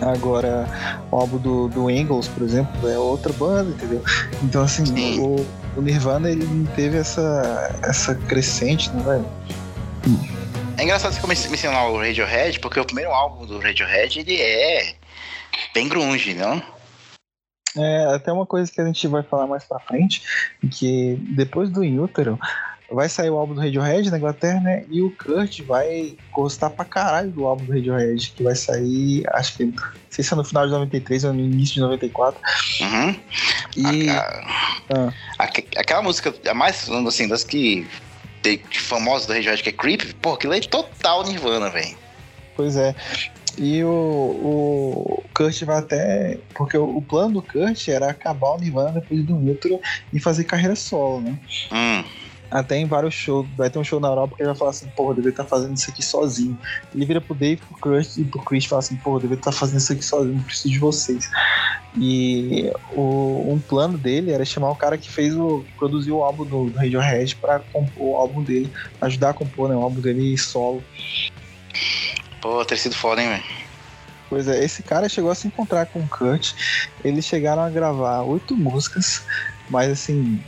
[0.00, 0.68] Agora,
[1.10, 4.02] o álbum do, do Engels, por exemplo, é outra banda, entendeu?
[4.42, 5.44] Então, assim, o,
[5.78, 9.24] o Nirvana ele não teve essa, essa crescente, não vai?
[10.76, 14.94] É engraçado você mencionar o Radiohead, porque o primeiro álbum do Radiohead ele é
[15.72, 16.60] bem grunge, não?
[17.76, 20.22] É, até uma coisa que a gente vai falar mais pra frente,
[20.68, 22.38] que depois do Inútero,
[22.90, 24.84] vai sair o álbum do Radiohead na Inglaterra, né?
[24.90, 29.56] E o Kurt vai gostar pra caralho do álbum do Radiohead, que vai sair, acho
[29.56, 29.74] que, não
[30.08, 32.40] sei se é no final de 93 ou no início de 94.
[32.80, 33.16] Uhum.
[33.76, 34.08] E.
[34.08, 35.50] A, a, ah.
[35.76, 37.86] aquela música, a mais, assim, das que.
[38.42, 41.96] De, famosas do Radiohead, que é Creep, pô, aquilo é total Nirvana, velho.
[42.56, 42.94] Pois é.
[43.58, 46.38] E o, o Kurt vai até.
[46.54, 49.80] Porque o, o, plano do Kurt era acabar o Nirvana depois do Nitro
[50.12, 51.38] e fazer carreira solo, né?
[51.72, 53.46] Hum até em vários shows.
[53.56, 55.44] Vai ter um show na Europa que ele vai falar assim, porra, eu deveria estar
[55.44, 56.58] tá fazendo isso aqui sozinho.
[56.94, 59.40] Ele vira pro Dave, pro Chris e pro Chris e fala assim, porra, eu deveria
[59.40, 61.30] estar tá fazendo isso aqui sozinho, não preciso de vocês.
[61.96, 65.64] E o, um plano dele era chamar o cara que fez o.
[65.76, 68.70] produziu o álbum do, do Radiohead pra compor o álbum dele,
[69.00, 70.82] ajudar a compor né, o álbum dele solo.
[72.40, 73.44] Pô, ter sido foda, hein, velho.
[74.28, 76.52] Pois é, esse cara chegou a se encontrar com o Kurt.
[77.02, 79.22] Eles chegaram a gravar oito músicas,
[79.70, 80.38] mas assim,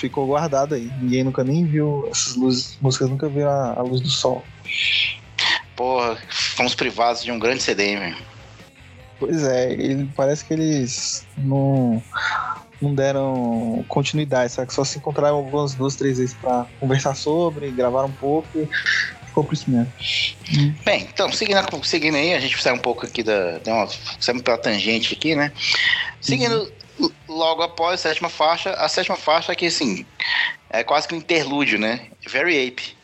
[0.00, 0.90] ficou guardado aí.
[1.00, 4.42] Ninguém nunca nem viu essas luzes, músicas nunca viram a, a luz do sol.
[5.76, 8.16] Porra, fomos privados de um grande CD, velho.
[9.18, 12.02] Pois é, ele, parece que eles não,
[12.80, 14.68] não deram continuidade, sabe?
[14.68, 18.68] Que só se encontraram algumas duas, três vezes pra conversar sobre, gravar um pouco e
[19.26, 19.92] ficou por isso mesmo.
[20.84, 23.60] Bem, então, seguindo, seguindo aí, a gente sai um pouco aqui da.
[23.60, 23.86] Tem uma,
[24.18, 25.52] saímos pela tangente aqui, né?
[26.20, 26.79] Seguindo, uhum
[27.28, 30.04] logo após a sétima faixa, a sétima faixa que assim
[30.70, 32.08] é quase que um interlúdio, né?
[32.28, 32.96] Very Ape.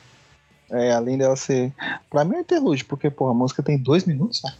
[0.70, 1.72] É, além dela ser.
[2.10, 4.52] Pra mim é um interlúdio, porque, porra, a música tem dois minutos, né?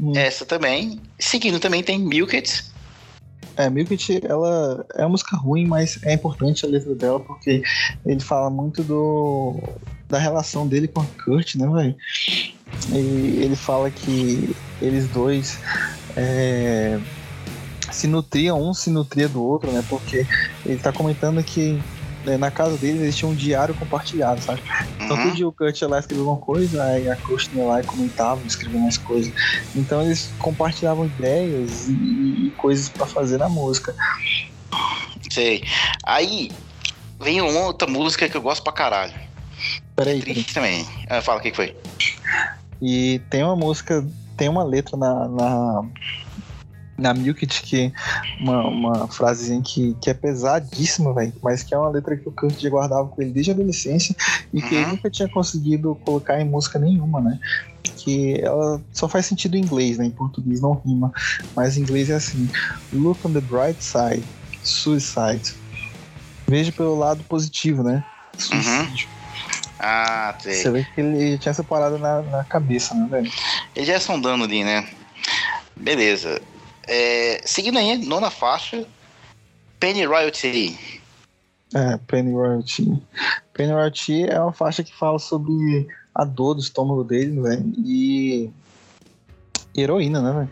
[0.00, 0.12] Hum.
[0.16, 1.00] Essa também.
[1.18, 2.64] Seguindo também tem Milk It.
[3.56, 7.62] É, Milk It, ela é uma música ruim, mas é importante a letra dela, porque
[8.04, 9.60] ele fala muito do
[10.08, 11.96] da relação dele com a Kurt, né, velho?
[12.92, 15.58] E ele fala que eles dois
[16.16, 17.00] é,
[17.94, 19.82] se nutriam, um se nutria do outro, né?
[19.88, 20.26] Porque
[20.66, 21.80] ele tá comentando que
[22.24, 24.60] né, na casa deles eles tinham um diário compartilhado, sabe?
[24.96, 25.22] Então uhum.
[25.22, 27.84] todo dia o Kurt ia lá escrever uma coisa, aí a Kirsten ia lá e
[27.84, 29.32] comentava, escrevia mais coisas.
[29.76, 33.94] Então eles compartilhavam ideias e, e coisas para fazer na música.
[35.30, 35.62] Sei.
[36.02, 36.50] Aí
[37.20, 39.14] vem uma outra música que eu gosto pra caralho.
[39.94, 40.18] Peraí.
[40.18, 40.84] É triste também.
[41.08, 41.76] Ah, fala o que, que foi.
[42.82, 44.04] E tem uma música,
[44.36, 45.84] tem uma letra na, na
[46.96, 47.92] na Milkit que
[48.40, 52.32] uma, uma frasezinha que, que é pesadíssima, velho, mas que é uma letra que o
[52.32, 54.14] Kurt já guardava com ele desde a adolescência
[54.52, 54.90] e que ele uhum.
[54.92, 57.38] nunca tinha conseguido colocar em música nenhuma, né?
[57.96, 60.06] Que ela só faz sentido em inglês, né?
[60.06, 61.12] Em português não rima,
[61.56, 62.48] mas em inglês é assim:
[62.92, 64.24] Look on the bright side,
[64.62, 65.54] suicide.
[66.46, 68.04] Veja pelo lado positivo, né?
[68.38, 69.08] Suicídio.
[69.08, 69.14] Uhum.
[69.78, 70.54] Ah, sei.
[70.54, 73.30] Você vê que ele tinha essa parada na, na cabeça, né, velho?
[73.74, 74.88] Ele já é sondando ali, né?
[75.76, 76.40] Beleza.
[76.86, 78.86] É, seguindo aí, nona faixa,
[79.80, 80.78] Penny Royalty.
[81.74, 83.02] É, Penny Royalty.
[83.52, 88.50] Penny Royalty é uma faixa que fala sobre a dor do estômago dele, velho, e...
[89.74, 90.50] e heroína, né, velho?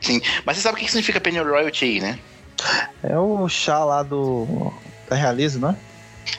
[0.00, 2.18] Sim, mas você sabe o que significa Penny Royalty, né?
[3.02, 4.72] É o chá lá do
[5.08, 5.76] da Realiza, não é?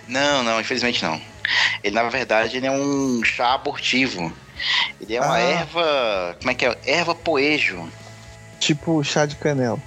[0.07, 1.19] Não, não, infelizmente não.
[1.83, 4.31] Ele, na verdade, ele é um chá abortivo.
[5.01, 5.39] Ele é uma ah.
[5.39, 6.37] erva.
[6.39, 6.77] Como é que é?
[6.85, 7.87] Erva poejo.
[8.63, 9.77] Tipo chá de canela.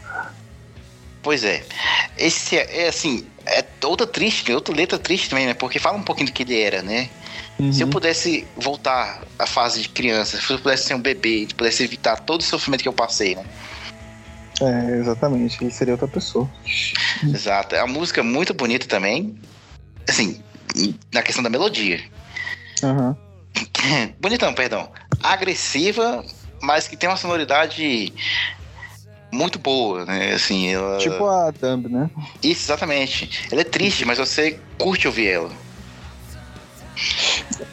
[1.23, 1.65] Pois é.
[2.19, 5.55] Esse é, é assim, é outra triste, outra letra triste também, né?
[5.55, 7.09] Porque fala um pouquinho do que ele era, né?
[7.59, 7.73] Uhum.
[7.73, 11.53] Se eu pudesse voltar à fase de criança, se eu pudesse ser um bebê, se
[11.53, 13.47] eu pudesse evitar todo o sofrimento que eu passei, né?
[14.61, 15.63] É, exatamente.
[15.65, 16.49] Ele seria outra pessoa.
[17.23, 17.75] Exato.
[17.75, 19.35] É uma música muito bonita também.
[20.07, 20.43] Assim,
[21.15, 21.99] na questão da melodia.
[22.83, 23.17] Uhum.
[24.21, 24.91] Bonitão, perdão.
[25.23, 26.23] Agressiva,
[26.61, 28.13] mas que tem uma sonoridade
[29.33, 30.33] muito boa, né?
[30.33, 30.99] Assim, ela...
[30.99, 32.11] Tipo a Dumb, né?
[32.43, 33.47] Isso, exatamente.
[33.51, 35.51] Ela é triste, mas você curte ouvir ela.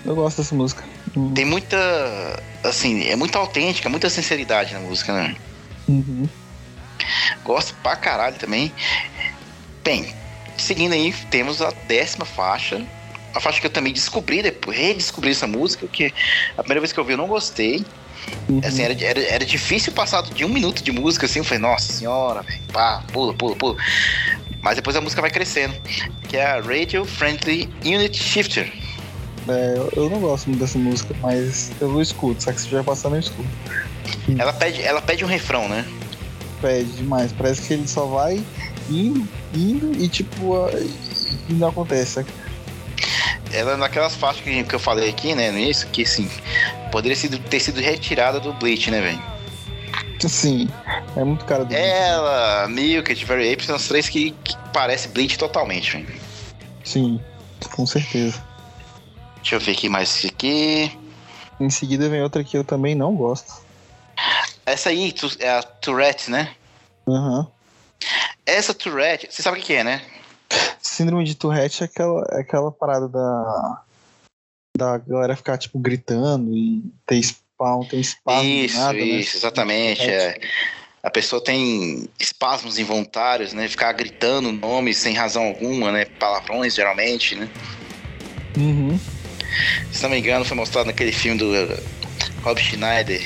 [0.05, 0.83] Eu gosto dessa música.
[1.15, 1.33] Uhum.
[1.33, 1.77] Tem muita.
[2.63, 5.35] Assim, é muito autêntica, muita sinceridade na música, né?
[5.87, 6.27] Uhum.
[7.43, 8.71] Gosto pra caralho também.
[9.83, 10.13] Bem,
[10.57, 12.85] seguindo aí, temos a décima faixa.
[13.33, 16.13] A faixa que eu também descobri, depois redescobri essa música, que
[16.57, 17.83] a primeira vez que eu vi eu não gostei.
[18.49, 18.61] Uhum.
[18.63, 21.91] Assim, era, era, era difícil passar de um minuto de música, assim, eu falei, nossa
[21.91, 23.75] senhora, véio, pá, pula, pula, pula.
[24.61, 25.75] Mas depois a música vai crescendo,
[26.27, 28.71] que é a Radio Friendly Unit Shifter.
[29.47, 33.15] É, eu não gosto muito dessa música, mas eu escuto, só que se estiver passando
[33.15, 33.49] eu escuto.
[34.37, 35.85] Ela pede, ela pede um refrão, né?
[36.61, 38.41] Pede demais, parece que ele só vai
[38.89, 40.69] indo, indo e tipo,
[41.49, 42.29] e não acontece, sabe?
[43.53, 46.29] Ela naquelas faixas que, que eu falei aqui, né, no início, que assim,
[46.91, 47.17] poderia
[47.49, 49.33] ter sido retirada do Bleach, né, velho?
[50.19, 50.69] Sim,
[51.15, 55.37] é muito cara do Ela, Milk, Very Ape são os três que, que parecem Bleach
[55.37, 56.21] totalmente, velho.
[56.83, 57.19] Sim,
[57.75, 58.43] com certeza.
[59.37, 60.97] Deixa eu ver aqui mais aqui.
[61.59, 63.53] Em seguida vem outra que eu também não gosto.
[64.65, 66.55] Essa aí é a Tourette, né?
[67.07, 67.39] Aham.
[67.39, 67.47] Uhum.
[68.45, 70.01] Essa Tourette, você sabe o que é, né?
[70.93, 73.81] Síndrome de Tourette é aquela, é aquela parada da.
[74.77, 78.49] da galera ficar, tipo, gritando e ter spawn, tem espasmo.
[78.49, 79.03] Isso, nada, né?
[79.03, 79.39] isso, né?
[79.39, 80.01] exatamente.
[80.03, 80.39] É.
[81.01, 83.67] A pessoa tem espasmos involuntários, né?
[83.67, 86.05] Ficar gritando nomes sem razão alguma, né?
[86.05, 87.49] Palavrões, geralmente, né?
[88.55, 88.97] Uhum.
[89.91, 91.51] Se não me engano, foi mostrado naquele filme do
[92.43, 93.21] Rob Schneider,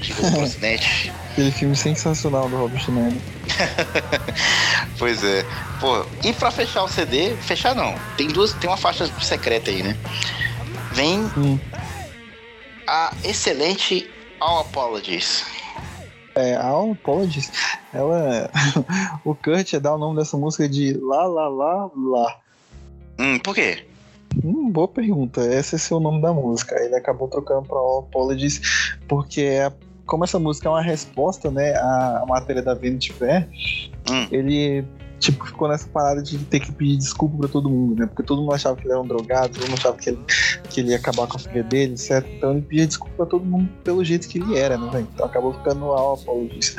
[0.00, 1.12] Chegou pro acidente.
[1.32, 3.37] Aquele filme sensacional do Rob Schneider.
[4.98, 5.44] pois é.
[5.80, 7.94] Pô, e pra fechar o CD, fechar não.
[8.16, 9.96] Tem duas, tem uma faixa secreta aí, né?
[10.92, 11.58] Vem hum.
[12.86, 14.08] a excelente
[14.40, 15.44] All Apologies.
[16.34, 17.50] É, All Apologies,
[17.92, 18.50] ela.
[19.24, 22.36] o Kurt dá o nome dessa música de Lá Lá Lá Lá.
[23.18, 23.84] Hum, por quê?
[24.44, 25.40] Hum, boa pergunta.
[25.40, 26.80] Esse é o nome da música.
[26.80, 29.72] Ele acabou trocando para All Apologies porque é
[30.08, 33.46] como essa música é uma resposta, né, à matéria da Vanity Fair,
[34.10, 34.26] hum.
[34.32, 34.84] ele
[35.20, 38.06] tipo, ficou nessa parada de ter que pedir desculpa pra todo mundo, né?
[38.06, 40.18] Porque todo mundo achava que ele era um drogado, todo mundo achava que ele,
[40.70, 42.24] que ele ia acabar com a filha dele, etc.
[42.36, 45.52] Então ele pedia desculpa pra todo mundo pelo jeito que ele era, né, Então acabou
[45.52, 46.76] ficando no All Apologies.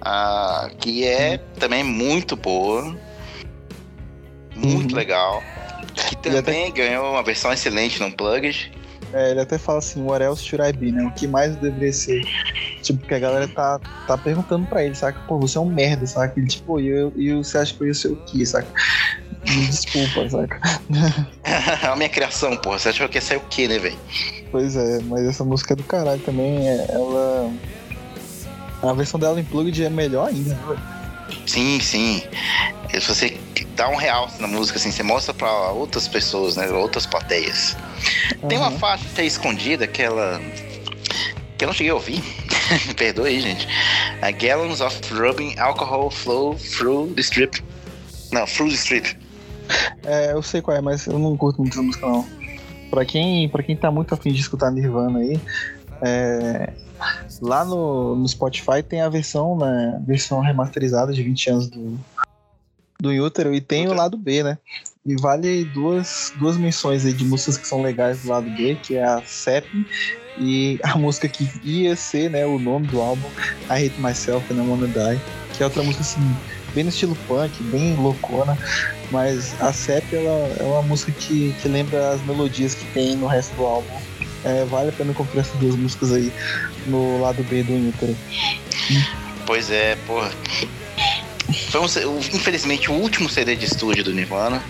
[0.00, 2.96] Ah, que é também muito boa.
[4.54, 4.96] Muito uhum.
[4.96, 5.42] legal.
[5.94, 6.70] Que também até...
[6.70, 8.70] ganhou uma versão excelente no Unplugged.
[9.12, 11.02] É, ele até fala assim, what else should I be, né?
[11.04, 12.22] O que mais deveria ser?
[12.82, 15.18] Tipo, que a galera tá, tá perguntando pra ele, saca?
[15.26, 16.38] Pô, você é um merda, saca?
[16.38, 18.68] Ele, tipo, e eu, eu, você acha que eu ia ser o quê, saca?
[19.48, 20.60] Me desculpa, saca?
[21.90, 22.78] a minha criação, porra.
[22.78, 23.98] Você achou que ia ser o quê, né, velho?
[24.50, 26.68] Pois é, mas essa música é do caralho também.
[26.68, 27.50] É, ela.
[28.82, 30.76] A versão dela em Plugged é melhor ainda, né,
[31.46, 32.22] Sim, sim.
[32.90, 33.38] Se você
[33.78, 36.68] dá um real na música, assim, você mostra pra outras pessoas, né?
[36.68, 37.76] Outras plateias.
[38.42, 38.48] Uhum.
[38.48, 40.40] Tem uma faixa escondida que ela.
[41.56, 42.22] que eu não cheguei a ouvir.
[42.98, 43.68] Perdoe aí, gente.
[44.20, 47.62] A Gallons of Rubbing Alcohol Flow Through the Strip.
[48.32, 49.16] Não, Through the Strip.
[50.04, 52.26] É, eu sei qual é, mas eu não curto muito essa música, não.
[52.90, 55.38] Pra quem, pra quem tá muito afim de escutar Nirvana aí,
[56.00, 56.72] é,
[57.40, 61.98] lá no, no Spotify tem a versão, né, versão remasterizada de 20 anos do,
[63.00, 64.58] do Útero e tem o lado B, né?
[65.06, 68.96] E vale duas, duas menções aí de músicas que são legais do lado B, que
[68.96, 69.68] é a CEP
[70.36, 73.28] e a música que ia ser, né, o nome do álbum,
[73.70, 75.20] I Hate Myself and I Wanna Die,
[75.56, 76.20] que é outra música assim,
[76.74, 78.58] bem no estilo punk, bem loucona,
[79.10, 83.26] mas a CEP ela é uma música que, que lembra as melodias que tem no
[83.26, 83.98] resto do álbum
[84.44, 86.32] é, vale a pena conferir essas duas músicas aí
[86.86, 88.14] no lado B do Inter.
[89.46, 90.30] Pois é, porra.
[91.70, 94.62] Foi um, infelizmente o último CD de estúdio do Nirvana.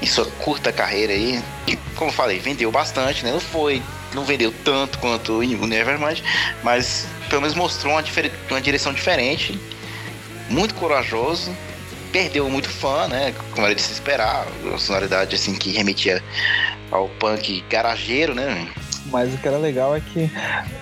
[0.00, 1.42] Em sua curta carreira aí.
[1.66, 3.32] Que, como eu falei, vendeu bastante, né?
[3.32, 3.82] Não foi.
[4.14, 6.20] Não vendeu tanto quanto o Nevermind,
[6.62, 8.02] mas pelo menos mostrou uma,
[8.50, 9.58] uma direção diferente.
[10.48, 11.54] Muito corajoso.
[12.12, 13.34] Perdeu muito fã, né?
[13.50, 14.46] Como era de se esperar.
[14.72, 16.22] A sonoridade assim que remetia
[16.90, 18.68] ao punk garageiro, né?
[19.06, 20.30] Mas o que era legal é que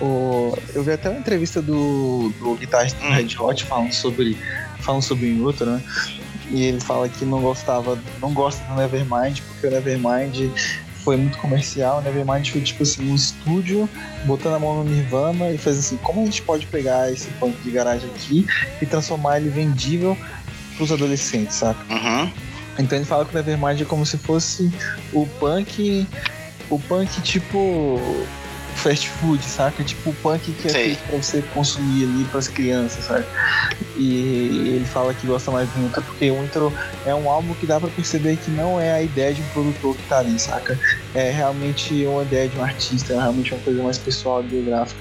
[0.01, 0.57] o...
[0.73, 3.11] eu vi até uma entrevista do, do guitarrista hum.
[3.11, 4.37] Red Hot falando sobre,
[4.85, 5.81] falando sobre o Inutro, né?
[6.49, 10.51] E ele fala que não gostava, não gosta do Nevermind, porque o Nevermind
[11.03, 11.99] foi muito comercial.
[11.99, 13.89] O Nevermind foi tipo assim, um estúdio
[14.25, 17.57] botando a mão no Nirvana e fez assim, como a gente pode pegar esse punk
[17.63, 18.45] de garagem aqui
[18.81, 20.17] e transformar ele vendível
[20.77, 21.79] pros adolescentes, saca?
[21.93, 22.31] Uhum.
[22.77, 24.71] Então ele fala que o Nevermind é como se fosse
[25.13, 26.07] o punk.
[26.69, 27.99] O punk tipo.
[28.75, 29.83] Fast food, saca?
[29.83, 33.25] Tipo o punk que é feito pra você consumir ali pras crianças, sabe?
[33.97, 36.73] E ele fala que gosta mais do Intro porque o Intro
[37.05, 39.95] é um álbum que dá pra perceber que não é a ideia de um produtor
[39.95, 40.79] que tá ali, saca?
[41.13, 44.99] É realmente uma ideia de um artista, é realmente uma coisa mais pessoal, biográfica.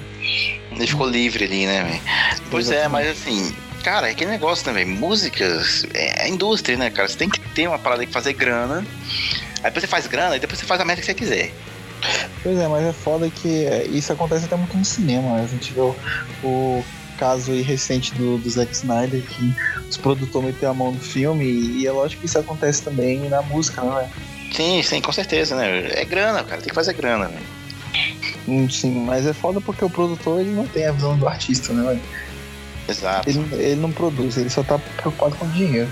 [0.73, 2.03] Ele ficou livre ali, né, véio?
[2.51, 3.55] Pois é, mas assim,
[3.85, 4.87] Cara, é aquele negócio também.
[4.87, 7.07] Músicas é a indústria, né, cara?
[7.07, 8.79] Você tem que ter uma parada que fazer grana.
[9.63, 11.53] Aí depois você faz grana e depois você faz a meta que você quiser.
[12.45, 15.37] Pois é, mas é foda que é, isso acontece até muito no cinema.
[15.37, 15.45] Né?
[15.45, 16.85] A gente vê o,
[17.19, 19.55] caso recente do, do Zack Snyder, que
[19.89, 23.41] os produtores meteram a mão no filme, e é lógico que isso acontece também na
[23.41, 24.11] música, né?
[24.53, 25.89] Sim, sim, com certeza, né?
[25.93, 27.41] É grana, cara, tem que fazer grana, né?
[28.69, 31.99] Sim, mas é foda porque o produtor ele não tem a visão do artista, né?
[32.87, 33.29] Exato.
[33.29, 35.89] Ele, ele não produz, ele só tá preocupado com dinheiro.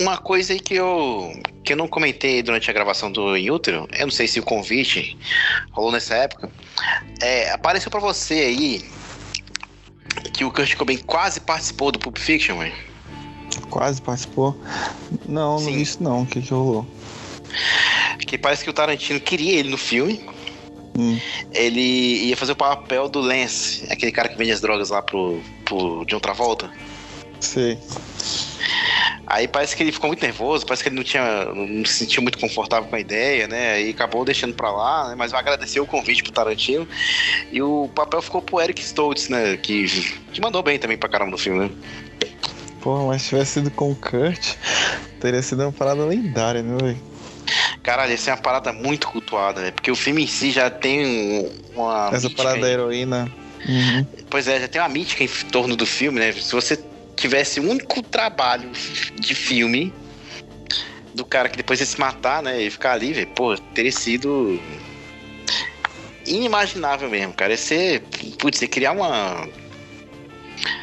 [0.00, 1.32] Uma coisa aí que eu,
[1.62, 5.16] que eu não comentei durante a gravação do Inútero, eu não sei se o convite
[5.72, 6.50] rolou nessa época,
[7.20, 8.84] é, apareceu para você aí
[10.32, 12.72] que o Kurt Cobain quase participou do Pulp Fiction, mano.
[13.68, 14.56] Quase participou?
[15.28, 15.72] Não, Sim.
[15.72, 16.22] não isso não.
[16.22, 16.86] O que que rolou?
[18.26, 20.24] Que parece que o Tarantino queria ele no filme.
[20.98, 21.18] Hum.
[21.52, 25.40] Ele ia fazer o papel do Lance, aquele cara que vende as drogas lá pro,
[25.64, 26.70] pro John Travolta.
[27.40, 27.78] Sei.
[29.30, 32.20] Aí parece que ele ficou muito nervoso, parece que ele não tinha, não se sentiu
[32.20, 33.80] muito confortável com a ideia, né?
[33.80, 35.14] E acabou deixando pra lá, né?
[35.14, 36.86] Mas vai agradecer o convite pro Tarantino.
[37.52, 39.56] E o papel ficou pro Eric Stoltz, né?
[39.56, 39.86] Que,
[40.32, 41.70] que mandou bem também pra caramba no filme, né?
[42.80, 44.56] Porra, mas se tivesse sido com o Kurt,
[45.20, 47.00] teria sido uma parada lendária, né, velho?
[47.84, 49.70] Caralho, essa é uma parada muito cultuada, né?
[49.70, 52.10] Porque o filme em si já tem uma.
[52.12, 52.62] Essa parada aí.
[52.62, 53.30] da heroína.
[53.68, 54.06] Uhum.
[54.28, 56.32] Pois é, já tem uma mítica em torno do filme, né?
[56.32, 56.76] Se você
[57.20, 58.70] tivesse o um único trabalho
[59.14, 59.92] de filme
[61.14, 62.62] do cara que depois ia se matar, né?
[62.62, 64.58] E ficar ali, velho, pô, teria sido
[66.26, 67.52] inimaginável mesmo, cara.
[67.52, 68.02] Ia ser,
[68.38, 69.46] putz, ia criar uma.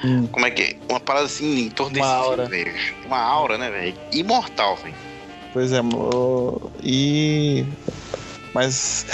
[0.03, 0.27] Hum.
[0.27, 0.75] Como é que é?
[0.89, 2.45] Uma parada assim em torno uma desse aura.
[2.45, 2.73] velho.
[3.05, 3.95] Uma aura, né, velho?
[4.11, 4.95] Imortal, velho.
[5.53, 5.79] Pois é,
[6.83, 7.65] e.
[8.53, 9.07] Mas.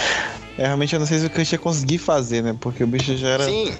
[0.57, 2.55] É, realmente eu não sei se o Kant ia conseguir fazer, né?
[2.59, 3.45] Porque o bicho já era.
[3.45, 3.73] Sim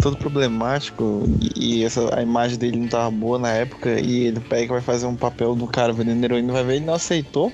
[0.00, 1.24] todo problemático
[1.56, 4.80] e essa, a imagem dele não tava boa na época e ele pega e vai
[4.80, 7.52] fazer um papel do cara vendendo heroína, vai ver, ele não aceitou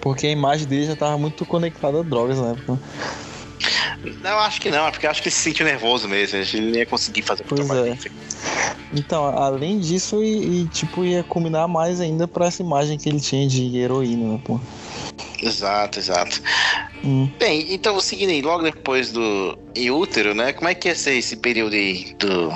[0.00, 2.80] porque a imagem dele já tava muito conectada a drogas na época.
[4.22, 6.78] Não, acho que não, é porque acho que ele se sentiu nervoso mesmo, ele não
[6.78, 7.68] ia conseguir fazer o pois.
[7.70, 7.98] É.
[8.92, 13.20] Então, além disso, e, e, tipo, ia combinar mais ainda pra essa imagem que ele
[13.20, 14.60] tinha de heroína, né, pô.
[15.42, 16.40] Exato, exato.
[17.04, 17.30] Hum.
[17.38, 20.52] Bem, então seguindo aí, logo depois do em útero, né?
[20.52, 22.52] Como é que ia ser esse período aí do.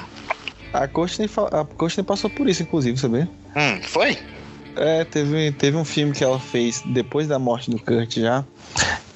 [0.72, 3.28] A Courtney, a Courtney passou por isso, inclusive, sabia?
[3.56, 4.16] Hum, foi?
[4.76, 8.44] É, teve, teve um filme que ela fez depois da morte do Kurt já,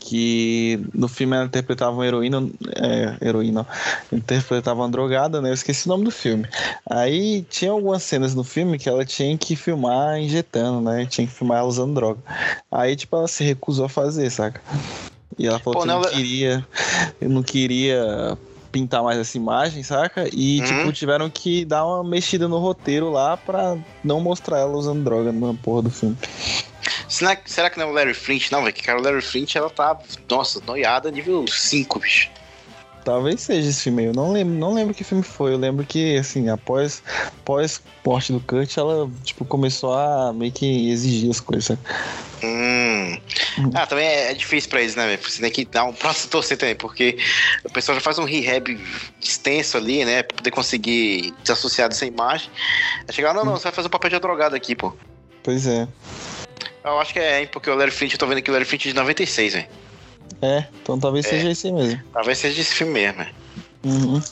[0.04, 2.46] que no filme ela interpretava uma heroína,
[2.76, 3.66] é, heroína,
[4.12, 5.48] interpretava uma drogada, né?
[5.48, 6.46] Eu esqueci o nome do filme.
[6.88, 11.06] Aí tinha algumas cenas no filme que ela tinha que filmar injetando, né?
[11.06, 12.20] Tinha que filmar ela usando droga.
[12.70, 14.60] Aí, tipo, ela se recusou a fazer, saca?
[15.38, 16.66] E ela falou Pô, que não, não queria,
[17.22, 18.38] não queria
[18.70, 20.28] pintar mais essa imagem, saca?
[20.30, 20.66] E, uhum.
[20.66, 25.32] tipo, tiveram que dar uma mexida no roteiro lá pra não mostrar ela usando droga
[25.32, 26.16] na porra do filme.
[27.14, 28.50] Será, será que não é o Larry Flint?
[28.50, 29.96] Não, velho, que cara, o Larry Flint, ela tá,
[30.28, 32.28] nossa, noiada nível 5, bicho.
[33.04, 34.06] Talvez seja esse filme.
[34.06, 35.52] Eu não lembro, não lembro que filme foi.
[35.52, 37.04] Eu lembro que, assim, após,
[37.40, 41.80] após morte do Kurt, ela, tipo, começou a meio que exigir as coisas, sabe?
[42.42, 43.16] Hum.
[43.74, 45.22] Ah, também é, é difícil pra eles, né, velho?
[45.22, 47.16] Você tem que dar um próximo torcer também, porque
[47.62, 48.76] o pessoal já faz um rehab
[49.22, 50.24] extenso ali, né?
[50.24, 52.50] Pra poder conseguir desassociar dessa imagem.
[53.06, 54.92] Aí chegar, não, não, você vai fazer um papel de drogado aqui, pô.
[55.44, 55.86] Pois é.
[56.84, 58.66] Eu acho que é, hein, porque o Larry Flint, eu tô vendo aqui o Larry
[58.66, 59.66] Flint de 96, velho.
[60.42, 62.02] É, então talvez é, seja esse mesmo.
[62.12, 63.30] Talvez seja esse filme mesmo, né?
[63.82, 64.22] Uhum.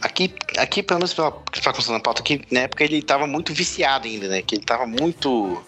[0.00, 3.52] Aqui, aqui, pelo menos pela, pela construção da pauta, aqui, na época ele tava muito
[3.52, 4.42] viciado ainda, né?
[4.42, 5.64] Que ele tava muito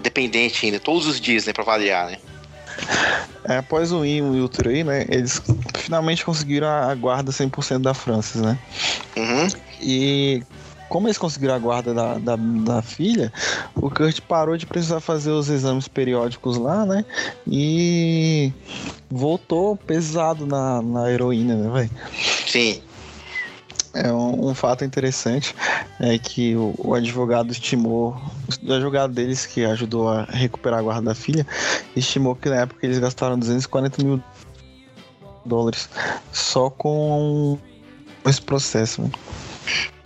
[0.00, 1.52] dependente ainda, todos os dias, né?
[1.52, 2.18] Pra variar, né?
[3.44, 5.04] É, após o IN e o TRI, né?
[5.08, 5.42] Eles
[5.76, 8.58] finalmente conseguiram a guarda 100% da França, né?
[9.16, 9.48] Uhum.
[9.80, 10.42] E
[10.90, 13.32] como eles conseguiram a guarda da, da, da, filha,
[13.76, 17.04] o Kurt parou de precisar fazer os exames periódicos lá, né?
[17.46, 18.52] E
[19.08, 21.90] voltou pesado na, na heroína, né, velho?
[22.46, 22.82] Sim.
[23.94, 25.54] É um, um, fato interessante
[26.00, 28.20] é que o, o, advogado estimou,
[28.62, 31.46] o advogado deles que ajudou a recuperar a guarda da filha,
[31.94, 34.22] estimou que na época eles gastaram 240 mil
[35.44, 35.88] dólares
[36.32, 37.58] só com
[38.26, 39.02] esse processo.
[39.02, 39.39] Mano.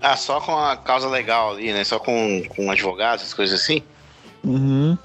[0.05, 1.83] Ah, só com a causa legal ali, né?
[1.83, 3.83] Só com, com advogados, coisas assim?
[4.45, 4.99] Uhum.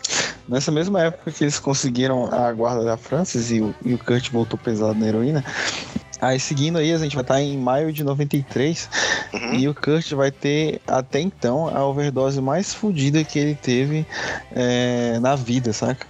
[0.46, 4.30] Nessa mesma época que eles conseguiram a guarda da Francis e o, e o Kurt
[4.30, 5.46] voltou pesado na heroína.
[6.20, 8.90] Aí seguindo aí, a gente vai estar em maio de 93
[9.34, 9.54] uhum.
[9.54, 14.06] e o Kurt vai ter até então a overdose mais fodida que ele teve
[14.52, 16.06] é, na vida, saca?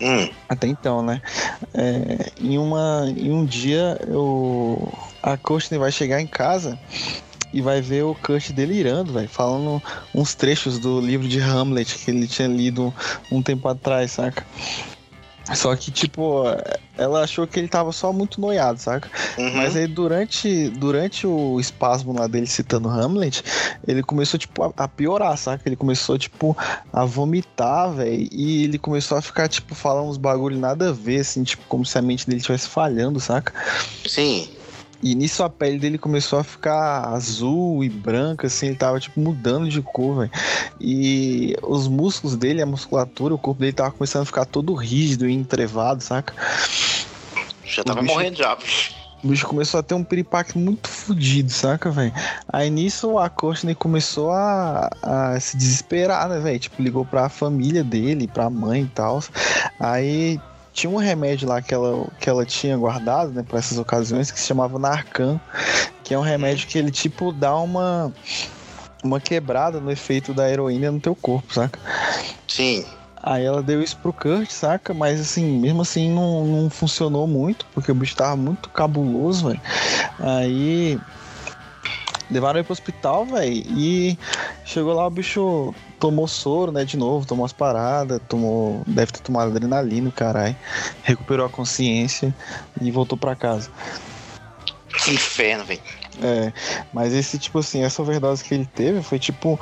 [0.00, 0.28] Hum.
[0.48, 1.22] Até então, né?
[1.72, 6.76] É, em, uma, em um dia, eu, a Courtney vai chegar em casa
[7.52, 9.82] e vai ver o Kurt delirando, velho, falando
[10.14, 12.92] uns trechos do livro de Hamlet que ele tinha lido
[13.30, 14.44] um tempo atrás, saca?
[15.54, 16.44] Só que, tipo,
[16.96, 19.10] ela achou que ele tava só muito noiado, saca?
[19.36, 19.56] Uhum.
[19.56, 23.42] Mas aí, durante, durante o espasmo lá dele citando Hamlet,
[23.86, 25.68] ele começou, tipo, a, a piorar, saca?
[25.68, 26.56] Ele começou, tipo,
[26.92, 28.28] a vomitar, velho.
[28.30, 31.84] E ele começou a ficar, tipo, falando uns bagulho nada a ver, assim, tipo, como
[31.84, 33.52] se a mente dele estivesse falhando, saca?
[34.06, 34.48] Sim.
[35.02, 39.20] E nisso a pele dele começou a ficar azul e branca, assim, ele tava tipo
[39.20, 40.30] mudando de cor, velho.
[40.80, 45.28] E os músculos dele, a musculatura, o corpo dele tava começando a ficar todo rígido
[45.28, 46.32] e entrevado, saca?
[47.64, 48.56] Já tava bicho, morrendo já.
[49.24, 52.12] O bicho começou a ter um piripaque muito fodido, saca, velho?
[52.48, 56.60] Aí nisso a Courtney começou a, a se desesperar, né, velho?
[56.60, 59.20] Tipo, ligou pra família dele, pra mãe e tal.
[59.80, 60.40] Aí
[60.72, 64.40] tinha um remédio lá que ela, que ela tinha guardado, né, para essas ocasiões, que
[64.40, 65.40] se chamava Narcan,
[66.02, 68.12] que é um remédio que ele, tipo, dá uma,
[69.04, 71.78] uma quebrada no efeito da heroína no teu corpo, saca?
[72.48, 72.84] Sim.
[73.22, 74.92] Aí ela deu isso pro Kurt, saca?
[74.92, 79.60] Mas assim, mesmo assim não, não funcionou muito, porque o bicho tava muito cabuloso, velho.
[80.18, 80.98] Aí
[82.28, 84.18] levaram ele pro hospital, velho, e
[84.64, 85.72] chegou lá o bicho
[86.02, 90.56] tomou soro, né, de novo, tomou as paradas, tomou, deve ter tomado adrenalina, caralho,
[91.04, 92.34] recuperou a consciência
[92.80, 93.70] e voltou para casa.
[95.04, 95.80] Que inferno, velho.
[96.22, 96.52] É,
[96.92, 99.58] mas esse tipo assim, essa overdose que ele teve foi tipo,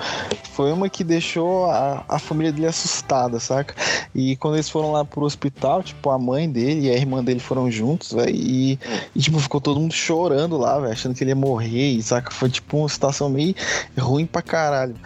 [0.53, 3.74] foi uma que deixou a, a família dele assustada, saca?
[4.14, 7.38] E quando eles foram lá pro hospital, tipo, a mãe dele e a irmã dele
[7.38, 8.78] foram juntos, véio, e,
[9.14, 12.32] e, tipo, ficou todo mundo chorando lá, véio, achando que ele ia morrer, saca?
[12.32, 13.55] Foi tipo uma situação meio
[13.97, 14.97] ruim pra caralho.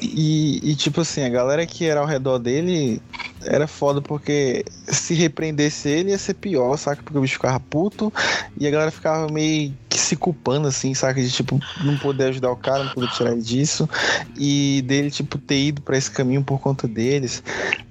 [0.00, 3.00] E, e, tipo assim, a galera que era ao redor dele
[3.44, 7.02] era foda porque se repreendesse ele ia ser pior, saca?
[7.02, 8.12] Porque o bicho ficava puto
[8.58, 11.20] e a galera ficava meio que se culpando, assim, saca?
[11.20, 13.88] De tipo, não poder ajudar o cara, não poder tirar ele disso
[14.36, 17.42] e dele, tipo, ter ido para esse caminho por conta deles.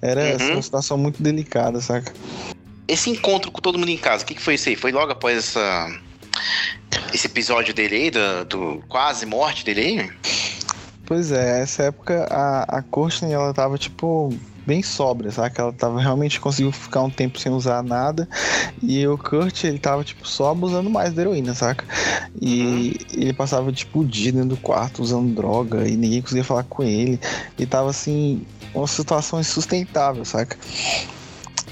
[0.02, 0.36] Era uhum.
[0.36, 2.14] assim, uma situação muito delicada, saca?
[2.88, 4.76] Esse encontro com todo mundo em casa, o que, que foi isso aí?
[4.76, 5.99] Foi logo após essa.
[7.14, 10.12] Esse episódio dele aí, do, do quase morte dele aí?
[11.06, 14.34] Pois é, essa época a, a Courtney, ela tava, tipo,
[14.66, 15.53] bem sóbria, sabe?
[15.57, 18.28] Ela tava realmente conseguiu ficar um tempo sem usar nada.
[18.82, 21.86] E o Kurt, ele tava, tipo, só abusando mais da heroína, saca?
[22.39, 23.22] E uhum.
[23.22, 26.84] ele passava, tipo, o dia dentro do quarto usando droga e ninguém conseguia falar com
[26.84, 27.20] ele.
[27.57, 28.43] E tava, assim,
[28.74, 30.57] uma situação insustentável, saca?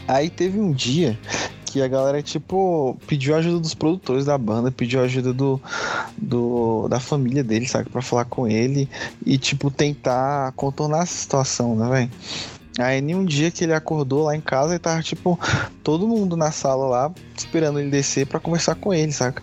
[0.08, 1.18] Aí teve um dia
[1.66, 5.62] que a galera, tipo, pediu ajuda dos produtores da banda, pediu ajuda do,
[6.18, 7.90] do da família dele, sabe?
[7.92, 8.90] Pra falar com ele
[9.24, 12.59] e, tipo, tentar contornar essa situação, né, velho?
[12.82, 15.40] Aí nenhum dia que ele acordou lá em casa e tava, tipo,
[15.84, 19.42] todo mundo na sala lá, esperando ele descer para conversar com ele, saca?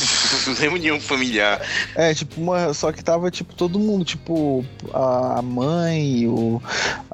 [0.58, 1.60] Reunião familiar.
[1.94, 6.60] É, tipo, uma, só que tava, tipo, todo mundo, tipo, a mãe, o,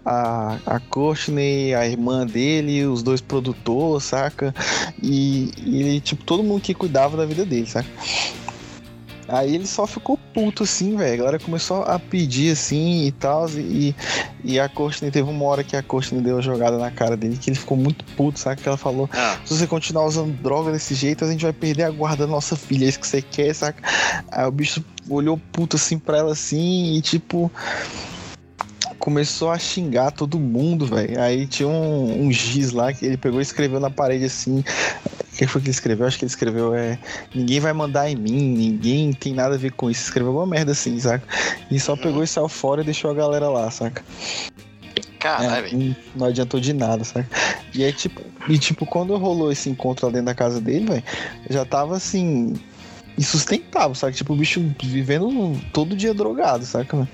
[0.05, 4.55] a, a Courtney, a irmã dele, os dois produtores, saca?
[5.03, 7.89] E, e ele, tipo, todo mundo que cuidava da vida dele, saca?
[9.31, 11.15] Aí ele só ficou puto, assim, velho.
[11.15, 13.49] A galera começou a pedir, assim, e tal.
[13.51, 13.95] E,
[14.43, 17.37] e a Courtney, teve uma hora que a Courtney deu uma jogada na cara dele,
[17.37, 18.61] que ele ficou muito puto, sabe?
[18.61, 19.39] Que ela falou, ah.
[19.45, 22.57] se você continuar usando droga desse jeito, a gente vai perder a guarda da nossa
[22.57, 23.83] filha, é isso que você quer, saca?
[24.33, 27.51] Aí o bicho olhou puto, assim, pra ela, assim, e tipo
[29.01, 31.21] começou a xingar todo mundo, velho.
[31.21, 34.61] Aí tinha um, um giz lá que ele pegou e escreveu na parede assim.
[34.61, 36.07] O que foi que ele escreveu?
[36.07, 36.99] Acho que ele escreveu é.
[37.35, 40.03] Ninguém vai mandar em mim, ninguém tem nada a ver com isso.
[40.05, 41.27] Escreveu uma merda assim, saca?
[41.71, 41.99] E só uhum.
[41.99, 44.05] pegou e saiu fora e deixou a galera lá, saca?
[45.19, 45.67] Caralho.
[45.67, 47.29] É, não, não adiantou de nada, saca?
[47.75, 51.05] E aí, tipo, e tipo, quando rolou esse encontro lá dentro da casa dele, velho,
[51.49, 52.55] já tava assim,
[53.17, 54.13] insustentável, saca?
[54.13, 57.09] Tipo, o bicho vivendo todo dia drogado, saca?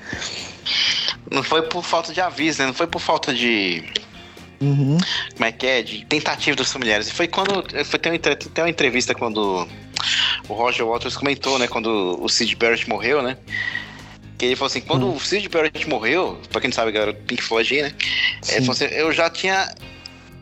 [1.31, 2.67] Não foi por falta de aviso, né?
[2.67, 3.85] Não foi por falta de.
[4.61, 4.97] Uhum.
[5.35, 5.83] Como é que é?
[5.83, 7.11] De tentativa dos familiares.
[7.11, 7.65] Foi quando.
[7.85, 9.69] Foi ter uma, ter uma entrevista quando
[10.49, 11.67] o Roger Waters comentou, né?
[11.67, 13.37] Quando o Sid Barrett morreu, né?
[14.39, 15.17] Que ele falou assim: quando uhum.
[15.17, 17.95] o Sid Barrett morreu, pra quem não sabe, galera, Pink Floyd, né?
[18.49, 19.75] Ele falou assim, eu já tinha.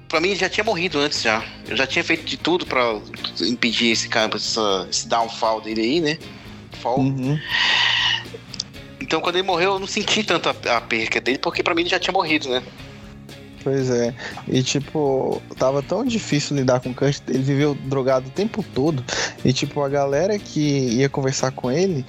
[0.08, 1.42] Pra mim, ele já tinha morrido antes já.
[1.68, 3.00] Eu já tinha feito de tudo pra
[3.40, 6.18] impedir esse cara, esse downfall dele aí, né?
[6.80, 7.00] Fall.
[7.00, 7.38] Uhum.
[9.00, 11.82] Então quando ele morreu, eu não senti tanto a, a perca dele, porque para mim
[11.82, 12.62] ele já tinha morrido, né?
[13.64, 14.14] Pois é.
[14.46, 19.02] E tipo, tava tão difícil lidar com o Kurt, ele viveu drogado o tempo todo.
[19.42, 22.04] E tipo, a galera que ia conversar com ele,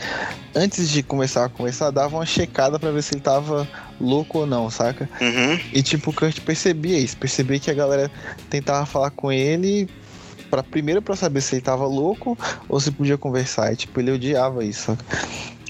[0.54, 3.66] antes de começar a conversar, dava uma checada para ver se ele tava
[4.02, 5.10] louco ou não, saca?
[5.22, 5.58] Uhum.
[5.72, 8.12] E tipo, o Kurt percebia isso, percebia que a galera
[8.50, 9.88] tentava falar com ele
[10.52, 13.72] para primeiro para saber se ele tava louco ou se podia conversar.
[13.72, 15.06] E tipo, ele odiava isso, saca?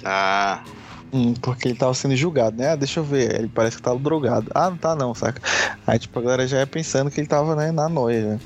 [0.03, 0.63] Ah.
[1.15, 2.71] Hum, porque ele tava sendo julgado, né?
[2.71, 3.33] Ah, deixa eu ver.
[3.33, 4.51] Ele parece que tava drogado.
[4.53, 5.41] Ah, não tá não, saca?
[5.87, 8.39] Aí, tipo, a galera já ia pensando que ele tava, né, na noia, né?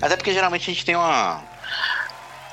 [0.00, 1.42] Até porque geralmente a gente tem uma.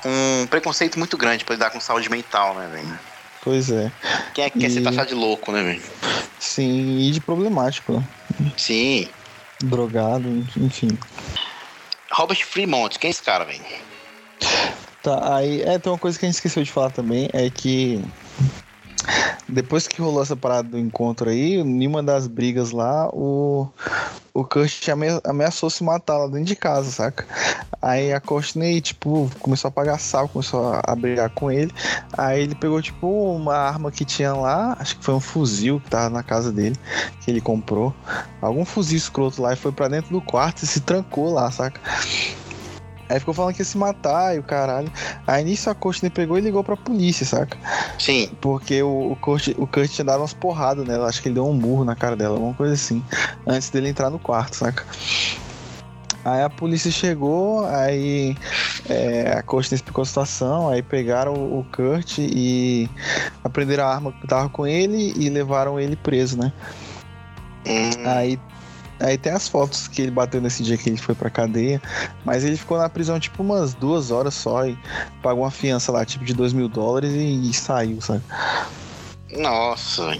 [0.05, 2.99] Um preconceito muito grande pra lidar com saúde mental, né, velho?
[3.41, 3.89] Pois é.
[4.33, 4.61] Quem é que e...
[4.61, 5.81] quer ser taxado de louco, né, velho?
[6.37, 8.03] Sim, e de problemático, né?
[8.57, 9.07] Sim.
[9.63, 10.97] Drogado, enfim.
[12.11, 13.63] Robert Fremont, quem é esse cara, velho?
[15.01, 18.03] Tá, aí é, tem uma coisa que a gente esqueceu de falar também, é que
[19.47, 23.67] depois que rolou essa parada do encontro aí, em uma das brigas lá, o,
[24.33, 24.87] o Kurt
[25.23, 27.25] ameaçou se matar lá dentro de casa, saca?
[27.81, 31.71] Aí a Courtney, tipo, começou a pagar sal, começou a brigar com ele.
[32.17, 35.89] Aí ele pegou, tipo, uma arma que tinha lá, acho que foi um fuzil que
[35.89, 36.77] tava na casa dele,
[37.19, 37.93] que ele comprou.
[38.41, 41.79] Algum fuzil escroto lá e foi para dentro do quarto e se trancou lá, saca?
[43.13, 44.91] Aí ficou falando que ia se matar e o caralho.
[45.27, 47.55] Aí nisso a Courtney pegou e ligou pra polícia, saca?
[47.99, 48.27] Sim.
[48.41, 51.07] Porque o, o, Kurt, o Kurt tinha dado umas porradas nela.
[51.07, 53.03] Acho que ele deu um murro na cara dela, alguma coisa assim.
[53.45, 54.83] Antes dele entrar no quarto, saca?
[56.25, 58.35] Aí a polícia chegou, aí
[58.89, 62.89] é, a Courtney explicou a situação, aí pegaram o Kurt e
[63.43, 66.51] aprenderam a arma que tava com ele e levaram ele preso, né?
[67.67, 67.91] Hum.
[68.07, 68.39] Aí
[68.99, 71.81] Aí tem as fotos que ele bateu nesse dia que ele foi pra cadeia.
[72.23, 74.77] Mas ele ficou na prisão tipo umas duas horas só e
[75.21, 78.23] pagou uma fiança lá, tipo de dois mil dólares e, e saiu, sabe?
[79.37, 80.17] Nossa,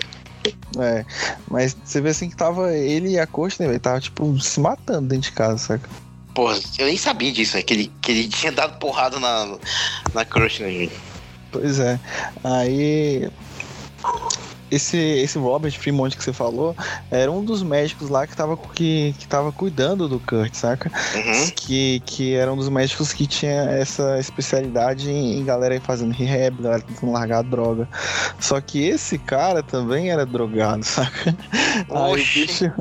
[0.79, 1.05] É,
[1.49, 3.79] mas você vê assim que tava ele e a Costa, né, velho?
[3.79, 5.89] Tava tipo se matando dentro de casa, saca?
[6.33, 9.55] Porra, eu nem sabia disso, é que ele, que ele tinha dado porrada na,
[10.13, 10.95] na Crush, né, gente?
[11.51, 11.99] Pois é.
[12.43, 13.29] Aí
[14.73, 16.75] esse, esse Robert Fremont que você falou
[17.11, 20.91] era um dos médicos lá que tava, que, que tava cuidando do Kurt, saca?
[21.15, 21.51] Uhum.
[21.55, 26.61] Que, que era um dos médicos que tinha essa especialidade em, em galera fazendo rehab,
[26.61, 27.87] galera tentando largar a droga.
[28.39, 31.35] Só que esse cara também era drogado, saca?
[31.89, 32.71] Aí o bicho.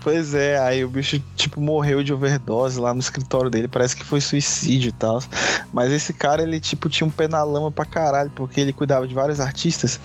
[0.00, 3.68] Pois é, aí o bicho, tipo, morreu de overdose lá no escritório dele.
[3.68, 5.22] Parece que foi suicídio e tal.
[5.72, 9.08] Mas esse cara, ele, tipo, tinha um pé na lama pra caralho, porque ele cuidava
[9.08, 9.98] de vários artistas.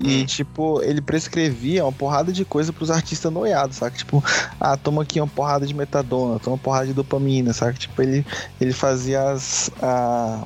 [0.00, 0.26] E, hum.
[0.26, 0.51] tipo,
[0.82, 3.96] ele prescrevia uma porrada de coisa pros artistas noiados, saca?
[3.96, 4.22] Tipo,
[4.60, 7.72] ah, toma aqui uma porrada de metadona, toma uma porrada de dopamina, saca?
[7.74, 8.26] Tipo, ele,
[8.60, 10.44] ele fazia as, a,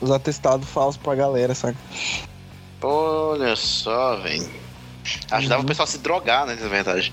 [0.00, 1.78] os atestados falsos pra galera, saca?
[2.82, 4.48] Olha só, velho.
[5.30, 5.64] Ajudava uhum.
[5.64, 7.12] o pessoal a se drogar, né, na verdade.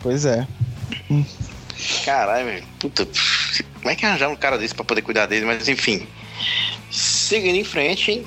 [0.00, 0.46] Pois é.
[2.04, 2.64] Caralho, velho.
[2.78, 3.06] Puta,
[3.76, 5.44] como é que arranjaram um cara desse pra poder cuidar dele?
[5.44, 6.06] Mas enfim.
[6.90, 8.26] Seguindo em frente,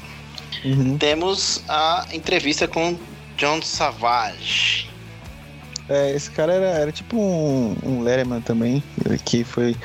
[0.65, 0.97] Uhum.
[0.97, 2.97] Temos a entrevista com
[3.37, 4.89] John Savage.
[5.87, 8.83] É, esse cara era, era tipo um, um Letterman também,
[9.23, 9.75] que foi.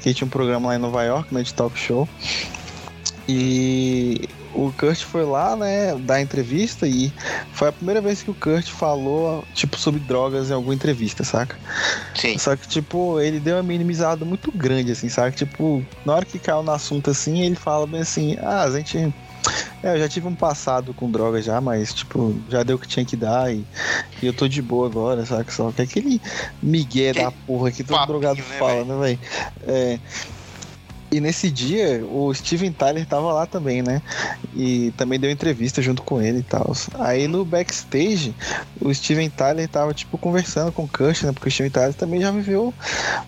[0.00, 2.08] que tinha um programa lá em Nova York, né, de talk show.
[3.28, 7.12] E o Kurt foi lá, né, dar entrevista e
[7.52, 11.56] foi a primeira vez que o Kurt falou, tipo, sobre drogas em alguma entrevista, saca?
[12.14, 12.38] Sim.
[12.38, 15.36] Só que, tipo, ele deu uma minimizada muito grande, assim, sabe?
[15.36, 19.12] Tipo, na hora que caiu no assunto assim, ele fala bem assim, ah, a gente.
[19.82, 22.88] É, eu já tive um passado com droga já, mas, tipo, já deu o que
[22.88, 23.64] tinha que dar e,
[24.22, 25.50] e eu tô de boa agora, saca?
[25.52, 26.20] Só que aquele
[26.62, 28.86] migué da porra que todo drogado né, fala, véio?
[28.86, 29.18] né, velho?
[29.66, 29.98] É.
[31.14, 34.02] E nesse dia, o Steven Tyler tava lá também, né?
[34.52, 36.72] E também deu entrevista junto com ele e tal.
[36.98, 38.34] Aí no backstage,
[38.80, 41.30] o Steven Tyler tava, tipo, conversando com o Kush, né?
[41.30, 42.74] Porque o Steven Tyler também já viveu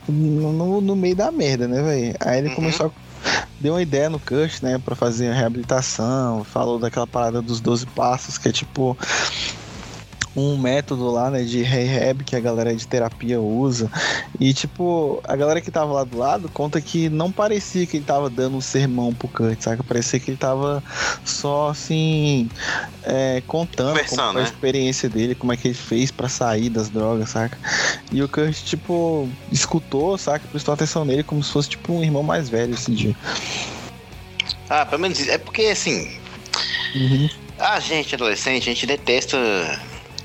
[0.08, 2.16] no, no meio da merda, né, velho?
[2.18, 2.54] Aí ele uhum.
[2.56, 3.05] começou a
[3.60, 7.86] deu uma ideia no Kush, né, para fazer a reabilitação, falou daquela parada dos 12
[7.86, 8.96] passos, que é tipo
[10.36, 13.90] um método lá, né, de rehab que a galera de terapia usa.
[14.38, 18.04] E, tipo, a galera que tava lá do lado conta que não parecia que ele
[18.04, 19.82] tava dando um sermão pro Kurt, saca?
[19.82, 20.84] Parecia que ele tava
[21.24, 22.50] só, assim,
[23.02, 24.40] é, contando como né?
[24.40, 27.56] a experiência dele, como é que ele fez para sair das drogas, saca?
[28.12, 30.46] E o Kurt, tipo, escutou, saca?
[30.48, 33.16] Prestou atenção nele como se fosse, tipo, um irmão mais velho esse dia.
[34.68, 36.18] Ah, pelo menos é porque, assim...
[36.94, 37.28] Uhum.
[37.58, 39.38] A gente, adolescente, a gente detesta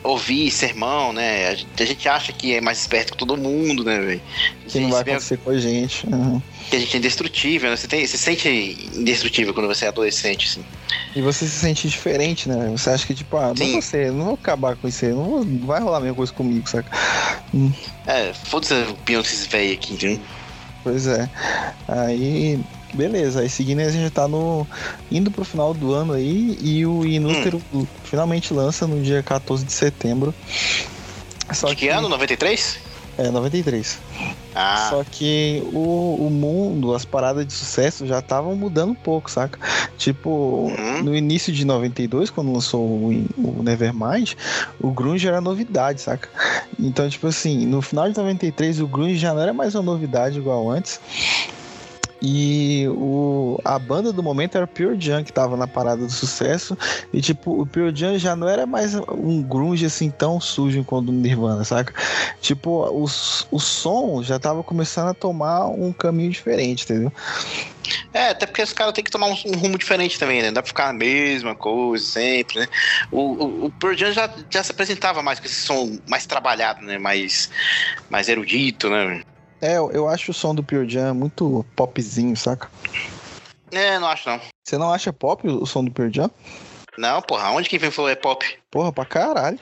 [0.03, 1.49] ouvir sermão, né?
[1.49, 4.21] A gente acha que é mais esperto que todo mundo, né, velho?
[4.67, 6.07] Que não vai acontecer com a gente.
[6.07, 6.41] Uhum.
[6.69, 7.75] Que a gente é indestrutível, né?
[7.75, 10.65] Você, tem, você se sente indestrutível quando você é adolescente, assim.
[11.15, 12.69] E você se sente diferente, né?
[12.71, 15.45] Você acha que, tipo, ah, não você, não vou acabar com isso aí, não, vou,
[15.45, 16.89] não vai rolar a mesma coisa comigo, saca?
[17.53, 17.71] Hum.
[18.07, 20.19] É, foda-se o pião desses velhos aqui, entendeu?
[20.83, 21.29] Pois é.
[21.87, 22.59] Aí
[22.93, 24.67] beleza, aí seguindo a gente tá no.
[25.11, 27.85] indo pro final do ano aí e o Inútero hum.
[28.03, 30.33] finalmente lança no dia 14 de setembro.
[31.53, 32.07] Só de que, que ano?
[32.07, 32.79] 93?
[33.17, 33.99] É, 93.
[34.55, 34.87] Ah.
[34.89, 39.59] Só que o, o mundo, as paradas de sucesso já estavam mudando um pouco, saca?
[39.97, 41.03] Tipo, uhum.
[41.03, 44.33] no início de 92, quando lançou o, o Nevermind,
[44.79, 46.29] o Grunge era novidade, saca?
[46.79, 50.39] Então, tipo assim, no final de 93 o Grunge já não era mais uma novidade
[50.39, 50.99] igual antes.
[52.21, 56.11] E o, a banda do momento era o Pure Jam, que tava na parada do
[56.11, 56.77] sucesso.
[57.11, 61.09] E, tipo, o Pure Jam já não era mais um grunge assim tão sujo quanto
[61.09, 61.93] o Nirvana, saca?
[62.39, 67.11] Tipo, o, o som já tava começando a tomar um caminho diferente, entendeu?
[68.13, 70.51] É, até porque os caras têm que tomar um, um, rumo diferente também, né?
[70.51, 72.67] Dá pra ficar a mesma coisa sempre, né?
[73.11, 76.85] O, o, o Pearl Jam já, já se apresentava mais com esse som mais trabalhado,
[76.85, 76.97] né?
[76.97, 77.49] Mais,
[78.09, 79.23] mais erudito, né?
[79.61, 82.69] É, eu acho o som do Pure Jam muito popzinho, saca?
[83.71, 84.41] É, não acho não.
[84.63, 86.31] Você não acha pop o som do Pure Jam?
[86.97, 88.45] Não, porra, onde quem falou é pop?
[88.69, 89.59] Porra, pra caralho.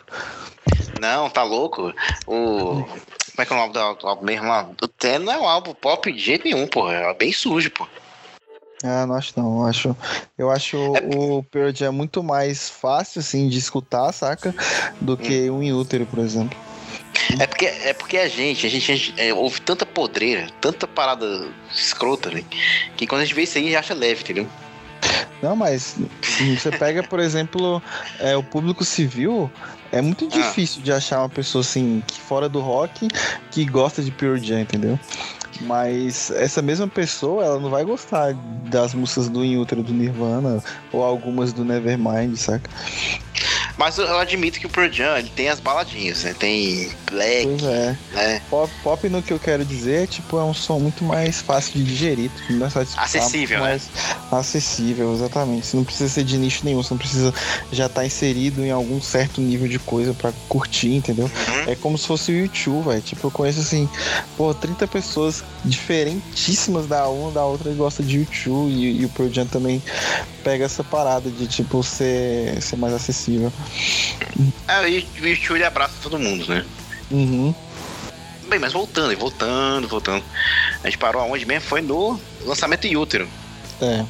[1.00, 1.94] Não, tá louco?
[2.26, 2.84] O.
[2.84, 4.70] Como é que é o nome do álbum mesmo lá?
[4.82, 6.94] O Ten não é um álbum pop de jeito nenhum, porra.
[6.94, 7.88] É bem sujo, pô.
[8.84, 9.60] Ah, não acho não.
[9.60, 9.98] Eu acho,
[10.38, 11.16] eu acho é...
[11.16, 14.56] o Pearl Jam muito mais fácil, assim, de escutar, saca?
[15.00, 15.58] Do que hum.
[15.58, 16.58] um Inútero, por exemplo.
[17.40, 20.88] É porque, é porque a gente, a gente, a gente é, ouve tanta podreira, tanta
[20.88, 22.44] parada escrota, né?
[22.98, 24.48] Que quando a gente vê isso aí, já acha leve, entendeu?
[25.42, 25.96] Não, mas
[26.58, 27.82] você pega, por exemplo,
[28.20, 29.50] é, o público civil,
[29.92, 30.28] é muito ah.
[30.28, 30.84] difícil ah.
[30.84, 33.08] de achar uma pessoa assim, que fora do rock,
[33.52, 35.00] que gosta de Pure Jam, entendeu?
[35.62, 38.34] Mas essa mesma pessoa, ela não vai gostar
[38.66, 42.70] das músicas do In Utero do Nirvana ou algumas do Nevermind, saca?
[43.80, 46.36] Mas eu admito que o Pearl Jam ele tem as baladinhas, né?
[46.38, 47.98] Tem Black, pois é.
[48.14, 48.42] né?
[48.50, 51.86] Pop, pop no que eu quero dizer, tipo, é um som muito mais fácil de
[51.86, 54.16] digerir, é de acessível, mais né?
[54.34, 55.66] acessível, exatamente.
[55.66, 57.34] Você não precisa ser de nicho nenhum, você não precisa
[57.72, 61.32] já estar tá inserido em algum certo nível de coisa para curtir, entendeu?
[61.48, 61.72] Uhum.
[61.72, 63.02] É como se fosse o YouTube, velho.
[63.02, 63.88] Tipo, eu conheço assim,
[64.36, 69.32] pô, 30 pessoas diferentíssimas da uma da outra gostam de YouTube e, e o Pearl
[69.32, 69.82] Jam também
[70.44, 73.52] pega essa parada de tipo ser, ser mais acessível.
[74.68, 76.66] É, e o YouTube abraça todo mundo, né?
[77.12, 77.54] Uhum.
[78.48, 80.24] Bem, mas voltando, voltando, voltando.
[80.84, 81.68] A gente parou aonde mesmo?
[81.68, 83.28] Foi no lançamento em útero.
[83.82, 84.06] É.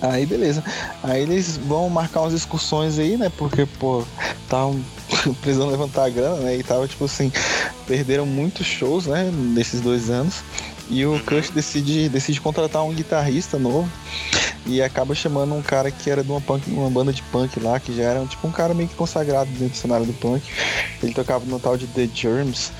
[0.00, 0.64] Aí beleza.
[1.02, 3.30] Aí eles vão marcar umas excursões aí, né?
[3.36, 4.04] Porque, pô,
[4.42, 4.84] estavam
[5.40, 6.56] precisando levantar a grana, né?
[6.56, 7.32] E tava, tipo assim,
[7.86, 9.30] perderam muitos shows, né?
[9.32, 10.42] Nesses dois anos.
[10.90, 11.18] E o uhum.
[11.20, 13.88] Kush decide, decide contratar um guitarrista novo
[14.66, 17.80] e acaba chamando um cara que era de uma, punk, uma banda de punk lá,
[17.80, 20.42] que já era tipo um cara meio que consagrado dentro do cenário do punk.
[21.02, 22.72] Ele tocava no tal de The Germs,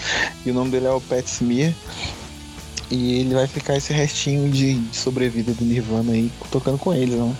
[0.44, 1.72] e o nome dele é o Pat Smear.
[2.90, 7.14] E ele vai ficar esse restinho de, de sobrevida do Nirvana aí, tocando com eles,
[7.14, 7.34] né?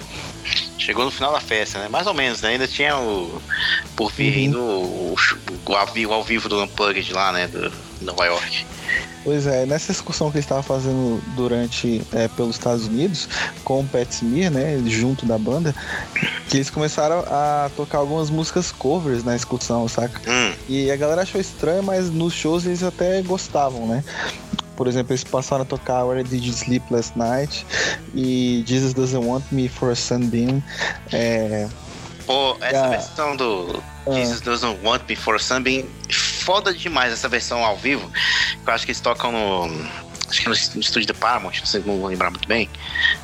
[0.78, 1.89] Chegou no final da festa, né?
[1.89, 2.48] Mais ou menos, né?
[2.48, 3.40] Ainda tinha o
[3.94, 4.60] por vir uhum.
[4.60, 7.70] o, o, o, ao vivo do Unplugged lá, né, do
[8.01, 8.66] Nova York.
[9.24, 13.28] Pois é, nessa excursão que ele estava fazendo durante é, pelos Estados Unidos
[13.62, 15.74] com o Pat Smear, né, junto da banda,
[16.49, 20.20] que eles começaram a tocar algumas músicas covers na excursão, saca?
[20.28, 20.55] Hum.
[20.69, 24.03] E a galera achou estranho, mas nos shows eles até gostavam, né?
[24.77, 27.65] Por exemplo, eles passaram a tocar Where Did You Sleep Last Night
[28.15, 30.62] e Jesus Doesn't Want Me for a Sunbeam.
[31.12, 31.69] É...
[32.27, 32.89] Pô, essa a...
[32.89, 34.15] versão do ah.
[34.15, 35.86] Jesus Doesn't Want Me for a Sunbeam
[36.43, 38.10] foda demais essa versão ao vivo.
[38.66, 40.02] Eu acho que eles tocam no.
[40.28, 42.69] Acho que no, no estúdio da Paramount, não sei, não vou lembrar muito bem.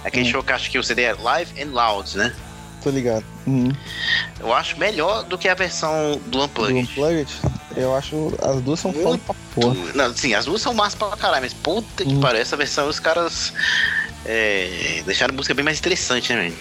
[0.04, 0.32] Aquele hum.
[0.32, 2.34] show que acho que o CD é Live and Loud, né?
[2.82, 3.24] Tô ligado.
[3.46, 3.72] Uhum.
[4.38, 6.74] Eu acho melhor do que a versão do Unplugged.
[6.74, 7.32] Do Unplugged?
[7.76, 8.34] Eu acho.
[8.42, 9.74] As duas são foda pra porra.
[9.94, 12.20] Não, sim, as duas são massa pra caralho, mas puta que uhum.
[12.20, 13.52] pariu, essa versão os caras.
[14.26, 16.56] É, deixaram a música bem mais interessante, né, velho?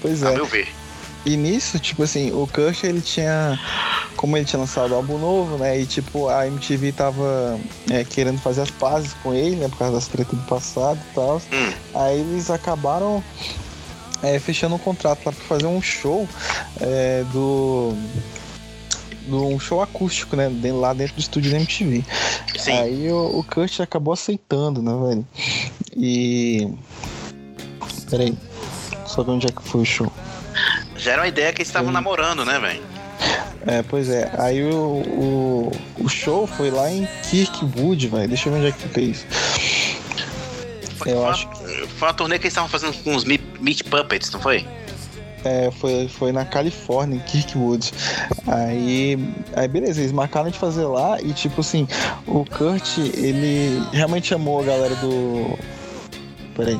[0.00, 0.28] Pois é.
[0.28, 0.68] A meu ver.
[1.24, 3.58] E nisso, tipo assim, o Kush ele tinha.
[4.16, 5.80] Como ele tinha lançado álbum novo, né?
[5.80, 7.58] E tipo, a MTV tava
[7.90, 9.68] é, querendo fazer as pazes com ele, né?
[9.68, 11.36] Por causa das tretas do passado e tal.
[11.52, 11.72] Hum.
[11.94, 13.22] Aí eles acabaram
[14.22, 16.28] é, fechando um contrato lá pra fazer um show
[16.80, 17.94] é, do.
[19.28, 20.50] Do, um show acústico, né?
[20.72, 22.02] Lá dentro do estúdio da MTV.
[22.56, 22.72] Sim.
[22.72, 25.26] Aí o, o Kurt acabou aceitando, né, velho?
[25.94, 26.68] E.
[28.08, 28.34] Peraí.
[29.06, 30.10] Só ver onde é que foi o show.
[30.98, 32.82] Já era uma ideia que eles estavam namorando, né, velho?
[33.66, 34.30] É, pois é.
[34.38, 38.28] Aí o, o, o show foi lá em Kirkwood, velho.
[38.28, 39.26] Deixa eu ver onde é que fica isso.
[40.96, 41.46] Foi, eu foi acho.
[41.46, 41.56] Uma,
[41.86, 44.66] foi uma turnê que eles estavam fazendo com os Meat Puppets, não foi?
[45.44, 47.92] É, foi, foi na Califórnia, em Kirkwood.
[48.46, 49.18] Aí,
[49.54, 51.86] aí, beleza, eles marcaram de fazer lá e, tipo assim,
[52.26, 55.56] o Kurt, ele realmente chamou a galera do.
[56.56, 56.78] Peraí.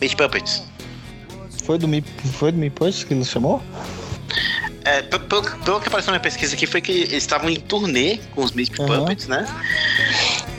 [0.00, 0.71] Meat Puppets.
[1.64, 2.02] Foi do Mi,
[2.38, 3.62] foi do Mi Punch que nos chamou?
[4.84, 8.18] É, pelo, pelo, que apareceu na minha pesquisa aqui, foi que eles estavam em turnê
[8.34, 8.86] com os Meat uhum.
[8.86, 9.46] Puppets, né?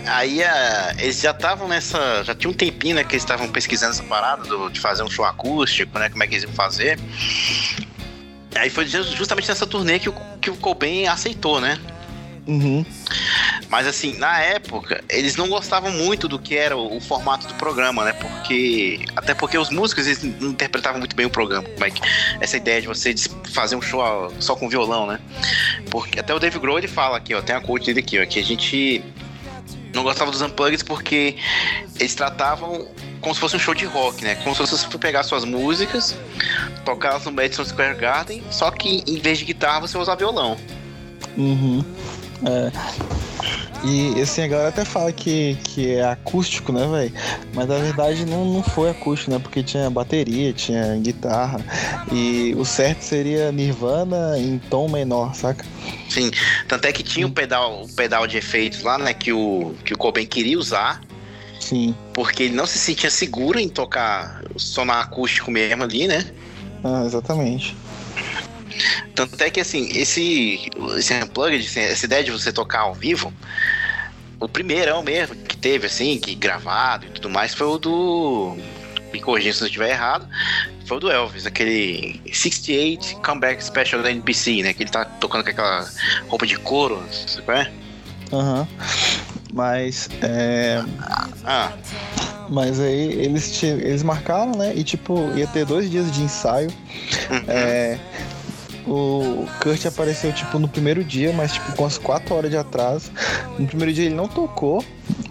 [0.06, 2.24] Aí uh, eles já estavam nessa.
[2.24, 3.04] Já tinha um tempinho, né?
[3.04, 6.10] Que eles estavam pesquisando essa parada do, de fazer um show acústico, né?
[6.10, 7.00] Como é que eles iam fazer.
[8.56, 11.80] Aí foi justamente nessa turnê que o, que o Cobain aceitou, né?
[12.46, 12.86] Uhum.
[13.70, 17.54] Mas assim, na época, eles não gostavam muito do que era o, o, formato do
[17.56, 18.14] programa, né?
[18.14, 19.06] Porque.
[19.16, 21.68] Até porque os músicos eles não interpretavam muito bem o programa.
[21.70, 22.02] Como é que,
[22.40, 23.16] essa ideia de você
[23.54, 25.20] fazer um show só com violão, né?
[25.90, 28.26] Porque até o Dave Grohl ele fala aqui, ó, tem a quote dele aqui, ó,
[28.26, 29.04] que a gente
[29.94, 31.38] não gostava dos unplugs porque
[32.00, 32.88] eles tratavam
[33.22, 34.36] como se fosse um show de rock, né?
[34.36, 36.16] Como se você pegar suas músicas,
[36.84, 40.58] tocar no Madison Square Garden, só que em vez de guitarra você usar violão.
[41.38, 41.84] Uhum.
[42.46, 42.72] É.
[43.86, 47.14] E assim, a galera até fala que, que é acústico, né, velho?
[47.54, 49.40] Mas na verdade não, não foi acústico, né?
[49.40, 51.60] Porque tinha bateria, tinha guitarra.
[52.10, 55.66] E o certo seria Nirvana em tom menor, saca?
[56.10, 56.32] Sim,
[56.66, 59.14] tanto é que tinha o um pedal, um pedal de efeitos lá, né?
[59.14, 61.02] Que o, que o Cobain queria usar.
[61.60, 61.94] Sim.
[62.14, 66.26] Porque ele não se sentia seguro em tocar som acústico mesmo ali, né?
[66.84, 67.76] Ah, exatamente.
[69.16, 73.34] Tanto é que, assim, esse, esse unplugged, essa ideia de você tocar ao vivo,
[74.40, 78.58] o primeirão mesmo que teve, assim, que gravado e tudo mais, foi o do.
[79.12, 80.28] Me corrija se eu estiver errado.
[80.86, 84.74] Foi o do Elvis, aquele 68 Comeback Special da NBC, né?
[84.74, 85.90] Que ele tá tocando com aquela
[86.28, 87.72] roupa de couro, sabe qual é?
[88.34, 88.60] Aham.
[88.60, 88.68] Uhum.
[89.54, 90.10] Mas.
[90.22, 90.84] É...
[91.46, 91.72] Ah.
[92.50, 94.74] Mas aí eles, eles marcaram, né?
[94.76, 96.70] E tipo, ia ter dois dias de ensaio.
[97.30, 97.44] Uhum.
[97.48, 97.98] É,
[98.88, 103.12] o Kurt apareceu, tipo, no primeiro dia, mas, tipo, com as quatro horas de atraso.
[103.58, 104.84] No primeiro dia ele não tocou.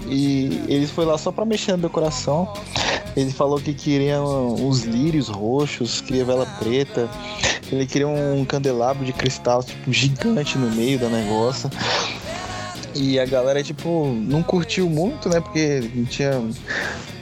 [0.06, 2.52] E ele foi lá só pra mexer na decoração.
[3.16, 7.08] Ele falou que queria uns lírios roxos, queria vela preta.
[7.70, 11.70] Ele queria um candelabro de cristal, tipo, gigante no meio do negócio.
[12.94, 15.40] E a galera, tipo, não curtiu muito, né?
[15.40, 16.42] Porque não tinha.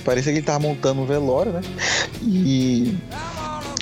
[0.05, 1.61] Parecia que ele tava montando um velório, né?
[2.23, 2.97] E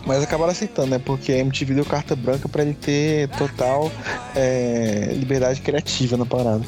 [0.08, 0.98] mas acabaram aceitando, né?
[0.98, 3.92] Porque a MTV deu carta branca para ele ter total
[4.34, 6.64] é, liberdade criativa na parada.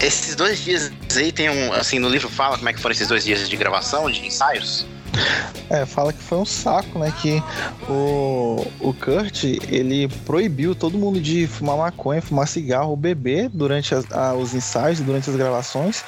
[0.00, 1.72] Esses dois dias aí tem um.
[1.72, 4.86] Assim, no livro fala como é que foram esses dois dias de gravação, de ensaios?
[5.68, 7.12] É, fala que foi um saco, né?
[7.20, 7.42] Que
[7.88, 14.10] o, o Kurt, ele proibiu todo mundo de fumar maconha, fumar cigarro, beber durante as,
[14.12, 16.04] a, os ensaios, durante as gravações,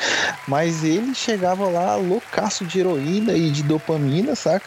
[0.46, 4.66] mas ele chegava lá loucaço de heroína e de dopamina, saca?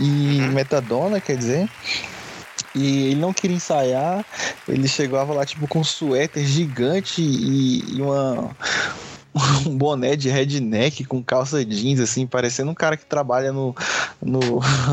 [0.00, 0.52] E uhum.
[0.52, 1.68] metadona, quer dizer.
[2.74, 4.24] E ele não queria ensaiar,
[4.66, 8.50] ele chegava lá tipo com um suéter gigante e, e uma
[9.66, 13.74] um boné de redneck com calça jeans, assim, parecendo um cara que trabalha no,
[14.20, 14.40] no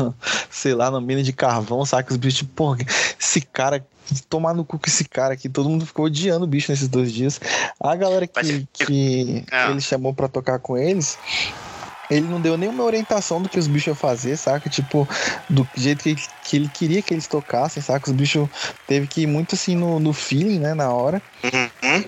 [0.50, 1.82] sei lá, na mina de carvão?
[1.84, 2.78] Que os bichos, porra,
[3.18, 3.84] esse cara
[4.28, 5.48] tomar no cu com esse cara aqui.
[5.48, 7.40] Todo mundo ficou odiando o bicho nesses dois dias.
[7.78, 9.70] A galera que, que ah.
[9.70, 11.18] ele chamou pra tocar com eles
[12.10, 14.68] ele não deu nenhuma orientação do que os bichos iam fazer, saca?
[14.68, 15.08] Tipo,
[15.48, 18.10] do jeito que, que ele queria que eles tocassem, saca?
[18.10, 18.48] Os bichos
[18.86, 21.22] teve que ir muito assim no, no feeling, né, na hora.
[21.44, 22.04] Uhum.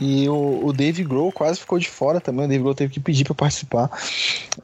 [0.00, 2.46] E o, o Dave Grohl quase ficou de fora também.
[2.46, 3.90] O Dave Grohl teve que pedir para participar.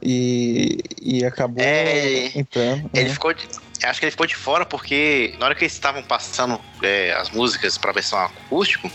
[0.01, 2.89] E, e acabou é, entrando.
[2.93, 3.13] Ele né?
[3.13, 3.47] ficou de,
[3.83, 7.29] acho que ele ficou de fora porque na hora que eles estavam passando é, as
[7.29, 8.89] músicas para versão acústico,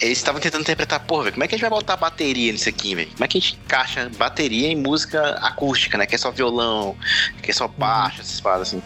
[0.00, 2.68] eles estavam tentando interpretar, porra, véio, como é que a gente vai botar bateria nisso
[2.68, 3.10] aqui, velho?
[3.10, 6.06] Como é que a gente encaixa bateria em música acústica, né?
[6.06, 6.96] Que é só violão,
[7.42, 8.82] que é só baixo, essas paradas assim.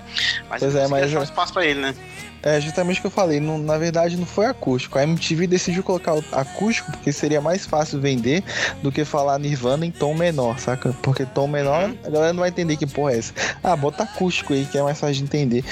[0.49, 1.95] Mas pois é, mas espaço pra ele, né?
[2.43, 4.99] É justamente o que eu falei, não, na verdade não foi acústico.
[4.99, 8.43] A MTV decidiu colocar acústico porque seria mais fácil vender
[8.83, 10.93] do que falar Nirvana em tom menor, saca?
[11.03, 11.99] Porque tom menor uhum.
[12.05, 13.33] a galera não vai entender que porra é essa.
[13.63, 15.65] Ah, bota acústico aí que é mais fácil de entender.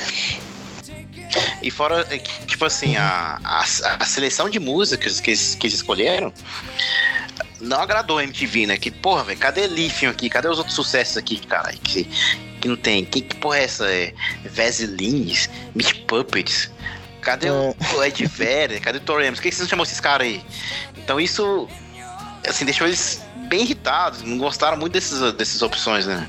[1.62, 3.64] E fora, é, tipo assim, a, a,
[3.98, 6.32] a seleção de músicas que eles, que eles escolheram
[7.60, 8.76] não agradou a MTV, né?
[8.76, 10.28] Que, porra, velho, cadê Lithium aqui?
[10.28, 11.72] Cadê os outros sucessos aqui, cara?
[11.72, 12.04] Que,
[12.60, 13.04] que não tem.
[13.04, 13.90] Que, que porra é essa?
[13.90, 14.14] É,
[14.44, 16.70] Vaselines, Meat Puppets.
[17.20, 17.52] Cadê é.
[17.52, 18.80] o Ed Vedder?
[18.80, 19.34] Cadê o Torrens?
[19.34, 20.42] Por que vocês não chamou esses caras aí?
[20.96, 21.68] Então isso,
[22.48, 24.22] assim, deixou eles bem irritados.
[24.22, 26.28] Não gostaram muito desses, dessas opções, né?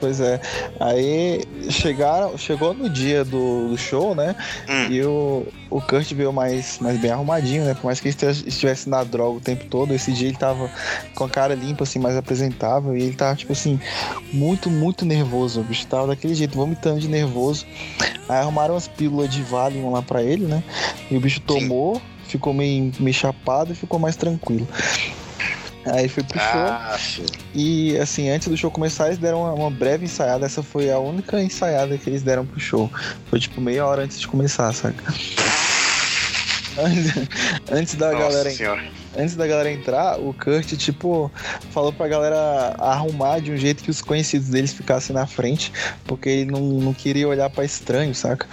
[0.00, 0.40] Pois é.
[0.78, 4.36] Aí chegaram, chegou no dia do, do show, né?
[4.68, 4.92] Hum.
[4.92, 7.74] E o, o Kurt veio mais, mais bem arrumadinho, né?
[7.74, 8.16] Por mais que ele
[8.46, 10.70] estivesse na droga o tempo todo, esse dia ele tava
[11.14, 12.96] com a cara limpa, assim, mais apresentável.
[12.96, 13.80] E ele tava, tipo assim,
[14.32, 15.60] muito, muito nervoso.
[15.60, 17.66] O bicho tava daquele jeito, vomitando de nervoso.
[18.28, 20.62] Aí arrumaram umas pílulas de Valium lá pra ele, né?
[21.10, 22.00] E o bicho tomou, Sim.
[22.28, 24.68] ficou meio, meio chapado e ficou mais tranquilo.
[25.92, 27.24] Aí foi pro ah, show.
[27.26, 27.32] Sim.
[27.54, 30.46] E assim, antes do show começar, eles deram uma, uma, breve ensaiada.
[30.46, 32.90] Essa foi a única ensaiada que eles deram pro show.
[33.30, 35.02] Foi tipo meia hora antes de começar, saca?
[36.78, 37.28] Antes,
[37.70, 38.50] antes da Nossa galera.
[38.50, 41.30] Senhora antes da galera entrar, o Kurt, tipo,
[41.70, 45.72] falou pra galera arrumar de um jeito que os conhecidos deles ficassem na frente,
[46.04, 48.46] porque ele não, não queria olhar para estranho, saca?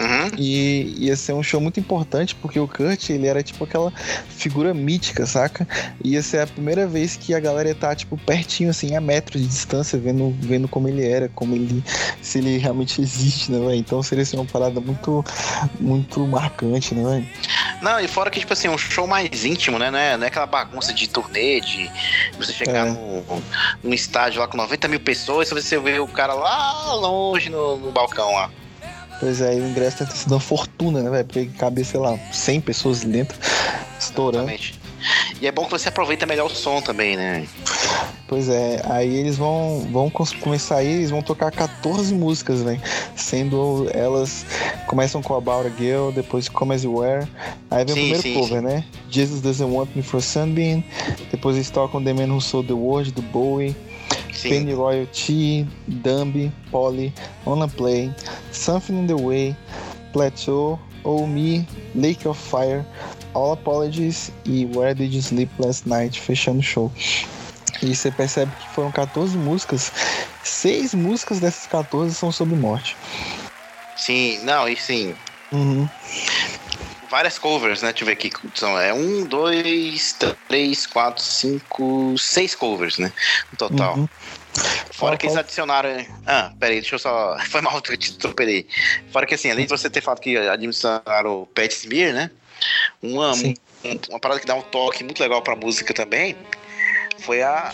[0.00, 0.30] Uhum.
[0.38, 3.92] E ia ser um show muito importante, porque o Kurt, ele era tipo aquela
[4.28, 5.66] figura mítica, saca?
[6.04, 9.00] Ia ser a primeira vez que a galera ia estar, tá, tipo, pertinho, assim, a
[9.00, 11.82] metros de distância, vendo, vendo como ele era, como ele.
[12.22, 13.74] se ele realmente existe, né, velho?
[13.74, 15.24] Então seria assim, uma parada muito,
[15.78, 17.26] muito marcante, né, velho?
[17.80, 19.90] Não, e fora que, tipo assim, um show mais íntimo, né?
[19.90, 21.90] Não é, não é aquela bagunça de turnê, de
[22.36, 22.90] você chegar é.
[22.90, 23.42] num,
[23.82, 27.76] num estádio lá com 90 mil pessoas e você vê o cara lá longe no,
[27.76, 28.50] no balcão lá.
[29.18, 31.24] Pois é, e o ingresso deve ter sido uma fortuna, né, velho?
[31.26, 33.38] Porque cabe, sei lá, 100 pessoas dentro,
[33.98, 34.50] estourando.
[34.50, 34.79] Exatamente.
[35.40, 37.46] E é bom que você aproveita melhor o som também, né?
[38.28, 42.80] Pois é, aí eles vão, vão começar aí, eles vão tocar 14 músicas, velho.
[43.16, 44.46] Sendo elas.
[44.86, 47.26] Começam com About a Girl, depois Come As You Were.
[47.70, 48.66] Aí vem sim, o primeiro sim, cover, sim.
[48.66, 48.84] né?
[49.08, 50.84] Jesus Doesn't Want Me for Sunbeam.
[51.30, 53.74] Depois eles tocam The Man Who Sold the World, do Bowie.
[54.42, 57.12] Penny Royalty, Dumby, Polly,
[57.44, 58.12] Wanna Play,
[58.52, 59.56] Something in the Way,
[60.12, 62.84] Plateau, Oh Me, Lake of Fire,
[63.34, 66.92] All Apologies e Where Did You Sleep Last Night, fechando o show.
[67.82, 69.92] E você percebe que foram 14 músicas,
[70.42, 72.96] seis músicas dessas 14 são sobre morte.
[73.96, 75.14] Sim, não, e sim.
[75.52, 75.88] Uhum.
[77.10, 77.90] Várias covers, né?
[77.90, 78.30] Deixa eu ver aqui.
[78.54, 80.16] São, é um, dois,
[80.48, 83.12] três, quatro, cinco, seis covers, né?
[83.50, 83.96] No total.
[83.96, 84.08] Uhum.
[84.92, 86.06] Fora que eles adicionaram.
[86.26, 87.36] Ah, peraí, deixa eu só.
[87.50, 88.66] Foi mal que eu te atropelei.
[89.10, 92.30] Fora que assim, além de você ter falado que adicionaram o Pat Smear, né?
[93.02, 93.54] Uma, um,
[94.10, 96.36] uma parada que dá um toque muito legal pra música também
[97.20, 97.72] foi a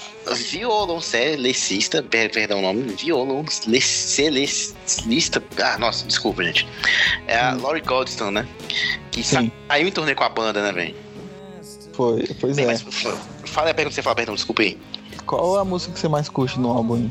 [0.51, 6.69] violoncelista, perdão o nome, violoncelista, ah, nossa, desculpa, gente.
[7.27, 7.63] É a hum.
[7.63, 8.47] Laurie Goldstone, né?
[9.11, 9.51] Que Sim.
[9.69, 10.95] saiu em turnê com a banda, né, velho?
[11.93, 12.69] Foi, pois Bem, é.
[12.69, 12.83] Mas,
[13.45, 14.79] fala a pergunta que você fala, perdão, desculpa aí.
[15.25, 17.09] Qual é a música que você mais curte no álbum?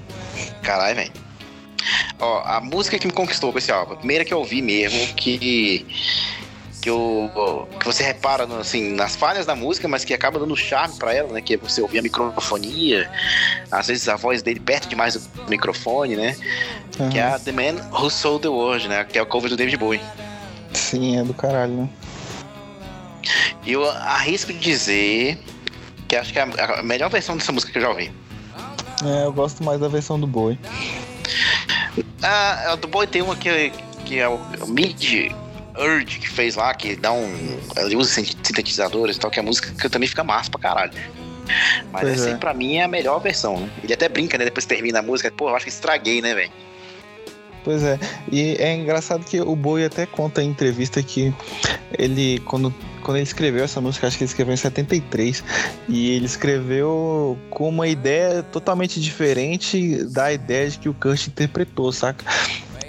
[0.62, 1.12] Caralho, velho.
[2.20, 5.14] Ó, a música que me conquistou com esse álbum, a primeira que eu ouvi mesmo,
[5.16, 5.86] que
[6.86, 10.56] que, o, que você repara no, assim, nas falhas da música, mas que acaba dando
[10.56, 11.42] charme para ela, né?
[11.42, 13.10] Que é você ouvir a microfonia,
[13.72, 16.38] às vezes a voz dele perto demais do microfone, né?
[17.00, 17.10] Uhum.
[17.10, 19.04] Que é a The Man Who Sold the World, né?
[19.04, 20.00] Que é o cover do David Bowie.
[20.74, 21.90] Sim, é do caralho, né?
[23.66, 25.40] E eu arrisco de dizer
[26.08, 28.12] que acho que é a melhor versão dessa música que eu já ouvi.
[29.04, 30.60] É, eu gosto mais da versão do Bowie.
[32.22, 33.72] Ah, a do Bowie tem uma que,
[34.06, 35.34] que é o Mid
[35.78, 37.60] Urge que fez lá, que dá um.
[37.78, 40.94] Ele usa sintetizadores e tal, que a música também fica massa pra caralho.
[41.92, 42.34] Mas pois essa é.
[42.34, 43.70] aí, pra mim é a melhor versão, né?
[43.84, 44.46] Ele até brinca, né?
[44.46, 46.52] Depois termina a música, pô, eu acho que estraguei, né, velho?
[47.64, 48.00] Pois é,
[48.32, 51.34] e é engraçado que o Boi até conta em entrevista que
[51.98, 52.72] ele, quando,
[53.02, 55.44] quando ele escreveu essa música, acho que ele escreveu em 73,
[55.90, 61.92] e ele escreveu com uma ideia totalmente diferente da ideia de que o Kurt interpretou,
[61.92, 62.24] saca?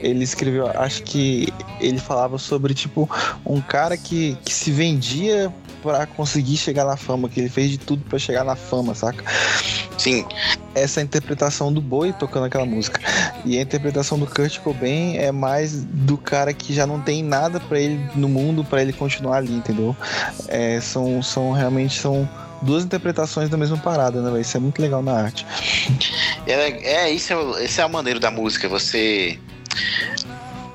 [0.01, 3.09] Ele escreveu, acho que ele falava sobre tipo
[3.45, 5.53] um cara que, que se vendia
[5.83, 9.23] para conseguir chegar na fama, que ele fez de tudo para chegar na fama, saca?
[9.97, 10.25] Sim.
[10.75, 13.01] Essa é interpretação do Boi tocando aquela música.
[13.45, 17.61] E a interpretação do Kurt Cobain é mais do cara que já não tem nada
[17.61, 19.97] para ele no mundo para ele continuar ali, entendeu?
[20.49, 22.29] É, são, são realmente são
[22.63, 24.41] duas interpretações da mesma parada, né?
[24.41, 25.47] Isso é muito legal na arte.
[26.47, 29.39] É, é isso é, esse é a maneira da música, você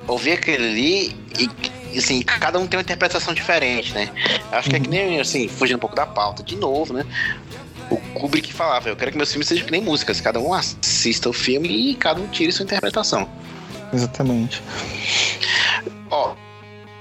[0.07, 1.15] ouvir aquele ali
[1.93, 4.09] e assim, cada um tem uma interpretação diferente, né?
[4.51, 7.05] Acho que é que nem assim, fugindo um pouco da pauta, de novo, né?
[7.89, 11.29] O Kubrick falava, eu quero que meus filmes sejam que nem músicas, cada um assista
[11.29, 13.29] o filme e cada um tire sua interpretação.
[13.93, 14.63] Exatamente.
[16.09, 16.33] Ó,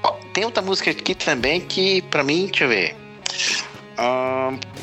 [0.03, 2.97] ó tem outra música aqui também que, pra mim, deixa eu ver.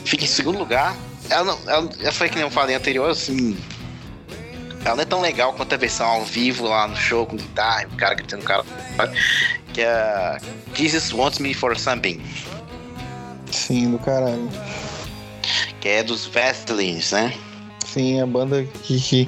[0.05, 0.95] fica em segundo lugar.
[1.29, 3.57] Ela, não, ela, ela foi que nem eu falei anterior, assim,
[4.87, 7.85] ela não é tão legal quanto a versão ao vivo lá no show com guitarra,
[7.91, 8.63] o cara gritando o cara.
[9.73, 10.37] Que é
[10.73, 12.21] Jesus Wants Me for Something.
[13.51, 14.49] Sim, do caralho.
[15.81, 17.33] Que é dos Vestlins, né?
[17.85, 19.27] Sim, a banda que, que,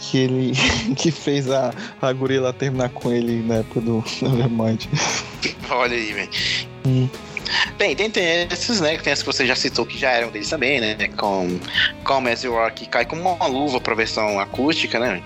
[0.00, 0.52] que ele
[0.98, 1.72] que fez a,
[2.02, 4.86] a gorila terminar com ele na época do Nevermind.
[5.70, 6.30] Olha aí, velho.
[6.84, 7.08] Hum.
[7.76, 10.80] Bem, dentre esses, né, tem esses que você já citou que já eram deles também,
[10.80, 10.96] né?
[11.16, 11.58] Com
[12.04, 15.22] Come As You Are, que cai como uma luva pra versão acústica, né?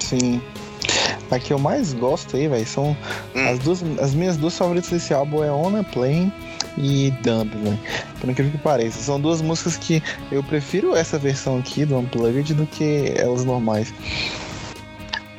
[0.00, 0.40] Sim.
[1.30, 2.96] A que eu mais gosto aí, velho, são
[3.34, 3.48] hum.
[3.48, 3.82] as duas.
[4.00, 6.32] As minhas duas favoritas desse álbum é On a Plane
[6.76, 7.78] e Dump, velho.
[8.20, 9.00] Por incrível que pareça.
[9.00, 10.02] São duas músicas que
[10.32, 13.94] eu prefiro essa versão aqui do Unplugged do que elas normais.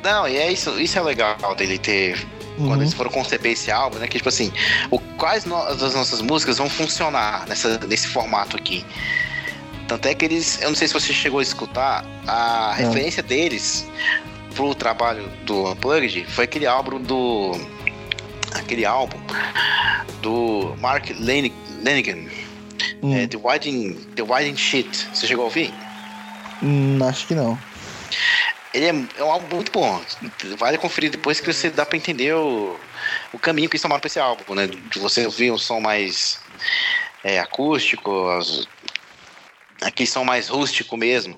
[0.04, 2.26] Não, e é isso, isso é legal dele ter
[2.62, 2.68] uhum.
[2.68, 4.08] quando eles foram conceber esse álbum, né?
[4.08, 4.52] Que tipo assim,
[4.90, 8.86] o, quais no, das nossas músicas vão funcionar nessa, nesse formato aqui.
[9.88, 12.86] Tanto é que eles, eu não sei se você chegou a escutar, a é.
[12.86, 13.86] referência deles
[14.56, 17.52] pro trabalho do Unplugged foi aquele álbum do.
[18.54, 19.18] aquele álbum
[20.22, 22.26] do Mark Lanigan.
[23.04, 23.16] Hum.
[23.16, 25.10] É, The Winding, The Winding Shit.
[25.14, 25.74] Você chegou a ouvir?
[26.62, 27.58] Hum, acho que não.
[28.74, 30.02] Ele é, é um álbum muito bom.
[30.58, 32.80] Vale conferir depois que você dá pra entender o,
[33.34, 34.68] o caminho que eles tomaram pra esse álbum, né?
[34.68, 36.40] De você ouvir um som mais
[37.24, 38.68] é, acústico, as,
[39.82, 41.38] aquele som mais rústico mesmo.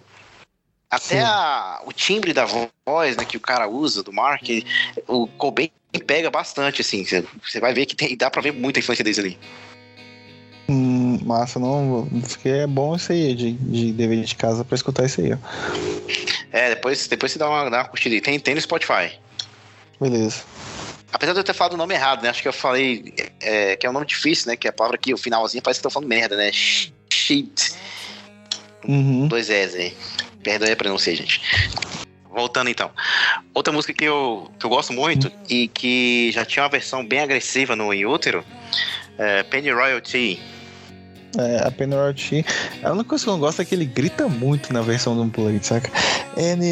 [0.89, 4.43] Até a, o timbre da voz né, que o cara usa, do Mark,
[5.07, 5.71] o Cobain
[6.05, 7.03] pega bastante, assim.
[7.03, 9.39] Você vai ver que tem, dá pra ver muita influência deles ali.
[10.69, 12.07] Hum, massa, não.
[12.45, 15.37] É bom isso aí, de, de dever de casa pra escutar isso aí, ó.
[16.53, 18.21] É, depois, depois você dá uma, dá uma curtida.
[18.21, 19.19] Tem, tem no Spotify.
[19.99, 20.43] Beleza.
[21.11, 22.29] Apesar de eu ter falado o nome errado, né?
[22.29, 24.55] Acho que eu falei é, que é um nome difícil, né?
[24.55, 26.51] Que a palavra aqui, o finalzinho, parece que eu tô falando merda, né?
[26.53, 27.73] Shit.
[28.87, 29.27] Uhum.
[29.27, 29.97] Dois S aí.
[30.43, 31.41] Perdoe a pronúncia, gente.
[32.29, 32.91] Voltando então.
[33.53, 37.19] Outra música que eu, que eu gosto muito e que já tinha uma versão bem
[37.19, 38.45] agressiva no Inútero
[39.17, 40.39] é Penny Royalty.
[41.37, 42.45] É, a Penny Royalty.
[42.83, 45.23] A única coisa que eu não gosto é que ele grita muito na versão do
[45.23, 45.91] Unplugged, saca?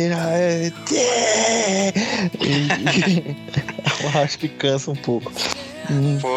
[0.09, 0.95] Royalty!
[4.03, 5.31] eu acho que cansa um pouco.
[5.89, 6.19] Hum.
[6.21, 6.29] Pô,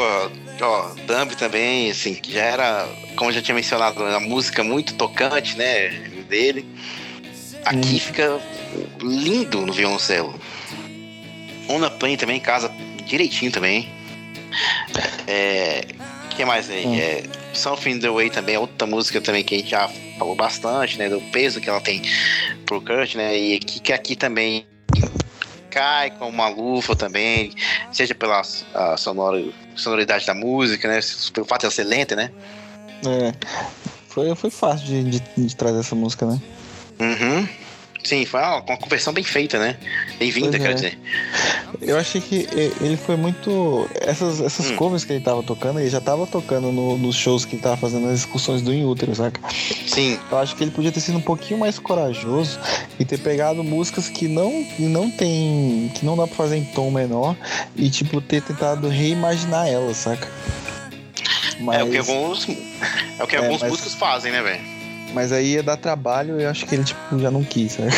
[0.62, 4.94] ó, Dumb também, assim, que já era, como eu já tinha mencionado, a música muito
[4.94, 5.90] tocante, né,
[6.28, 6.66] dele.
[7.64, 8.00] Aqui hum.
[8.00, 8.40] fica
[9.02, 10.34] lindo no violoncelo.
[11.68, 12.70] Ona Plane também casa
[13.06, 13.88] direitinho também.
[15.26, 15.86] É,
[16.36, 16.86] que mais aí?
[16.86, 16.94] Hum.
[16.94, 19.88] É, Something the Way também é outra música também que a gente já
[20.18, 21.08] falou bastante, né?
[21.08, 22.02] Do peso que ela tem
[22.66, 23.38] pro Kurt, né?
[23.38, 24.66] E aqui, que aqui também
[25.70, 27.52] cai com uma lufa também,
[27.90, 28.42] seja pela
[28.96, 29.44] sonora,
[29.74, 31.00] sonoridade da música, né?
[31.32, 32.30] Pelo fato de ela ser lenta, né?
[33.06, 33.32] É.
[34.08, 36.40] Foi, foi fácil de, de, de trazer essa música, né?
[37.00, 37.48] Uhum.
[38.04, 39.78] Sim, foi uma, uma conversão bem feita, né?
[40.18, 40.74] Bem-vinda, quer é.
[40.74, 40.98] dizer.
[41.80, 42.46] Eu achei que
[42.80, 43.88] ele foi muito.
[43.94, 44.76] Essas, essas hum.
[44.76, 47.78] covers que ele tava tocando, ele já tava tocando no, nos shows que ele tava
[47.78, 49.40] fazendo nas excursões do Inútero, saca?
[49.86, 50.18] Sim.
[50.30, 52.60] Eu acho que ele podia ter sido um pouquinho mais corajoso
[53.00, 55.90] e ter pegado músicas que não, que não tem.
[55.94, 57.34] que não dá pra fazer em tom menor
[57.74, 60.30] e, tipo, ter tentado reimaginar elas, saca?
[61.58, 61.80] Mas...
[61.80, 62.46] É o que alguns.
[63.18, 63.70] É o que é, alguns mas...
[63.70, 64.73] músicos fazem, né, velho?
[65.14, 67.88] Mas aí ia dar trabalho e eu acho que ele, tipo, já não quis, sabe?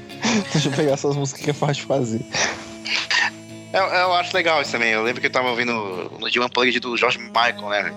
[0.52, 2.20] Deixa eu pegar essas músicas que é fácil de fazer.
[3.72, 4.90] Eu, eu, acho legal isso também.
[4.90, 5.72] Eu lembro que eu tava ouvindo
[6.20, 7.94] no The Unplugged do George Michael, né?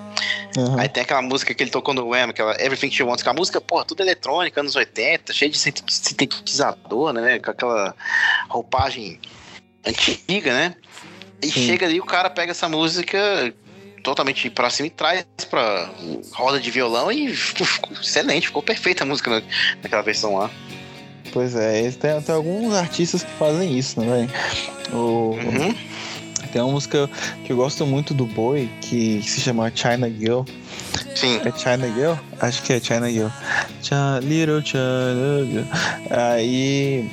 [0.58, 0.80] Uhum.
[0.80, 3.34] Aí tem aquela música que ele tocou no Wham, aquela Everything She Wants, que a
[3.34, 7.40] música, porra, tudo eletrônica, anos 80, cheio de sintetizador, né?
[7.40, 7.96] Com aquela
[8.50, 9.20] roupagem
[9.86, 10.76] antiga, né?
[11.42, 11.68] E Sim.
[11.68, 13.54] chega ali, o cara pega essa música
[14.00, 15.90] totalmente pra cima e traz pra
[16.34, 19.44] roda de violão e ficou excelente, ficou perfeita a música
[19.82, 20.50] naquela versão lá.
[21.32, 24.28] Pois é, tem, tem alguns artistas que fazem isso, né,
[24.92, 25.76] O, uhum.
[26.52, 27.08] Tem uma música
[27.46, 30.42] que eu gosto muito do Boy, que, que se chama China Girl.
[31.16, 31.40] Sim.
[31.46, 32.14] É China Girl?
[32.40, 33.28] Acho que é China Girl.
[33.84, 35.66] China, little China Girl.
[36.10, 37.08] Aí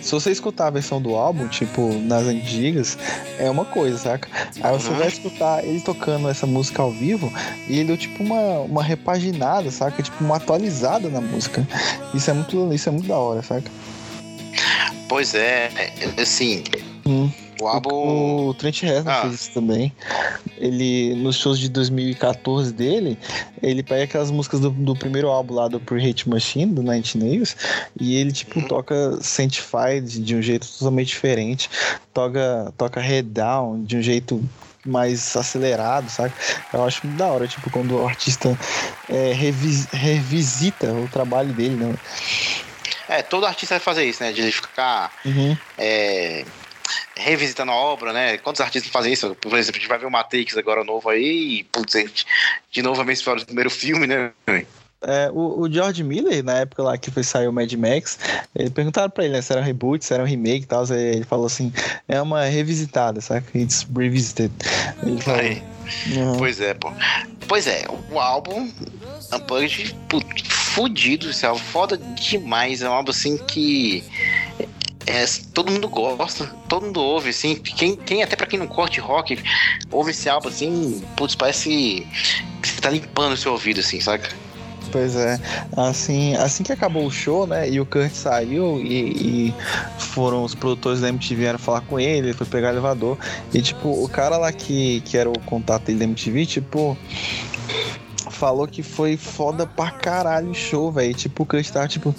[0.00, 2.96] se você escutar a versão do álbum, tipo, nas antigas,
[3.38, 4.28] é uma coisa, saca?
[4.62, 4.96] Aí você uhum.
[4.96, 7.32] vai escutar ele tocando essa música ao vivo
[7.68, 10.02] e ele deu tipo uma, uma repaginada, saca?
[10.02, 11.66] Tipo, uma atualizada na música.
[12.14, 13.70] Isso é muito, isso é muito da hora, saca?
[15.08, 15.70] Pois é,
[16.20, 16.64] assim.
[17.06, 17.30] Hum.
[17.64, 18.48] O álbum.
[18.48, 19.22] O Trent Reznor ah.
[19.22, 19.90] fez isso também.
[20.58, 23.18] Ele, nos shows de 2014 dele,
[23.62, 27.56] ele pega aquelas músicas do, do primeiro álbum lá do Pre-Hate Machine, do Night Nails,
[27.98, 28.68] e ele, tipo, uhum.
[28.68, 31.70] toca Sanctified de um jeito totalmente diferente.
[32.12, 34.42] Toca, toca Head Down de um jeito
[34.84, 36.34] mais acelerado, sabe?
[36.70, 38.56] Eu acho muito da hora, tipo, quando o artista
[39.08, 41.94] é, revis, revisita o trabalho dele, né?
[43.08, 44.32] É, todo artista vai fazer isso, né?
[44.32, 45.56] De ficar uhum.
[45.78, 46.44] é,
[47.16, 48.38] revisitando a obra, né?
[48.38, 49.34] Quantos artistas fazem isso?
[49.36, 52.24] Por exemplo, a gente vai ver o Matrix agora novo aí, e, putz,
[52.70, 54.32] de novo a mesma do primeiro filme, né?
[55.06, 58.18] É, o, o, George Miller, na época lá que foi sair o Mad Max,
[58.56, 60.84] ele perguntaram pra ele né, se era um reboot, se era um remake e tal.
[60.90, 61.72] Ele falou assim:
[62.08, 63.46] é uma revisitada, sabe?
[63.54, 64.52] It's revisited.
[65.02, 65.40] Ele falou.
[66.16, 66.38] Uhum.
[66.38, 66.90] Pois é, pô.
[67.46, 68.70] Pois é, o álbum
[69.32, 69.94] Unplugged,
[70.48, 72.80] fudido, isso é foda demais.
[72.80, 74.02] É um álbum assim que
[75.06, 77.56] é, todo mundo gosta, todo mundo ouve, assim.
[77.56, 79.38] Quem, quem até para quem não curte rock,
[79.90, 82.06] ouve esse álbum assim, putz, parece
[82.62, 84.30] que você tá limpando o seu ouvido, assim, saca?
[84.90, 85.40] Pois é,
[85.76, 89.54] assim, assim que acabou o show, né, e o Kurt saiu e, e
[89.98, 93.18] foram os produtores da MTV vieram falar com ele, ele foi pegar o elevador
[93.52, 96.96] e tipo, o cara lá que, que era o contato dele da MTV, tipo,
[98.30, 101.14] falou que foi foda pra caralho o show, velho.
[101.14, 102.14] Tipo, o Kurt tava tipo,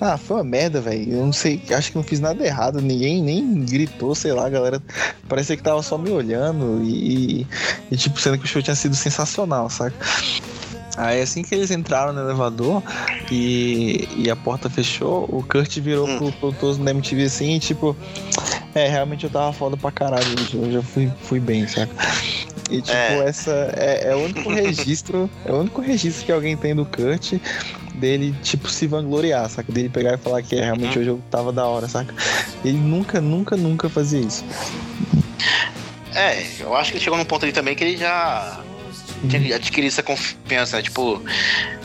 [0.00, 1.12] ah, foi uma merda, velho.
[1.12, 2.80] Eu não sei, acho que não fiz nada errado.
[2.80, 4.82] Ninguém nem gritou, sei lá, a galera
[5.28, 7.46] parecia que tava só me olhando e,
[7.90, 9.96] e tipo, sendo que o show tinha sido sensacional, saca?
[10.96, 12.82] Aí assim que eles entraram no elevador
[13.30, 16.18] e, e a porta fechou, o Kurt virou hum.
[16.18, 17.96] pro produtor da MTV assim e tipo,
[18.74, 21.92] é, realmente eu tava foda pra caralho hoje, eu já fui, fui bem, saca?
[22.70, 23.28] E tipo, é.
[23.28, 27.34] essa é, é, o único registro, é o único registro que alguém tem do Kurt
[27.94, 29.70] dele, tipo, se vangloriar, saca?
[29.70, 32.14] Dele pegar e falar que é, realmente hoje eu tava da hora, saca?
[32.64, 34.44] Ele nunca, nunca, nunca fazia isso.
[36.14, 38.62] É, eu acho que ele chegou num ponto ali também que ele já
[39.28, 40.82] tinha adquirido essa confiança, né?
[40.82, 41.22] Tipo,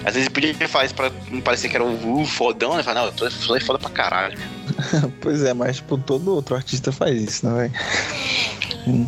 [0.06, 2.84] às vezes podia falar isso pra não parecer que era o uh, fodão, né?
[2.84, 4.38] Falar, não, eu tô foda pra caralho.
[5.22, 7.74] pois é, mas tipo, todo outro artista faz isso, né, velho?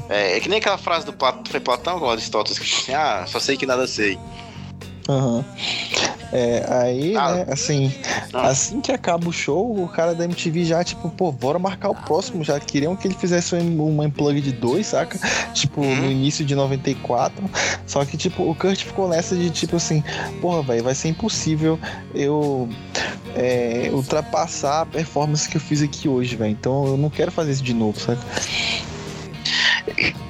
[0.09, 3.25] É, é, que nem aquela frase do Platão, foi Platão ou Aristóteles, que assim, ah,
[3.27, 4.19] só sei que nada sei.
[5.07, 5.43] Uhum.
[6.33, 7.93] É, aí, ah, né, assim,
[8.33, 8.47] ah.
[8.47, 11.95] assim que acaba o show, o cara da MTV já, tipo, pô, bora marcar o
[11.95, 12.43] próximo.
[12.43, 15.19] Já queriam que ele fizesse uma unplug de dois, saca?
[15.53, 15.95] Tipo, uhum.
[15.95, 17.49] no início de 94.
[17.85, 20.01] Só que, tipo, o Kurt ficou nessa de, tipo assim,
[20.39, 21.77] porra, velho, vai ser impossível
[22.15, 22.69] eu
[23.35, 26.51] é, ultrapassar a performance que eu fiz aqui hoje, velho.
[26.51, 28.21] Então eu não quero fazer isso de novo, saca?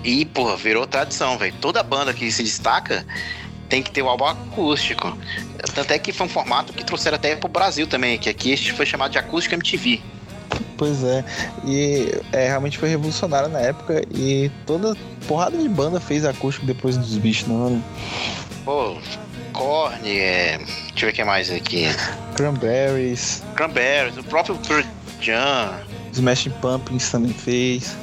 [0.03, 1.53] E, porra, virou tradição, velho.
[1.61, 3.05] Toda banda que se destaca
[3.71, 5.17] tem que ter o álbum acústico.
[5.73, 8.73] Tanto é que foi um formato que trouxeram até pro Brasil também, que aqui este
[8.73, 10.01] foi chamado de acústico MTV.
[10.77, 11.23] Pois é,
[11.65, 16.97] e é, realmente foi revolucionário na época e toda porrada de banda fez acústico depois
[16.97, 17.81] dos bichos, não
[18.65, 18.97] Pô,
[19.53, 20.57] Korn, é...
[20.57, 21.85] deixa eu ver o que mais aqui.
[22.35, 23.41] Cranberries.
[23.55, 24.83] Cranberries, o próprio Pearl
[25.21, 25.79] Jam.
[26.11, 27.95] Smashing Pumpkins também fez.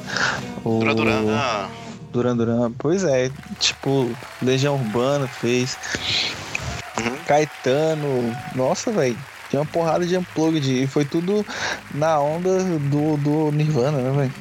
[0.63, 0.79] O...
[0.79, 1.69] Duran Duran.
[2.11, 2.71] Duran Duran.
[2.77, 4.09] Pois é, tipo,
[4.41, 5.77] Legião Urbana fez.
[6.97, 7.15] Uhum.
[7.27, 8.35] Caetano.
[8.55, 9.17] Nossa, velho.
[9.49, 11.45] Tinha uma porrada de unplugged e foi tudo
[11.93, 14.33] na onda do, do Nirvana, né, velho?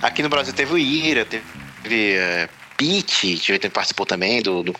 [0.00, 2.48] Aqui no Brasil teve o Ira, teve é,
[2.78, 4.74] Pete, que participou também do, do,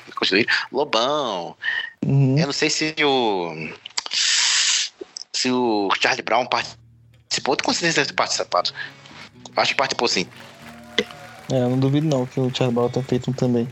[0.73, 1.55] Lobão.
[2.03, 2.39] Uhum.
[2.39, 3.71] Eu não sei se o.
[4.11, 6.89] Se o Charlie Brown participou
[7.29, 7.57] Participou?
[7.63, 8.71] Com certeza deve ter participado.
[9.57, 10.27] Acho que participou sim.
[11.51, 13.69] É, eu não duvido não que o Charlie Brown tenha feito um também.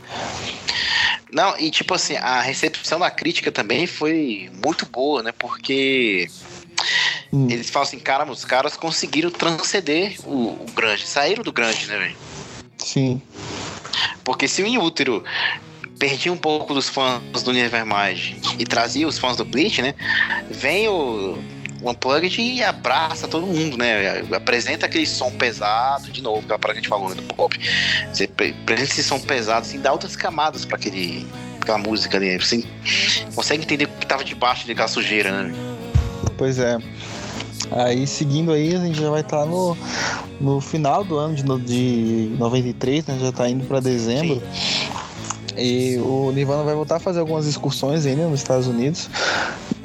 [1.31, 5.31] Não, e tipo assim, a recepção da crítica também foi muito boa, né?
[5.37, 6.27] Porque
[7.31, 7.47] hum.
[7.49, 11.97] eles falam assim, cara, os caras conseguiram transcender o, o grande, saíram do grande, né,
[11.97, 12.15] velho?
[12.77, 13.21] Sim.
[14.23, 15.23] Porque se o Inútero
[15.99, 19.95] perdia um pouco dos fãs do Nevermind e trazia os fãs do Bleach, né?
[20.49, 21.37] Vem o
[21.81, 24.19] o Unplugged e abraça todo mundo, né?
[24.35, 27.57] Apresenta aquele som pesado, de novo, aquela parada que a gente falou né, do pop.
[28.11, 31.27] Você apresenta esse som pesado, assim, dá outras camadas para aquele
[31.61, 32.37] aquela música ali.
[32.37, 32.63] Você
[33.35, 35.53] consegue entender o que tava debaixo daquela sujeira, né?
[36.37, 36.77] Pois é.
[37.71, 39.77] Aí seguindo aí, a gente já vai estar tá no,
[40.39, 43.17] no final do ano de, de 93, né?
[43.19, 44.41] Já tá indo para dezembro.
[44.53, 45.07] Sim.
[45.57, 49.09] E o Nirvana vai voltar a fazer algumas excursões ainda nos Estados Unidos.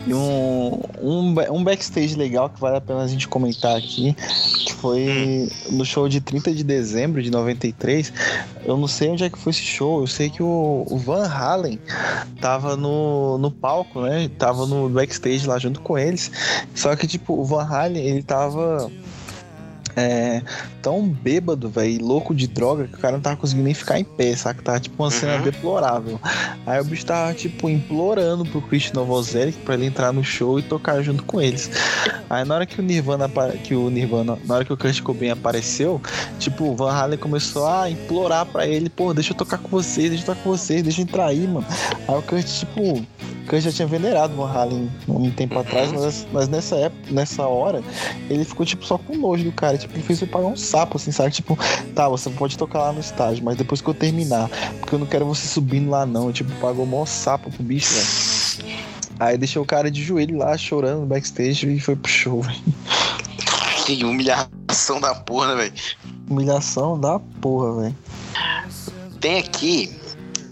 [0.06, 4.16] E um, um, um backstage legal que vale a pena a gente comentar aqui,
[4.66, 8.12] que foi no show de 30 de dezembro de 93.
[8.64, 11.26] Eu não sei onde é que foi esse show, eu sei que o, o Van
[11.26, 11.78] Halen
[12.40, 14.28] tava no, no palco, né?
[14.38, 16.30] Tava no backstage lá junto com eles.
[16.74, 18.90] Só que, tipo, o Van Halen, ele tava
[19.96, 20.42] é,
[20.80, 24.04] tão bêbado, velho, louco de droga, que o cara não tava conseguindo nem ficar em
[24.04, 24.62] pé, saca?
[24.62, 25.42] Tava tipo uma cena uhum.
[25.42, 26.20] deplorável.
[26.66, 30.62] Aí o bicho tava, tipo, implorando pro Christian Novoselic pra ele entrar no show e
[30.62, 31.70] tocar junto com eles.
[32.28, 33.28] Aí na hora que o Nirvana,
[33.62, 36.00] que o Nirvana, na hora que o Kurt Cobain apareceu,
[36.38, 40.08] tipo, o Van Halen começou a implorar pra ele, pô, deixa eu tocar com vocês,
[40.08, 41.66] deixa eu tocar com vocês, deixa eu entrar aí, mano.
[42.08, 43.04] Aí o Kurt, tipo,
[43.48, 46.00] Kurt já tinha venerado o Halen um tempo atrás, uhum.
[46.00, 47.82] mas, mas nessa época, nessa hora,
[48.28, 50.96] ele ficou, tipo, só com nojo do cara tipo, ele fez eu pagar um sapo,
[50.96, 51.30] assim, sabe?
[51.30, 51.58] Tipo,
[51.94, 54.48] tá, você pode tocar lá no estádio, mas depois que eu terminar,
[54.80, 56.26] porque eu não quero você subindo lá, não.
[56.26, 58.72] Eu, tipo, pagou o maior sapo pro bicho, velho.
[59.20, 62.62] Aí deixou o cara de joelho lá, chorando no backstage e foi pro show, velho.
[63.84, 65.72] Que humilhação da porra, velho.
[66.28, 67.96] Humilhação da porra, velho.
[69.20, 69.94] Tem aqui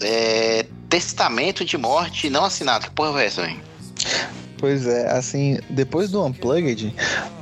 [0.00, 2.86] é, testamento de morte não assinado.
[2.86, 3.60] Que porra é essa, velho?
[4.58, 6.94] Pois é, assim, depois do Unplugged,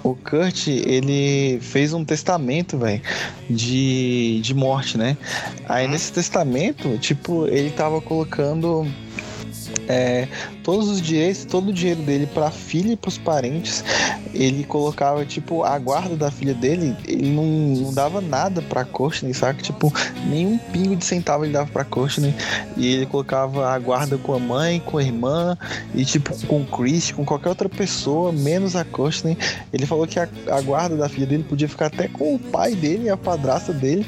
[0.05, 3.03] o Kurt, ele fez um testamento, velho,
[3.51, 5.17] de, de morte, né?
[5.69, 5.91] Aí uhum.
[5.91, 8.87] nesse testamento, tipo, ele tava colocando
[9.89, 10.29] é,
[10.63, 13.83] todos os direitos, todo o dinheiro dele para a filha e para os parentes.
[14.35, 19.33] Ele colocava, tipo, a guarda da filha dele, ele não, não dava nada pra Courtney,
[19.33, 19.63] saca?
[19.63, 19.93] Tipo,
[20.27, 22.35] nenhum pingo de centavo ele dava pra Courtney.
[22.77, 25.57] E ele colocava a guarda com a mãe, com a irmã,
[25.95, 29.39] e tipo, com o Chris, com qualquer outra pessoa, menos a Courtney.
[29.73, 32.75] Ele falou que a, a guarda da filha dele podia ficar até com o pai
[32.75, 34.07] dele, a padrasta dele,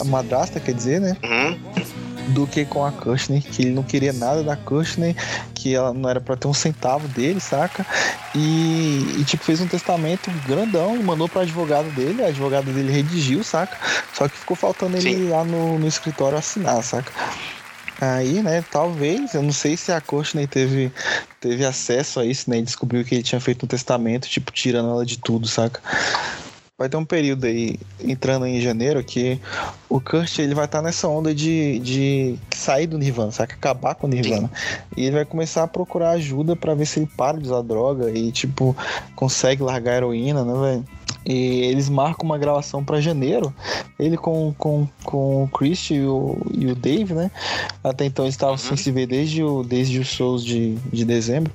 [0.00, 1.16] a madrasta, quer dizer, né?
[1.22, 5.14] Uhum do que com a Kushner, que ele não queria nada da Kushner,
[5.54, 7.86] que ela não era para ter um centavo dele, saca?
[8.34, 12.92] E, e, tipo, fez um testamento grandão e mandou pra advogado dele, a advogada dele
[12.92, 13.76] redigiu, saca?
[14.14, 15.28] Só que ficou faltando ele Sim.
[15.28, 17.12] lá no, no escritório assinar, saca?
[18.00, 20.90] Aí, né, talvez, eu não sei se a Courtney teve,
[21.38, 24.90] teve acesso a isso, né, e descobriu que ele tinha feito um testamento, tipo, tirando
[24.90, 25.80] ela de tudo, saca?
[26.78, 29.40] Vai ter um período aí, entrando em janeiro, que
[29.88, 33.52] o Kurt ele vai estar tá nessa onda de, de sair do Nirvana, sabe?
[33.52, 34.48] Acabar com o Nirvana.
[34.48, 34.76] Sim.
[34.96, 38.10] E ele vai começar a procurar ajuda para ver se ele para de usar droga
[38.10, 38.76] e, tipo,
[39.14, 40.84] consegue largar a heroína, né, velho?
[41.24, 43.54] E eles marcam uma gravação para janeiro.
[43.98, 47.30] Ele com, com, com o Chris e o, e o Dave, né?
[47.82, 48.58] Até então eles estavam uhum.
[48.58, 51.52] sem se ver desde, o, desde os shows de, de dezembro.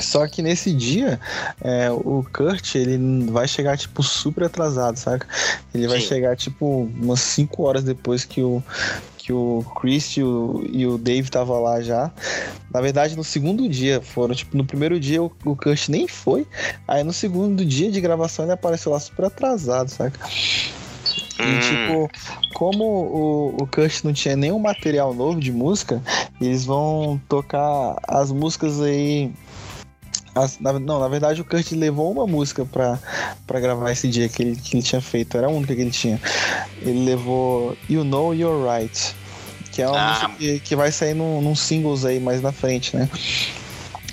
[0.00, 1.20] Só que nesse dia,
[1.60, 5.26] é, o Kurt, ele vai chegar, tipo, super atrasado, saca?
[5.74, 6.06] Ele vai Sim.
[6.06, 8.62] chegar, tipo, umas 5 horas depois que o,
[9.22, 12.10] que o Chris e o, e o Dave tava lá já.
[12.74, 16.44] Na verdade, no segundo dia foram, tipo, no primeiro dia o, o Kurt nem foi.
[16.88, 20.18] Aí no segundo dia de gravação ele apareceu lá super atrasado, saca?
[21.38, 21.60] E, hum.
[21.60, 22.10] tipo,
[22.54, 26.02] como o, o Kurt não tinha nenhum material novo de música,
[26.40, 29.30] eles vão tocar as músicas aí
[30.34, 32.98] as, na, não, na verdade o Kurt levou uma música pra,
[33.46, 35.90] pra gravar esse dia que ele, que ele tinha feito, era a única que ele
[35.90, 36.20] tinha.
[36.80, 39.14] Ele levou You Know You're Right,
[39.70, 40.08] que é uma ah.
[40.10, 43.08] música que, que vai sair num, num singles aí mais na frente, né?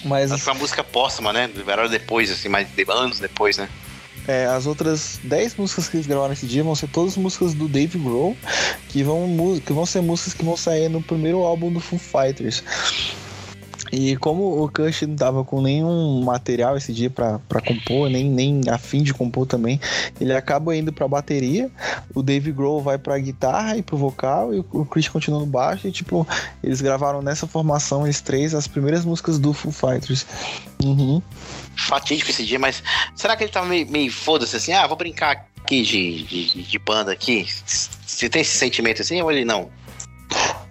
[0.03, 0.31] Mas.
[0.31, 1.49] Essa uma música póstuma, né?
[1.53, 3.69] Liberaram depois, assim, mais de anos depois, né?
[4.27, 7.67] É, as outras 10 músicas que eles gravaram nesse dia vão ser todas músicas do
[7.67, 8.37] Dave Grohl,
[8.89, 12.63] que vão, que vão ser músicas que vão sair no primeiro álbum do Foo Fighters.
[13.91, 18.61] E como o Kush não tava com nenhum material esse dia para compor, nem, nem
[18.69, 19.79] a fim de compor também,
[20.19, 21.69] ele acaba indo pra bateria,
[22.13, 25.87] o Dave Grohl vai pra guitarra e pro vocal, e o Chris continua no baixo,
[25.87, 26.27] e tipo,
[26.63, 30.25] eles gravaram nessa formação, eles três, as primeiras músicas do Foo Fighters.
[30.83, 31.21] Uhum.
[31.75, 32.83] Fatídico esse dia, mas
[33.15, 36.79] será que ele tava meio, meio foda-se assim, ah, vou brincar aqui de, de, de
[36.79, 37.47] banda aqui?
[37.65, 39.69] Você tem esse sentimento assim ou ele não?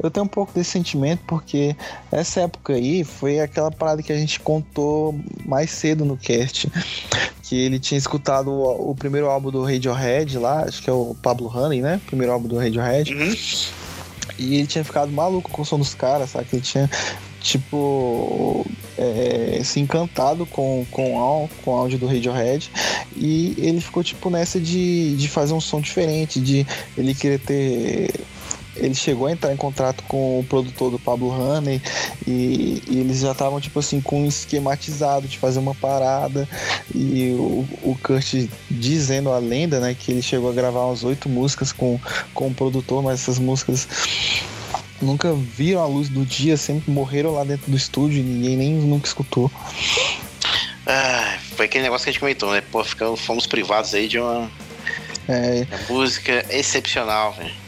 [0.01, 1.77] Eu tenho um pouco desse sentimento porque
[2.11, 6.71] essa época aí foi aquela parada que a gente contou mais cedo no cast.
[7.43, 11.17] Que ele tinha escutado o, o primeiro álbum do Radiohead lá, acho que é o
[11.23, 12.01] Pablo Honey, né?
[12.07, 13.15] Primeiro álbum do Radiohead.
[13.15, 13.35] Uhum.
[14.39, 16.47] E ele tinha ficado maluco com o som dos caras, sabe?
[16.53, 16.89] Ele tinha
[17.41, 18.67] tipo,
[18.97, 22.71] é, se encantado com, com, com o áudio do Radiohead
[23.17, 26.67] e ele ficou, tipo, nessa de, de fazer um som diferente, de
[26.97, 28.11] ele querer ter
[28.79, 31.81] ele chegou a entrar em contato com o produtor do Pablo Honey
[32.27, 36.49] e, e eles já estavam, tipo assim, com um esquematizado de fazer uma parada.
[36.95, 41.29] E o, o Kurt dizendo a lenda, né, que ele chegou a gravar umas oito
[41.29, 42.01] músicas com,
[42.33, 43.89] com o produtor, mas essas músicas
[45.01, 48.75] nunca viram a luz do dia, sempre morreram lá dentro do estúdio e ninguém nem
[48.75, 49.51] nunca escutou.
[50.87, 52.63] Ah, foi aquele negócio que a gente comentou, né?
[52.73, 54.51] Pô, ficamos, fomos privados aí de uma,
[55.29, 55.67] é...
[55.71, 57.68] uma música excepcional, velho.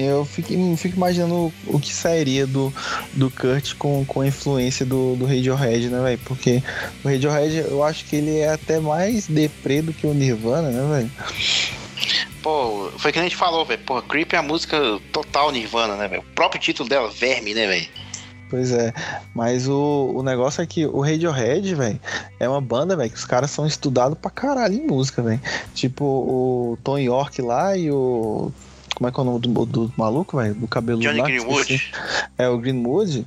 [0.00, 2.72] Eu fico, fico imaginando o que sairia do,
[3.12, 6.20] do Kurt com, com a influência do, do Radiohead, né, velho?
[6.24, 6.62] Porque
[7.04, 10.96] o Radiohead, eu acho que ele é até mais deprê do que o Nirvana, né,
[10.96, 11.10] velho?
[12.42, 13.80] Pô, foi que a gente falou, velho.
[13.84, 14.78] Pô, Creep é a música
[15.12, 16.22] total Nirvana, né, velho?
[16.22, 17.88] O próprio título dela, Verme, né, velho?
[18.50, 18.92] Pois é,
[19.32, 22.00] mas o, o negócio é que o Radiohead, velho,
[22.40, 25.40] é uma banda, velho, que os caras são estudados pra caralho em música, velho.
[25.72, 28.50] Tipo, o Tom York lá e o
[29.00, 30.54] como é que é o nome do, do maluco, velho?
[30.54, 31.92] Do cabelo Johnny lá, Greenwood.
[32.36, 33.26] É, o Greenwood.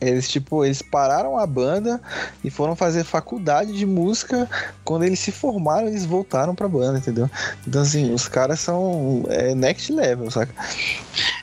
[0.00, 2.00] Eles, tipo, eles pararam a banda
[2.44, 4.48] e foram fazer faculdade de música.
[4.84, 7.28] Quando eles se formaram, eles voltaram pra banda, entendeu?
[7.66, 10.54] Então, assim, os caras são é, next level, saca?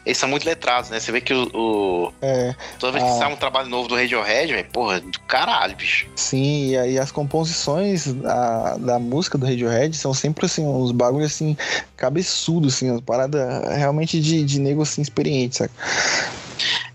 [0.05, 0.99] Eles são muito letrados, né?
[0.99, 1.49] Você vê que o.
[1.53, 2.13] o...
[2.21, 3.13] É, Toda vez que a...
[3.13, 6.07] sai um trabalho novo do Radiohead, velho, porra, do caralho, bicho.
[6.15, 11.33] Sim, e aí as composições da, da música do Radiohead são sempre, assim, uns bagulhos,
[11.33, 11.55] assim,
[11.95, 13.41] cabeçudos, assim, umas paradas
[13.77, 15.73] realmente de, de nego, assim, experiente, saca?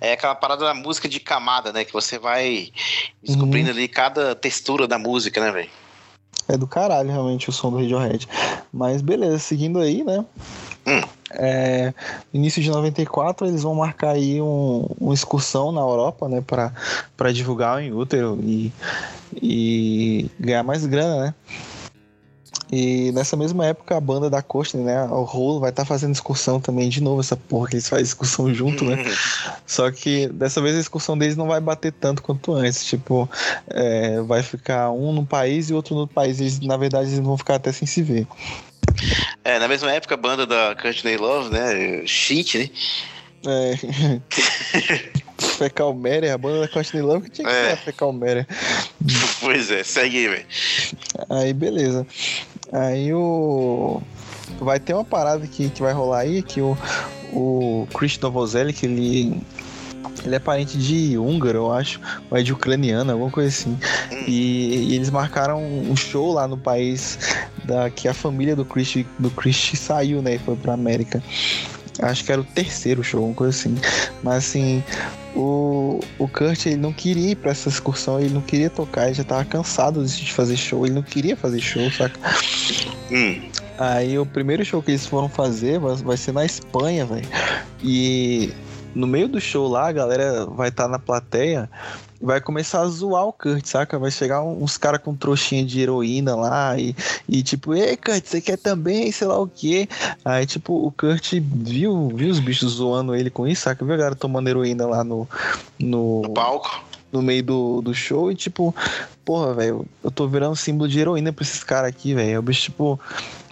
[0.00, 1.84] é aquela parada da música de camada, né?
[1.84, 2.70] Que você vai
[3.22, 3.76] descobrindo uhum.
[3.76, 5.70] ali cada textura da música, né, velho?
[6.48, 8.26] É do caralho, realmente, o som do Radiohead.
[8.72, 10.24] Mas beleza, seguindo aí, né?
[10.88, 11.02] Hum.
[11.32, 11.92] É,
[12.32, 17.82] início de 94 eles vão marcar aí um, uma excursão na Europa, né, para divulgar
[17.82, 18.72] o útero e,
[19.34, 21.34] e ganhar mais grana, né?
[22.70, 26.14] E nessa mesma época a banda da Costa, né, o Rolo vai estar tá fazendo
[26.14, 29.02] excursão também de novo, essa porra que eles fazem excursão junto, né?
[29.66, 33.28] Só que dessa vez a excursão deles não vai bater tanto quanto antes, tipo,
[33.68, 37.38] é, vai ficar um no país e outro no país, eles, na verdade eles vão
[37.38, 38.26] ficar até sem se ver.
[39.44, 42.70] É, na mesma época a banda da Courtney Love, né, Shit, né?
[43.46, 44.20] É.
[45.58, 47.66] Fecal Mary, a banda da Courtney Love que tinha que é.
[47.66, 48.46] ser a Fecal Mary.
[49.40, 50.46] Pois é, segue aí, velho.
[51.30, 52.06] Aí, beleza.
[52.72, 54.02] Aí o.
[54.60, 56.76] Vai ter uma parada que, que vai rolar aí, que o,
[57.32, 59.40] o Chris Novoselli, que ele.
[60.24, 62.00] Ele é parente de húngaro, eu acho,
[62.30, 63.78] ou é de ucraniano, alguma coisa assim.
[64.26, 67.18] E, e, eles marcaram um show lá no país
[67.64, 70.34] da que a família do Chris, do Chris saiu, né?
[70.34, 71.22] E foi pra América.
[72.00, 73.76] Acho que era o terceiro show, uma coisa assim.
[74.22, 74.82] Mas assim,
[75.34, 79.14] o, o Kurt ele não queria ir pra essa excursão, ele não queria tocar, ele
[79.14, 82.18] já tava cansado de fazer show, ele não queria fazer show, saca?
[83.10, 83.48] Hum.
[83.78, 87.28] Aí o primeiro show que eles foram fazer vai, vai ser na Espanha, velho.
[87.82, 88.52] E
[88.94, 91.68] no meio do show lá, a galera vai estar tá na plateia
[92.20, 93.98] vai começar a zoar o Kurt, saca?
[93.98, 96.94] Vai chegar uns caras com trouxinha de heroína lá e,
[97.28, 99.88] e tipo, ei, Kurt, você quer também, sei lá o quê?
[100.24, 103.84] Aí, tipo, o Kurt viu, viu os bichos zoando ele com isso, saca?
[103.84, 105.28] Viu a galera tomando heroína lá no.
[105.78, 106.84] No, no palco.
[107.10, 108.74] No meio do, do show e, tipo,
[109.24, 112.38] porra, velho, eu tô virando símbolo de heroína pra esses caras aqui, velho.
[112.38, 113.00] O bicho, tipo,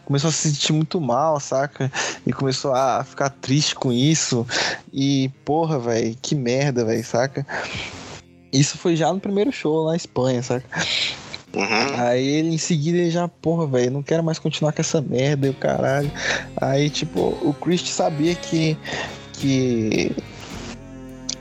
[0.07, 1.91] começou a se sentir muito mal, saca?
[2.27, 4.47] E começou a ficar triste com isso.
[4.93, 7.45] E, porra, velho, que merda, velho, saca?
[8.53, 10.67] Isso foi já no primeiro show na Espanha, saca?
[11.55, 12.01] Uhum.
[12.01, 15.49] Aí ele em seguida ele já, porra, velho, não quero mais continuar com essa merda
[15.49, 16.11] e o caralho.
[16.57, 18.77] Aí, tipo, o Christ sabia que.
[19.33, 20.15] que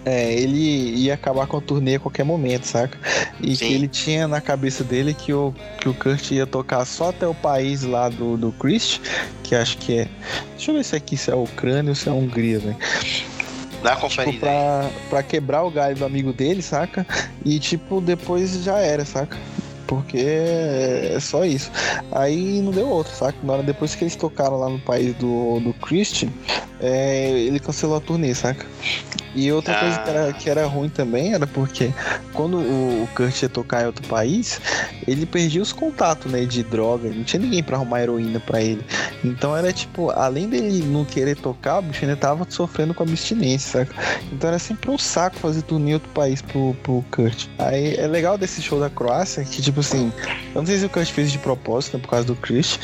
[0.05, 2.97] é, ele ia acabar com a turnê a qualquer momento, saca?
[3.41, 3.67] E Sim.
[3.67, 7.27] que ele tinha na cabeça dele que o, que o Kurt ia tocar só até
[7.27, 9.01] o país lá do, do Christ,
[9.43, 10.07] que acho que é.
[10.51, 12.77] Deixa eu ver se aqui se é Ucrânia ou se é Hungria, velho.
[13.81, 17.05] Dá conferida tipo, pra, pra quebrar o galho do amigo dele, saca?
[17.43, 19.37] E, tipo, depois já era, saca?
[19.87, 21.71] Porque é só isso.
[22.11, 23.37] Aí não deu outro, saca?
[23.43, 26.29] Na hora depois que eles tocaram lá no país do, do Christian,
[26.79, 28.65] é, ele cancelou a turnê, saca?
[29.35, 29.79] E outra ah.
[29.79, 31.93] coisa que era, que era ruim também era porque
[32.33, 34.61] quando o, o Kurt ia tocar em outro país,
[35.05, 37.09] ele perdia os contatos, né, de droga.
[37.09, 38.83] Não tinha ninguém para arrumar heroína para ele.
[39.23, 43.85] Então era tipo, além dele não querer tocar, o bicho ainda tava sofrendo com abstinência,
[43.85, 44.19] saca?
[44.31, 47.47] Então era sempre um saco fazer turnê em outro país pro, pro Kurt.
[47.57, 50.11] Aí é legal desse show da Croácia que, tipo assim,
[50.53, 52.79] eu não sei se o Kurt fez de propósito, né, por causa do Chris,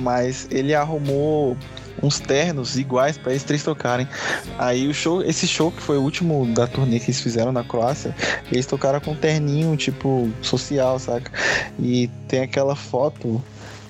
[0.00, 1.56] mas ele arrumou
[2.04, 4.08] uns ternos iguais para eles três tocarem.
[4.58, 7.64] Aí o show, esse show que foi o último da turnê que eles fizeram na
[7.64, 8.14] Croácia,
[8.50, 11.30] eles tocaram com um terninho, tipo, social, saca?
[11.78, 13.42] E tem aquela foto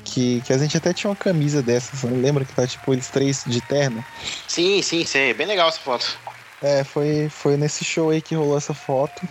[0.05, 3.43] que, que a gente até tinha uma camisa dessas, lembra que tá tipo eles três
[3.47, 4.05] de terno?
[4.47, 6.19] Sim, sim, sim, bem legal essa foto.
[6.63, 9.23] É, foi, foi nesse show aí que rolou essa foto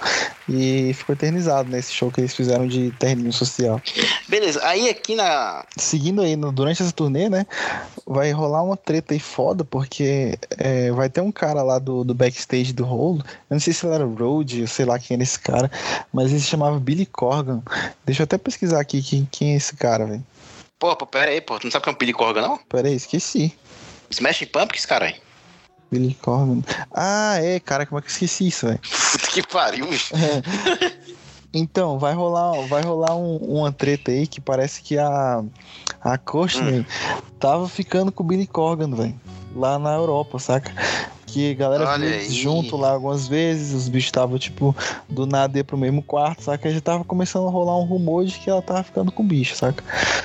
[0.47, 3.81] e ficou eternizado nesse show que eles fizeram de terninho social.
[4.27, 5.65] Beleza, aí aqui na.
[5.75, 7.45] Seguindo aí, no, durante essa turnê, né?
[8.05, 12.13] Vai rolar uma treta aí foda, porque é, vai ter um cara lá do, do
[12.13, 13.23] backstage do rolo.
[13.49, 15.71] Eu não sei se ele era Road, eu sei lá quem era esse cara,
[16.11, 17.61] mas ele se chamava Billy Corgan.
[18.05, 20.23] Deixa eu até pesquisar aqui quem, quem é esse cara, velho.
[20.77, 21.57] Pô, pô, pera aí, pô.
[21.57, 22.57] Tu não sabe quem é o Billy Corgan, não?
[22.69, 23.55] Pera aí, esqueci.
[24.09, 25.22] Smash Pumpkins, cara aí.
[25.93, 26.61] Billy Corgan.
[26.91, 28.79] Ah, é, cara, como é que eu esqueci isso, velho?
[28.79, 30.15] Puta que pariu, bicho.
[30.15, 31.03] É.
[31.55, 35.43] Então, vai rolar, vai rolar um, uma treta aí que parece que a,
[36.01, 36.85] a Courtney hum.
[37.39, 39.21] tava ficando com o Billy Corgan, velho.
[39.55, 40.73] Lá na Europa, saca?
[41.25, 44.75] Que a galera junto lá algumas vezes, os bichos estavam, tipo,
[45.09, 46.67] do nada ia pro mesmo quarto, saca?
[46.67, 49.25] Aí já tava começando a rolar um rumor de que ela tava ficando com o
[49.25, 49.83] bicho, saca?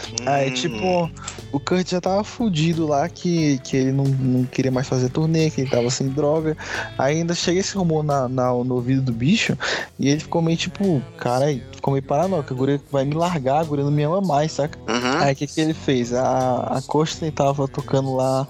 [0.09, 0.25] Hum.
[0.27, 1.11] Aí, tipo,
[1.53, 5.51] o Kurt já tava fudido lá, que, que ele não, não queria mais fazer turnê,
[5.51, 6.57] que ele tava sem droga.
[6.99, 9.57] Aí ainda chega esse rumor na, na, no ouvido do bicho,
[9.99, 13.65] e ele ficou meio tipo, cara, ficou meio paranoico, a guria vai me largar, a
[13.65, 14.79] guria não me ama mais, saca?
[14.89, 15.19] Uhum.
[15.21, 16.13] Aí o que, que ele fez?
[16.13, 18.47] A, a Costa tava tocando lá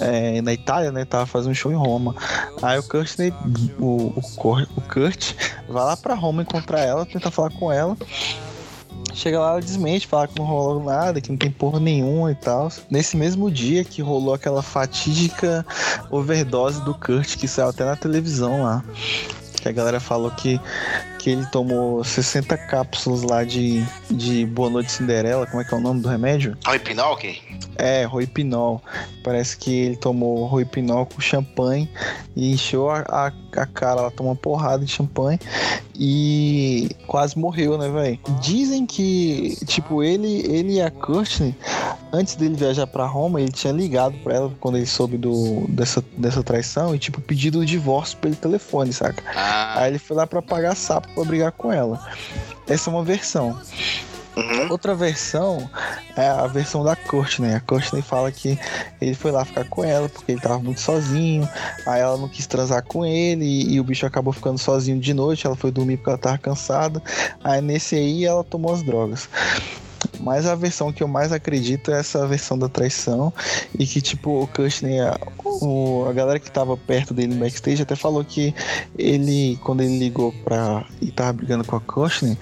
[0.00, 1.04] é, na Itália, né?
[1.04, 2.14] Tava fazendo um show em Roma.
[2.62, 3.16] Aí o Kurt,
[3.78, 5.34] o, o, o Kurt
[5.68, 7.96] vai lá pra Roma encontrar ela, tentar falar com ela.
[9.12, 12.34] Chega lá, ela desmente, fala que não rolou nada, que não tem porra nenhuma e
[12.34, 12.70] tal.
[12.90, 15.66] Nesse mesmo dia que rolou aquela fatídica
[16.10, 18.84] overdose do Kurt, que saiu até na televisão lá.
[19.60, 20.60] Que a galera falou que
[21.20, 25.76] que ele tomou 60 cápsulas lá de, de Boa Noite Cinderela, como é que é
[25.76, 26.56] o nome do remédio?
[26.64, 27.38] Roipinol, ok?
[27.76, 28.82] É, Roipinol.
[29.22, 31.90] Parece que ele tomou Roipinol com champanhe
[32.34, 35.38] e encheu a, a, a cara, ela tomou uma porrada de champanhe
[36.02, 38.18] e quase morreu, né, velho?
[38.40, 41.54] Dizem que, tipo, ele, ele e a Courtney,
[42.10, 46.02] antes dele viajar para Roma, ele tinha ligado para ela quando ele soube do, dessa,
[46.16, 49.22] dessa traição e, tipo, pedido o divórcio pelo telefone, saca?
[49.36, 49.82] Ah.
[49.82, 52.00] Aí ele foi lá para pagar sapo pra brigar com ela.
[52.68, 53.58] Essa é uma versão.
[54.36, 54.70] Uhum.
[54.70, 55.68] Outra versão
[56.16, 57.54] é a versão da Courtney.
[57.54, 58.58] A Courtney fala que
[59.00, 61.48] ele foi lá ficar com ela porque ele tava muito sozinho.
[61.86, 65.12] Aí ela não quis transar com ele e, e, o bicho acabou ficando sozinho de
[65.12, 65.46] noite.
[65.46, 67.02] Ela foi dormir porque ela tava cansada.
[67.42, 69.28] Aí nesse aí ela tomou as drogas.
[70.22, 73.32] Mas a versão que eu mais acredito é essa versão da traição.
[73.78, 77.82] E que, tipo, o Kushner, a, o, a galera que tava perto dele no backstage
[77.82, 78.54] até falou que
[78.98, 80.84] ele, quando ele ligou pra.
[81.00, 82.36] e tava brigando com a Kushner,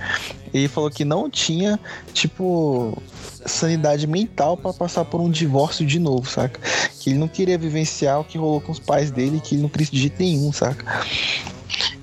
[0.53, 1.79] ele falou que não tinha,
[2.13, 3.01] tipo,
[3.47, 6.61] sanidade mental para passar por um divórcio de novo, saca?
[7.01, 9.69] Que ele não queria vivenciar o que rolou com os pais dele, que ele não
[9.69, 10.85] queria de jeito nenhum, saca?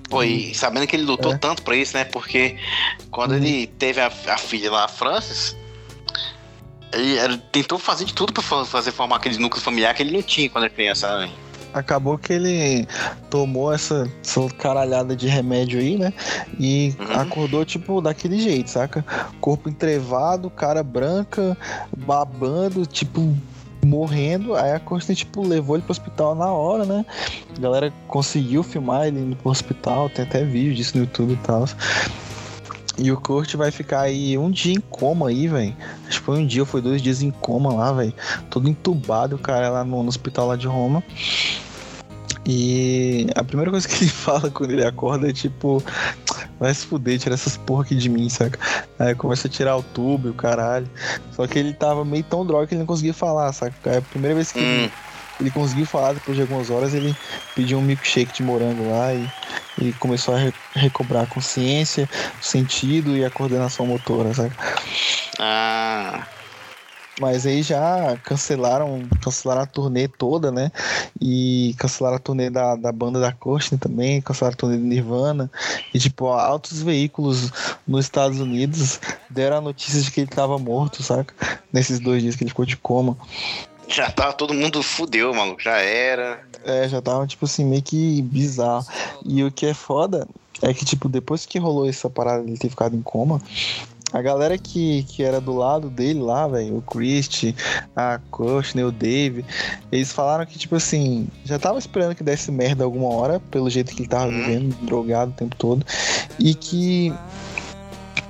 [0.09, 1.37] Pô, e sabendo que ele lutou é.
[1.37, 2.05] tanto pra isso, né?
[2.05, 2.57] Porque
[3.11, 3.37] quando uhum.
[3.37, 5.55] ele teve a, a, filha lá, a Francis,
[6.93, 10.21] ele, ele, tentou fazer de tudo pra fazer formar aquele núcleo familiar que ele não
[10.21, 11.31] tinha quando era criança, né?
[11.75, 12.87] acabou que ele
[13.29, 16.13] tomou essa, essa caralhada de remédio aí, né?
[16.57, 17.19] E uhum.
[17.19, 19.05] acordou, tipo, daquele jeito, saca?
[19.41, 21.57] Corpo entrevado, cara branca,
[21.97, 23.35] babando, tipo,
[23.85, 24.55] morrendo.
[24.55, 27.05] Aí a Costa, tipo, levou ele pro hospital na hora, né?
[27.55, 31.37] A galera conseguiu filmar ele indo pro hospital, tem até vídeo disso no YouTube e
[31.45, 31.65] tal.
[32.97, 35.75] E o Kurt vai ficar aí um dia em coma aí, velho.
[36.07, 38.13] Acho que foi um dia foi dois dias em coma lá, velho.
[38.49, 41.03] Todo entubado, cara lá no, no hospital lá de Roma.
[42.47, 45.83] E a primeira coisa que ele fala quando ele acorda é tipo,
[46.59, 48.59] vai se fuder, tira essas porra aqui de mim, saca?
[48.99, 50.87] Aí começa a tirar o tubo e o caralho.
[51.31, 53.75] Só que ele tava meio tão droga que ele não conseguia falar, saca?
[53.89, 54.63] É a primeira vez que hum.
[54.63, 54.91] ele,
[55.39, 57.15] ele conseguiu falar, depois de algumas horas, ele
[57.55, 59.29] pediu um milkshake de morango lá e,
[59.81, 62.09] e começou a re recobrar a consciência,
[62.41, 64.55] o sentido e a coordenação motora, saca?
[65.39, 66.27] Ah.
[67.19, 70.69] Mas aí já cancelaram, cancelaram a turnê toda, né?
[71.21, 75.49] E cancelaram a turnê da, da banda da Courtney também, cancelaram a turnê do Nirvana.
[75.93, 77.51] E, tipo, altos veículos
[77.87, 78.99] nos Estados Unidos
[79.29, 81.33] deram a notícia de que ele tava morto, saca?
[81.71, 83.17] Nesses dois dias que ele ficou de coma.
[83.87, 85.61] Já tava todo mundo fudeu, maluco.
[85.61, 86.41] Já era.
[86.63, 88.85] É, já tava, tipo assim, meio que bizarro.
[89.25, 90.27] E o que é foda
[90.61, 93.41] é que, tipo, depois que rolou essa parada de ele ter ficado em coma,
[94.15, 97.55] a galera que, que era do lado dele lá, velho, o Christie,
[97.95, 99.43] a Kushner, o Dave,
[99.91, 103.93] eles falaram que, tipo assim, já tava esperando que desse merda alguma hora, pelo jeito
[103.93, 104.37] que ele tava uhum.
[104.37, 105.85] vivendo, drogado o tempo todo,
[106.39, 107.13] e que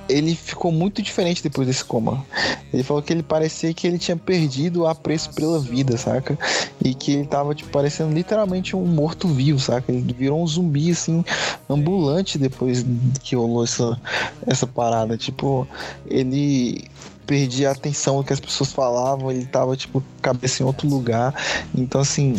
[0.07, 2.26] ele ficou muito diferente depois desse coma.
[2.73, 6.38] Ele falou que ele parecia que ele tinha perdido o apreço pela vida, saca?
[6.84, 9.91] E que ele tava, tipo, parecendo literalmente um morto-vivo, saca?
[9.91, 11.23] Ele virou um zumbi, assim,
[11.69, 12.86] ambulante depois
[13.23, 13.99] que rolou essa,
[14.45, 15.18] essa parada.
[15.18, 15.68] Tipo,
[16.07, 16.86] ele
[17.26, 21.34] perdia a atenção do que as pessoas falavam, ele tava, tipo, cabeça em outro lugar.
[21.73, 22.36] Então, assim,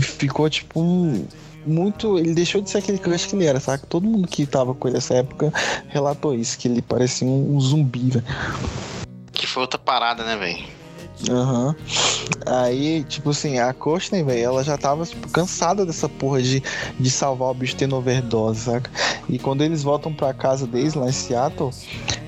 [0.00, 1.24] ficou, tipo, um
[1.66, 2.18] muito.
[2.18, 3.82] Ele deixou de ser aquele crush que ele era, sabe?
[3.88, 5.52] Todo mundo que tava com ele nessa época
[5.88, 8.24] relatou isso, que ele parecia um, um zumbi, velho.
[9.32, 10.80] Que foi outra parada, né, velho?
[11.28, 11.68] Aham.
[11.68, 11.74] Uhum.
[12.46, 16.62] Aí, tipo assim, a Courtney, velho, ela já tava tipo, cansada dessa porra de,
[16.98, 18.90] de salvar o bicho tendo overdose, saca?
[19.28, 21.70] E quando eles voltam pra casa deles, lá em Seattle,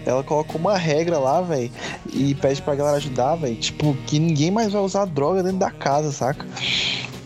[0.04, 1.70] ela coloca uma regra lá, velho,
[2.12, 3.56] e pede pra galera ajudar, velho.
[3.56, 6.46] Tipo, que ninguém mais vai usar droga dentro da casa, saca?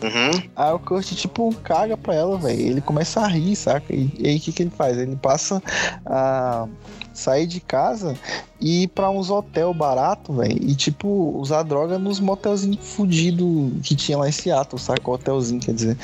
[0.01, 0.41] Uhum.
[0.55, 2.59] Aí o Kurt, tipo, caga pra ela, velho.
[2.59, 3.93] Ele começa a rir, saca?
[3.93, 4.97] E, e aí o que, que ele faz?
[4.97, 5.61] Ele passa
[6.05, 6.67] a
[7.13, 8.15] sair de casa
[8.61, 10.57] e ir pra uns hotel barato, velho.
[10.61, 11.07] E, tipo,
[11.37, 15.09] usar droga nos motelzinhos fudidos que tinha lá em Seattle, saca?
[15.09, 15.97] Hotelzinho, quer dizer.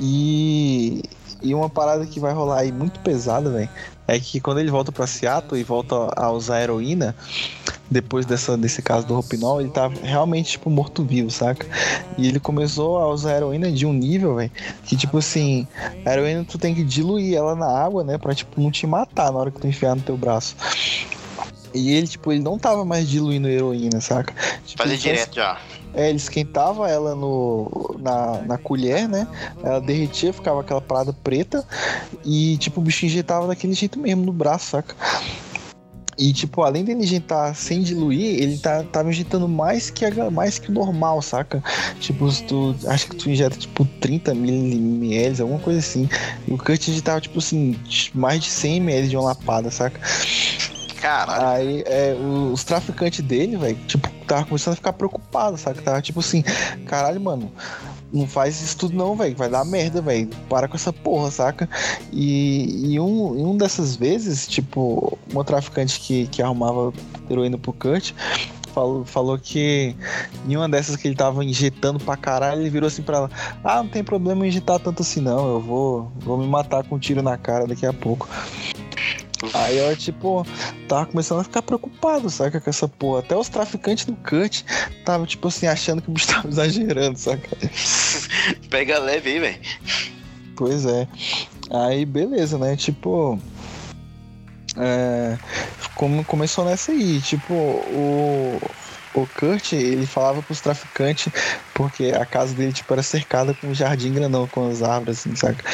[0.00, 1.02] E.
[1.40, 3.68] E uma parada que vai rolar aí muito pesada, velho,
[4.08, 7.14] é que quando ele volta para Seattle e volta a usar heroína,
[7.90, 11.66] depois dessa, desse caso do Ropinol, ele tá realmente, tipo, morto-vivo, saca?
[12.16, 14.50] E ele começou a usar heroína de um nível, velho,
[14.84, 15.68] que, tipo assim,
[16.06, 19.30] a heroína tu tem que diluir ela na água, né, pra, tipo, não te matar
[19.30, 20.56] na hora que tu enfiar no teu braço.
[21.74, 24.34] E ele, tipo, ele não tava mais diluindo heroína, saca?
[24.64, 25.58] Tipo, Fazer direto já.
[25.94, 29.26] É, ele esquentava ela no, na, na colher, né?
[29.62, 31.64] Ela derretia, ficava aquela parada preta.
[32.24, 34.94] E, tipo, o bicho injetava daquele jeito mesmo no braço, saca?
[36.18, 40.58] E, tipo, além dele injetar sem diluir, ele tá, tava injetando mais que, a, mais
[40.58, 41.62] que o normal, saca?
[42.00, 46.08] Tipo, tu, acho que tu injeta, tipo, 30 ml, alguma coisa assim.
[46.46, 47.78] E o Kurt injetava, tipo assim,
[48.12, 50.00] mais de 100 ml de uma lapada, saca?
[51.00, 51.48] Caralho.
[51.48, 52.14] Aí é,
[52.52, 55.80] os traficantes dele, velho, tipo, tava começando a ficar preocupado, sabe?
[55.80, 56.42] Tava tipo assim,
[56.86, 57.52] caralho, mano,
[58.12, 59.36] não faz isso tudo não, velho.
[59.36, 60.28] Vai dar merda, velho.
[60.48, 61.68] Para com essa porra, saca?
[62.12, 66.92] E, e um, um dessas vezes, tipo, uma traficante que, que arrumava
[67.30, 68.12] heroína pro Kurt
[68.78, 69.96] falou, falou que
[70.46, 73.30] em uma dessas que ele tava injetando pra caralho, ele virou assim pra ela:
[73.64, 75.48] Ah, não tem problema injetar tanto assim não.
[75.48, 78.28] Eu vou, vou me matar com um tiro na cara daqui a pouco.
[79.54, 80.44] Aí eu, tipo,
[80.88, 83.20] tava começando a ficar preocupado, saca, com essa porra.
[83.20, 84.64] Até os traficantes do Cut
[85.04, 87.48] tava, tipo assim, achando que o bicho tava exagerando, saca?
[88.68, 89.60] Pega leve aí, velho.
[90.56, 91.06] Pois é.
[91.70, 92.76] Aí, beleza, né?
[92.76, 93.38] Tipo.
[94.76, 95.38] É,
[95.94, 98.60] como começou nessa aí, tipo, o,
[99.22, 101.32] o Kurt, ele falava pros traficantes,
[101.74, 105.34] porque a casa dele, tipo, era cercada com um jardim grandão, com as árvores, assim,
[105.34, 105.64] saca?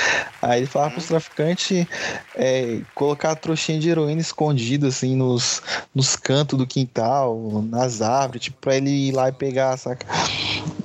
[0.43, 1.87] Aí ele falava pros traficantes
[2.35, 5.63] é, colocar a trouxinha de heroína escondida, assim, nos,
[5.95, 10.07] nos cantos do quintal, nas árvores, tipo, pra ele ir lá e pegar, saca?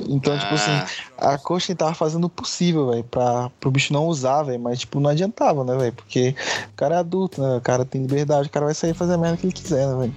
[0.09, 0.71] Então, tipo assim,
[1.19, 1.33] ah.
[1.33, 4.99] a Coach tava fazendo o possível, velho, pra pro bicho não usar, velho, mas, tipo,
[4.99, 5.93] não adiantava, né, velho?
[5.93, 6.35] Porque
[6.73, 7.57] o cara é adulto, né?
[7.57, 9.95] O cara tem liberdade, o cara vai sair fazer a merda que ele quiser, né,
[9.99, 10.15] velho?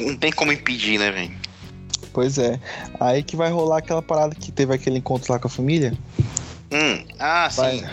[0.00, 1.47] Não tem como impedir, né, velho?
[2.18, 2.58] Pois é.
[2.98, 5.96] Aí que vai rolar aquela parada que teve aquele encontro lá com a família.
[6.72, 7.84] Hum, ah, vai, sim.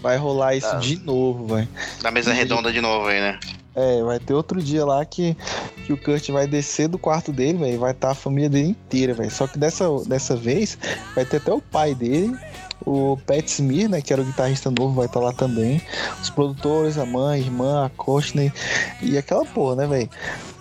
[0.00, 0.78] Vai rolar isso tá.
[0.78, 1.68] de novo, vai.
[2.00, 3.40] Da mesa redonda de novo aí, né?
[3.74, 5.36] É, vai ter outro dia lá que,
[5.84, 7.80] que o Kurt vai descer do quarto dele, velho.
[7.80, 9.32] Vai estar tá a família dele inteira, velho.
[9.32, 10.78] Só que dessa, dessa vez
[11.16, 12.38] vai ter até o pai dele,
[12.86, 15.82] o Pat Smear, né, que era o guitarrista novo, vai estar tá lá também.
[16.20, 18.52] Os produtores, a mãe, a irmã, a Courtney
[19.00, 20.10] e aquela porra, né, velho?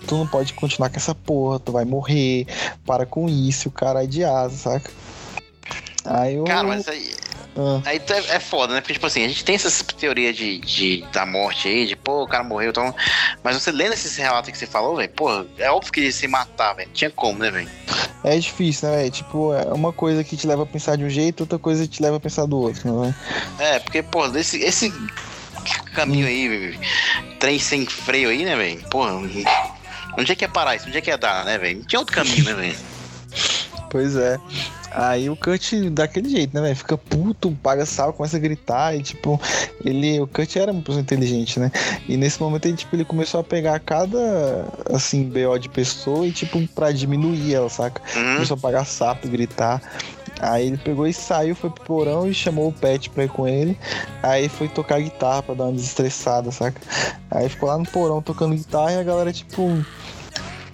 [0.07, 2.47] tu não pode continuar com essa porra, tu vai morrer,
[2.85, 4.91] para com isso, o cara é de asa, saca?
[6.05, 6.43] Aí eu...
[6.45, 7.20] Cara, mas aí.
[7.55, 7.81] Ah.
[7.85, 8.81] Aí é, é foda, né?
[8.81, 12.23] Porque, tipo assim, a gente tem essas teorias de, de, da morte aí, de pô,
[12.23, 12.93] o cara morreu, então.
[13.43, 16.13] Mas você lendo esses relatos que você falou, velho, pô, é óbvio que ele ia
[16.13, 16.89] se matar, velho.
[16.93, 17.69] Tinha como, né, velho?
[18.23, 19.11] É difícil, né, velho?
[19.11, 21.89] Tipo, é uma coisa que te leva a pensar de um jeito, outra coisa que
[21.89, 23.15] te leva a pensar do outro, né?
[23.59, 24.93] É, porque, pô, esse, esse
[25.93, 26.79] caminho aí,
[27.39, 28.81] trem sem freio aí, né, velho?
[28.89, 29.13] Porra,
[30.17, 30.87] Onde é que é parar isso?
[30.87, 31.79] Onde é que é dar, né, velho?
[31.79, 32.90] Não tinha outro caminho, né, velho?
[33.91, 34.39] Pois é.
[34.89, 36.75] Aí o Kurt daquele jeito, né, velho?
[36.75, 39.39] Fica puto, paga sal, começa a gritar e, tipo,
[39.83, 40.19] ele.
[40.21, 41.69] O Kurt era muito inteligente, né?
[42.07, 46.31] E nesse momento ele, tipo, ele começou a pegar cada, assim, BO de pessoa e,
[46.31, 48.01] tipo, pra diminuir ela, saca?
[48.15, 48.35] Uhum.
[48.35, 49.81] Começou a pagar sapo, gritar.
[50.39, 53.47] Aí ele pegou e saiu, foi pro porão e chamou o Pet pra ir com
[53.47, 53.77] ele.
[54.23, 56.81] Aí foi tocar guitarra pra dar uma desestressada, saca?
[57.29, 59.85] Aí ficou lá no porão tocando guitarra e a galera, tipo,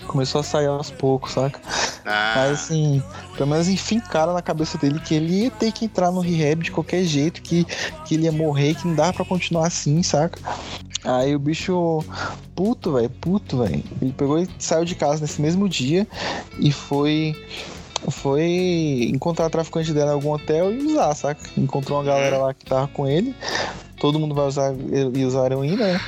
[0.07, 1.59] começou a sair aos poucos, saca?
[2.05, 2.33] Ah.
[2.35, 3.03] Mas assim,
[3.35, 6.71] pelo menos enfincaram na cabeça dele que ele ia ter que entrar no rehab de
[6.71, 7.65] qualquer jeito, que,
[8.05, 10.39] que ele ia morrer, que não dava pra continuar assim, saca?
[11.03, 12.03] Aí o bicho,
[12.55, 13.83] puto, velho, puto, velho.
[14.01, 16.07] Ele pegou e saiu de casa nesse mesmo dia
[16.59, 17.35] e foi
[18.09, 21.41] foi encontrar traficante dela em algum hotel e usar, saca?
[21.57, 23.35] Encontrou uma galera lá que tava com ele.
[23.99, 24.73] Todo mundo vai usar
[25.13, 26.01] e usar heroína, né?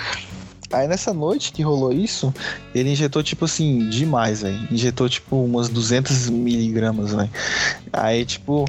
[0.72, 2.34] Aí nessa noite que rolou isso,
[2.76, 4.68] ele injetou, tipo assim, demais, velho.
[4.72, 7.30] Injetou, tipo, umas 200 miligramas, velho.
[7.92, 8.66] Aí, tipo,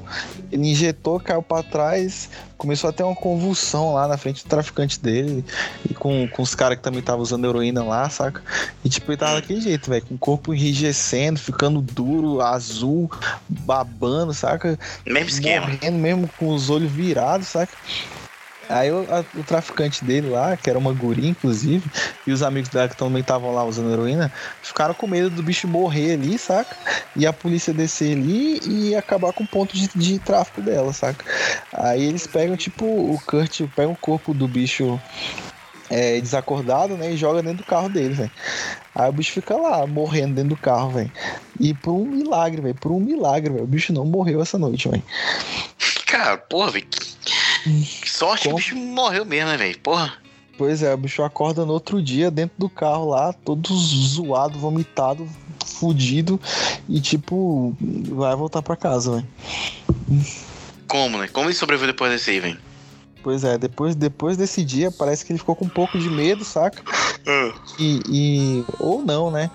[0.51, 4.99] ele injetou, caiu pra trás, começou a ter uma convulsão lá na frente do traficante
[4.99, 5.45] dele.
[5.89, 8.43] E com, com os caras que também estavam usando heroína lá, saca?
[8.83, 10.05] E, tipo, ele tava daquele jeito, velho.
[10.07, 13.11] Com o corpo enrijecendo, ficando duro, azul,
[13.47, 14.79] babando, saca?
[15.05, 15.67] Mesmo esquema.
[15.67, 17.77] Morrendo mesmo com os olhos virados, saca?
[18.71, 21.91] Aí o, a, o, traficante dele lá, que era uma guria, inclusive,
[22.27, 24.33] e os amigos dela que também estavam lá usando heroína,
[24.63, 26.77] ficaram com medo do bicho morrer ali, saca?
[27.17, 31.25] E a polícia descer ali e acabar com o ponto de, de tráfico dela, saca?
[31.73, 35.01] Aí eles pegam, tipo, o Kurt pega o corpo do bicho
[35.91, 37.13] é, desacordado, né?
[37.13, 38.31] E joga dentro do carro dele, velho.
[38.95, 41.13] Aí o bicho fica lá, morrendo dentro do carro, velho.
[41.59, 42.75] E por um milagre, velho.
[42.77, 43.65] Por um milagre, velho.
[43.65, 45.03] O bicho não morreu essa noite, velho.
[46.07, 46.87] Cara, porra, velho.
[48.07, 48.55] Sorte Como?
[48.55, 49.79] o bicho morreu mesmo, né, velho?
[49.81, 50.15] Porra.
[50.57, 55.27] Pois é, o bicho acorda no outro dia dentro do carro lá, todo zoado, vomitado,
[55.65, 56.39] fudido
[56.87, 59.29] e tipo, vai voltar pra casa, velho.
[60.87, 61.29] Como, né?
[61.29, 62.59] Como ele sobreviveu depois desse aí, velho?
[63.23, 66.45] Pois é, depois, depois desse dia parece que ele ficou com um pouco de medo,
[66.45, 66.83] saca?
[67.21, 67.55] Uh.
[67.79, 69.51] E, e, Ou não, né?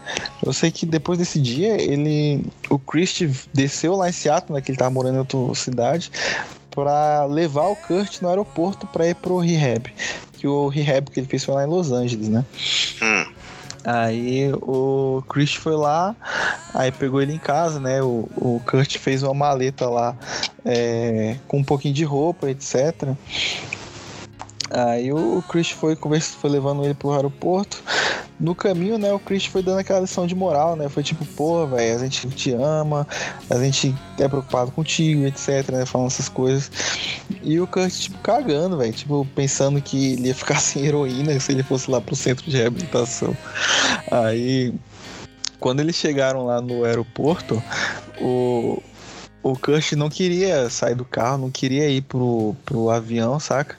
[0.45, 2.45] Eu sei que depois desse dia ele.
[2.69, 4.61] O Christie desceu lá em Seattle, né?
[4.61, 6.11] Que ele tava morando em outra cidade
[6.75, 9.91] para levar o Kurt no aeroporto para ir pro rehab.
[10.37, 12.45] Que o rehab que ele fez foi lá em Los Angeles, né?
[13.01, 13.25] Hum.
[13.85, 16.15] Aí o Chris foi lá,
[16.73, 18.01] aí pegou ele em casa, né?
[18.01, 20.17] O, o Kurt fez uma maleta lá
[20.65, 23.15] é, com um pouquinho de roupa, etc.
[24.71, 27.83] Aí o Chris foi, foi levando ele pro aeroporto.
[28.37, 30.89] No caminho, né, o Chris foi dando aquela lição de moral, né?
[30.89, 33.07] Foi tipo, pô, velho, a gente te ama,
[33.49, 35.85] a gente é preocupado contigo, etc, né?
[35.85, 36.69] Falando essas coisas.
[37.41, 38.91] E o Kurt, tipo, cagando, velho.
[38.91, 42.57] Tipo, pensando que ele ia ficar sem heroína se ele fosse lá pro centro de
[42.57, 43.35] reabilitação.
[44.11, 44.73] Aí,
[45.59, 47.63] quando eles chegaram lá no aeroporto,
[48.19, 48.83] o,
[49.45, 53.77] o Kurt não queria sair do carro, não queria ir pro, pro avião, saca?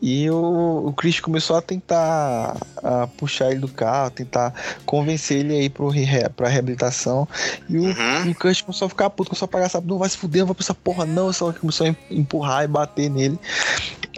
[0.00, 4.54] E o, o Chris começou a tentar a puxar ele do carro, tentar
[4.86, 7.28] convencer ele a ir pro rehab, pra reabilitação.
[7.68, 8.30] E o, uhum.
[8.30, 9.86] o Kurt começou a ficar puto, começou a pagar, sabe?
[9.86, 11.30] Não vai se fuder, não vai pra essa porra, não.
[11.30, 13.38] Só começou a empurrar e bater nele.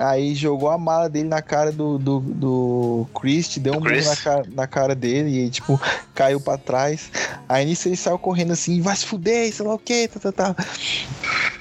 [0.00, 4.16] Aí jogou a mala dele na cara do, do, do Chris, deu um murro na
[4.16, 5.80] cara, na cara dele e, tipo,
[6.14, 7.10] caiu pra trás.
[7.48, 10.32] Aí nisso ele saiu correndo assim, vai se fuder, sei lá o que, tá, tá,
[10.32, 10.64] tá.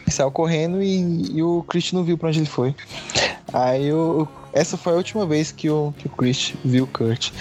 [0.07, 2.75] Saiu correndo e, e o Chris não viu pra onde ele foi.
[3.53, 7.31] Aí o, essa foi a última vez que o, que o Chris viu o Kurt.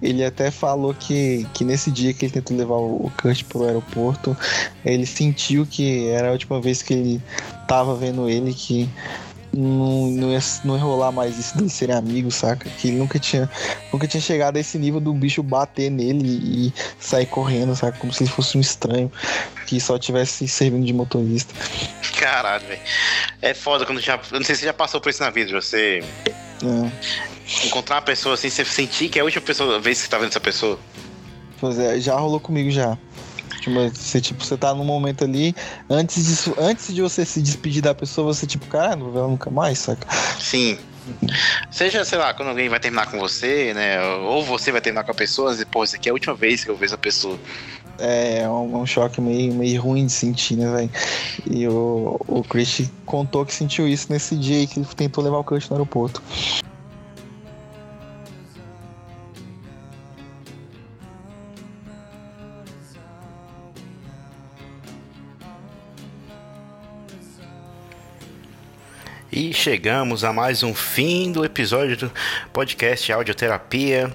[0.00, 4.36] Ele até falou que, que nesse dia que ele tentou levar o Kurt pro aeroporto,
[4.84, 7.22] ele sentiu que era a última vez que ele
[7.66, 8.88] tava vendo ele, que
[9.52, 12.68] não, não, ia, não ia rolar mais isso de serem amigos, saca?
[12.68, 13.50] Que ele nunca tinha,
[13.92, 17.98] nunca tinha chegado a esse nível do bicho bater nele e sair correndo, saca?
[17.98, 19.10] Como se ele fosse um estranho
[19.66, 21.54] que só tivesse servindo de motorista.
[22.18, 22.80] Caralho, velho.
[23.42, 24.20] É foda quando já.
[24.30, 26.02] Eu não sei se você já passou por isso na vida, você.
[26.62, 27.66] É.
[27.66, 30.18] Encontrar uma pessoa assim, você sentir que é a última pessoa, vez que você tá
[30.18, 30.78] vendo essa pessoa.
[31.60, 32.96] Pois é, já rolou comigo já.
[33.60, 35.54] Tipo, você, tipo, você tá num momento ali,
[35.88, 39.50] antes disso, antes de você se despedir da pessoa, você, tipo, cara, não vou nunca
[39.50, 40.06] mais, saca?
[40.38, 40.78] Sim.
[41.70, 44.02] Seja, sei lá, quando alguém vai terminar com você, né?
[44.02, 46.64] Ou você vai terminar com a pessoa, e, pô, isso aqui é a última vez
[46.64, 47.38] que eu vejo a pessoa.
[47.98, 50.90] É, é um, um, choque meio, meio ruim de sentir, né, velho?
[51.50, 55.38] E o, o Chris contou que sentiu isso nesse dia aí que ele tentou levar
[55.38, 56.22] o Kurt no aeroporto.
[69.32, 72.12] E chegamos a mais um fim do episódio do
[72.52, 74.12] podcast Audioterapia.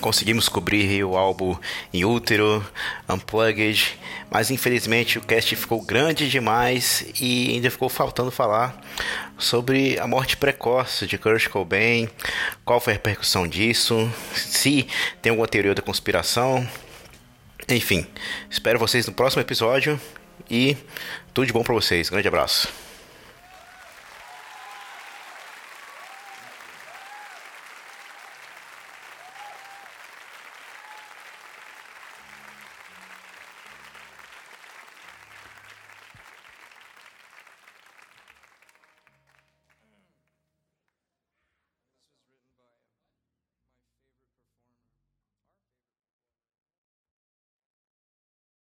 [0.00, 1.54] Conseguimos cobrir o álbum
[1.92, 2.66] em útero,
[3.06, 3.98] unplugged,
[4.30, 8.80] mas infelizmente o cast ficou grande demais e ainda ficou faltando falar
[9.36, 12.08] sobre a morte precoce de Kurt Cobain,
[12.64, 14.86] qual foi a repercussão disso, se
[15.20, 16.66] tem alguma teoria da conspiração.
[17.68, 18.06] Enfim,
[18.48, 20.00] espero vocês no próximo episódio
[20.48, 20.78] e
[21.34, 22.08] tudo de bom para vocês.
[22.08, 22.89] Grande abraço.